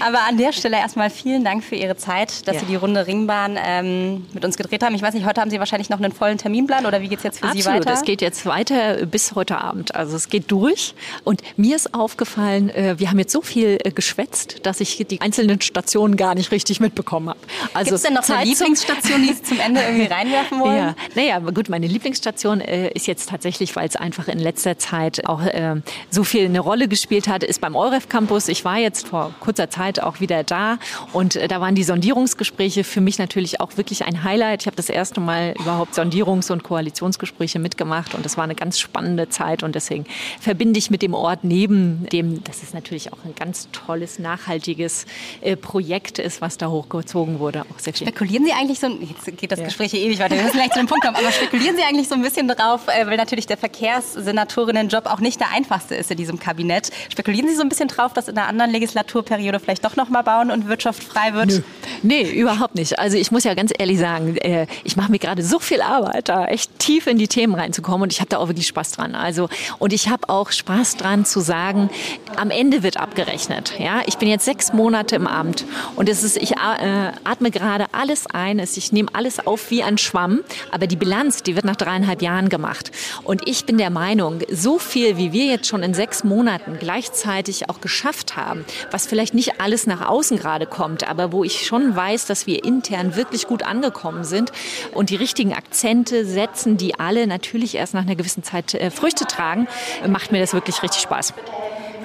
Aber 0.00 0.20
an 0.28 0.36
der 0.36 0.52
Stelle 0.52 0.76
erstmal 0.76 1.10
vielen 1.10 1.44
Dank 1.44 1.64
für 1.64 1.76
Ihre 1.76 1.96
Zeit, 1.96 2.46
dass 2.46 2.56
ja. 2.56 2.60
Sie 2.60 2.66
die 2.66 2.76
Runde 2.76 3.06
Ringbahn 3.06 3.58
ähm, 3.62 4.26
mit 4.32 4.44
uns 4.44 4.56
gedreht 4.56 4.82
haben. 4.82 4.94
Ich 4.94 5.02
weiß 5.02 5.14
nicht, 5.14 5.26
heute 5.26 5.40
haben 5.40 5.50
Sie 5.50 5.58
wahrscheinlich 5.58 5.88
noch 5.88 5.98
einen 5.98 6.12
vollen 6.12 6.38
Terminplan 6.38 6.86
oder 6.86 7.00
wie 7.00 7.08
geht 7.08 7.18
es 7.18 7.24
jetzt 7.24 7.38
für 7.38 7.46
Absolut, 7.46 7.64
Sie 7.64 7.70
weiter? 7.70 7.92
es 7.92 8.02
geht 8.02 8.20
jetzt 8.20 8.46
weiter 8.46 9.06
bis 9.06 9.34
heute 9.34 9.58
Abend. 9.58 9.94
Also 9.94 10.16
es 10.16 10.28
geht 10.28 10.50
durch. 10.50 10.94
Und 11.22 11.42
mir 11.56 11.76
ist 11.76 11.94
aufgefallen, 11.94 12.70
äh, 12.70 12.98
wir 12.98 13.10
haben 13.10 13.18
jetzt 13.18 13.32
so 13.32 13.40
viel 13.42 13.78
äh, 13.82 13.90
geschwätzt, 13.90 14.66
dass 14.66 14.80
ich 14.80 15.04
die 15.08 15.20
einzelnen 15.20 15.60
Stationen 15.60 16.16
gar 16.16 16.34
nicht 16.34 16.50
richtig 16.50 16.80
mitbekommen 16.80 17.30
habe. 17.30 17.38
Also 17.72 17.90
Gibt 17.90 17.96
es 17.96 18.02
denn 18.02 18.14
noch 18.14 18.22
Zeit 18.22 18.38
eine 18.38 18.50
Lieblingsstation, 18.50 19.22
die 19.22 19.32
Sie 19.32 19.42
zum 19.42 19.60
Ende 19.60 19.80
irgendwie 19.80 20.06
reinwerfen 20.12 20.60
wollen? 20.60 20.76
Ja, 20.76 20.94
naja, 21.14 21.38
gut, 21.38 21.68
meine 21.68 21.86
Lieblingsstation 21.86 22.60
äh, 22.60 22.88
ist 22.90 23.06
jetzt 23.06 23.28
tatsächlich, 23.28 23.74
weil 23.76 23.88
es 23.88 23.96
einfach 23.96 24.28
in 24.28 24.38
letzter 24.38 24.78
Zeit 24.78 25.26
auch 25.26 25.42
äh, 25.42 25.76
so 26.10 26.24
viel 26.24 26.44
eine 26.44 26.60
Rolle 26.60 26.88
gespielt 26.88 27.28
hat, 27.28 27.42
ist 27.42 27.60
beim 27.60 27.76
EUREF 27.76 28.08
Campus. 28.08 28.48
Ich 28.48 28.64
war 28.64 28.78
jetzt 28.78 29.06
vor 29.14 29.32
kurzer 29.38 29.70
Zeit 29.70 30.02
auch 30.02 30.18
wieder 30.18 30.42
da. 30.42 30.78
Und 31.12 31.36
äh, 31.36 31.46
da 31.46 31.60
waren 31.60 31.76
die 31.76 31.84
Sondierungsgespräche 31.84 32.82
für 32.82 33.00
mich 33.00 33.16
natürlich 33.20 33.60
auch 33.60 33.76
wirklich 33.76 34.04
ein 34.04 34.24
Highlight. 34.24 34.62
Ich 34.62 34.66
habe 34.66 34.74
das 34.74 34.88
erste 34.88 35.20
Mal 35.20 35.54
überhaupt 35.60 35.94
Sondierungs- 35.94 36.50
und 36.50 36.64
Koalitionsgespräche 36.64 37.60
mitgemacht 37.60 38.16
und 38.16 38.24
das 38.24 38.36
war 38.36 38.42
eine 38.42 38.56
ganz 38.56 38.80
spannende 38.80 39.28
Zeit 39.28 39.62
und 39.62 39.76
deswegen 39.76 40.04
verbinde 40.40 40.80
ich 40.80 40.90
mit 40.90 41.00
dem 41.00 41.14
Ort 41.14 41.44
neben 41.44 42.08
dem, 42.10 42.42
das 42.42 42.64
ist 42.64 42.74
natürlich 42.74 43.12
auch 43.12 43.18
ein 43.24 43.36
ganz 43.36 43.68
tolles, 43.70 44.18
nachhaltiges 44.18 45.06
äh, 45.42 45.54
Projekt 45.54 46.18
ist, 46.18 46.40
was 46.40 46.58
da 46.58 46.68
hochgezogen 46.68 47.38
wurde. 47.38 47.60
Auch 47.72 47.78
sehr 47.78 47.92
viel. 47.92 48.08
Spekulieren 48.08 48.44
Sie 48.44 48.52
eigentlich 48.52 48.80
so, 48.80 48.88
jetzt 48.88 49.26
geht 49.36 49.52
das 49.52 49.60
ja. 49.60 49.66
Gespräch 49.66 49.92
hier 49.92 50.00
ewig 50.00 50.18
weiter, 50.18 50.34
wir 50.34 50.42
müssen 50.42 50.56
gleich 50.56 50.72
zu 50.72 50.80
dem 50.80 50.88
Punkt 50.88 51.04
kommen, 51.04 51.16
aber 51.16 51.30
spekulieren 51.30 51.76
Sie 51.76 51.84
eigentlich 51.84 52.08
so 52.08 52.16
ein 52.16 52.22
bisschen 52.22 52.48
drauf, 52.48 52.88
äh, 52.88 53.06
weil 53.06 53.16
natürlich 53.16 53.46
der 53.46 53.58
Verkehrssenatorinnen-Job 53.58 55.06
auch 55.06 55.20
nicht 55.20 55.38
der 55.38 55.52
einfachste 55.52 55.94
ist 55.94 56.10
in 56.10 56.16
diesem 56.16 56.40
Kabinett. 56.40 56.90
Spekulieren 57.10 57.48
Sie 57.48 57.54
so 57.54 57.62
ein 57.62 57.68
bisschen 57.68 57.86
drauf, 57.86 58.12
dass 58.12 58.26
in 58.26 58.36
einer 58.36 58.48
anderen 58.48 58.72
Legislaturperiode 59.04 59.60
vielleicht 59.60 59.84
doch 59.84 59.96
noch 59.96 60.08
mal 60.08 60.22
bauen 60.22 60.50
und 60.50 60.68
Wirtschaft 60.68 61.02
frei 61.02 61.34
wird? 61.34 61.48
Nö. 61.48 61.60
Nee, 62.02 62.30
überhaupt 62.30 62.74
nicht. 62.74 62.98
Also 62.98 63.16
ich 63.16 63.30
muss 63.30 63.44
ja 63.44 63.54
ganz 63.54 63.72
ehrlich 63.76 63.98
sagen, 63.98 64.36
äh, 64.36 64.66
ich 64.84 64.96
mache 64.96 65.10
mir 65.10 65.18
gerade 65.18 65.42
so 65.42 65.58
viel 65.58 65.80
Arbeit, 65.80 66.28
da 66.28 66.46
echt 66.46 66.78
tief 66.78 67.06
in 67.06 67.18
die 67.18 67.28
Themen 67.28 67.54
reinzukommen 67.54 68.02
und 68.02 68.12
ich 68.12 68.20
habe 68.20 68.28
da 68.28 68.38
auch 68.38 68.48
wirklich 68.48 68.66
Spaß 68.66 68.92
dran. 68.92 69.14
Also 69.14 69.48
und 69.78 69.92
ich 69.92 70.08
habe 70.08 70.28
auch 70.28 70.50
Spaß 70.50 70.96
dran 70.96 71.24
zu 71.24 71.40
sagen, 71.40 71.90
am 72.36 72.50
Ende 72.50 72.82
wird 72.82 72.96
abgerechnet. 72.96 73.74
Ja, 73.78 74.02
ich 74.06 74.18
bin 74.18 74.28
jetzt 74.28 74.44
sechs 74.44 74.72
Monate 74.72 75.16
im 75.16 75.26
Amt 75.26 75.64
und 75.96 76.08
es 76.08 76.22
ist, 76.22 76.36
ich 76.36 76.52
äh, 76.52 77.12
atme 77.24 77.50
gerade 77.50 77.86
alles 77.92 78.26
ein, 78.32 78.58
ich 78.58 78.92
nehme 78.92 79.08
alles 79.12 79.46
auf 79.46 79.70
wie 79.70 79.82
ein 79.82 79.98
Schwamm, 79.98 80.40
aber 80.70 80.86
die 80.86 80.96
Bilanz, 80.96 81.42
die 81.42 81.54
wird 81.54 81.64
nach 81.64 81.76
dreieinhalb 81.76 82.22
Jahren 82.22 82.48
gemacht. 82.48 82.90
Und 83.22 83.46
ich 83.46 83.64
bin 83.66 83.78
der 83.78 83.90
Meinung, 83.90 84.40
so 84.50 84.78
viel 84.78 85.16
wie 85.16 85.32
wir 85.32 85.46
jetzt 85.46 85.66
schon 85.66 85.82
in 85.82 85.94
sechs 85.94 86.24
Monaten 86.24 86.78
gleichzeitig 86.78 87.68
auch 87.68 87.80
geschafft 87.80 88.36
haben, 88.36 88.64
was 88.94 89.06
vielleicht 89.08 89.34
nicht 89.34 89.60
alles 89.60 89.88
nach 89.88 90.08
außen 90.08 90.38
gerade 90.38 90.66
kommt, 90.66 91.08
aber 91.08 91.32
wo 91.32 91.42
ich 91.42 91.66
schon 91.66 91.96
weiß, 91.96 92.26
dass 92.26 92.46
wir 92.46 92.64
intern 92.64 93.16
wirklich 93.16 93.48
gut 93.48 93.64
angekommen 93.64 94.22
sind 94.22 94.52
und 94.92 95.10
die 95.10 95.16
richtigen 95.16 95.52
Akzente 95.52 96.24
setzen, 96.24 96.76
die 96.76 96.96
alle 97.00 97.26
natürlich 97.26 97.74
erst 97.74 97.94
nach 97.94 98.02
einer 98.02 98.14
gewissen 98.14 98.44
Zeit 98.44 98.72
äh, 98.72 98.92
Früchte 98.92 99.24
tragen, 99.24 99.66
macht 100.06 100.30
mir 100.30 100.38
das 100.38 100.52
wirklich 100.52 100.80
richtig 100.84 101.02
Spaß. 101.02 101.34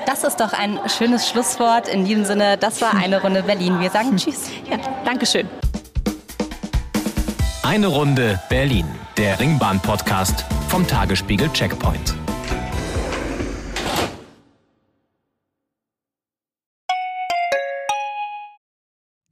Das 0.08 0.24
ist 0.24 0.38
doch 0.38 0.52
ein 0.52 0.80
schönes 0.88 1.30
Schlusswort. 1.30 1.88
In 1.88 2.06
diesem 2.06 2.26
Sinne, 2.26 2.58
das 2.58 2.82
war 2.82 2.96
eine 2.96 3.22
Runde 3.22 3.44
Berlin. 3.44 3.80
Wir 3.80 3.92
sagen 3.92 4.18
Tschüss. 4.18 4.50
Ja, 4.68 4.78
Dankeschön. 5.06 5.48
Eine 7.62 7.86
Runde 7.86 8.42
Berlin, 8.50 8.88
der 9.16 9.40
Ringbahn-Podcast 9.40 10.44
vom 10.70 10.88
Tagesspiegel 10.88 11.50
Checkpoint. 11.54 12.19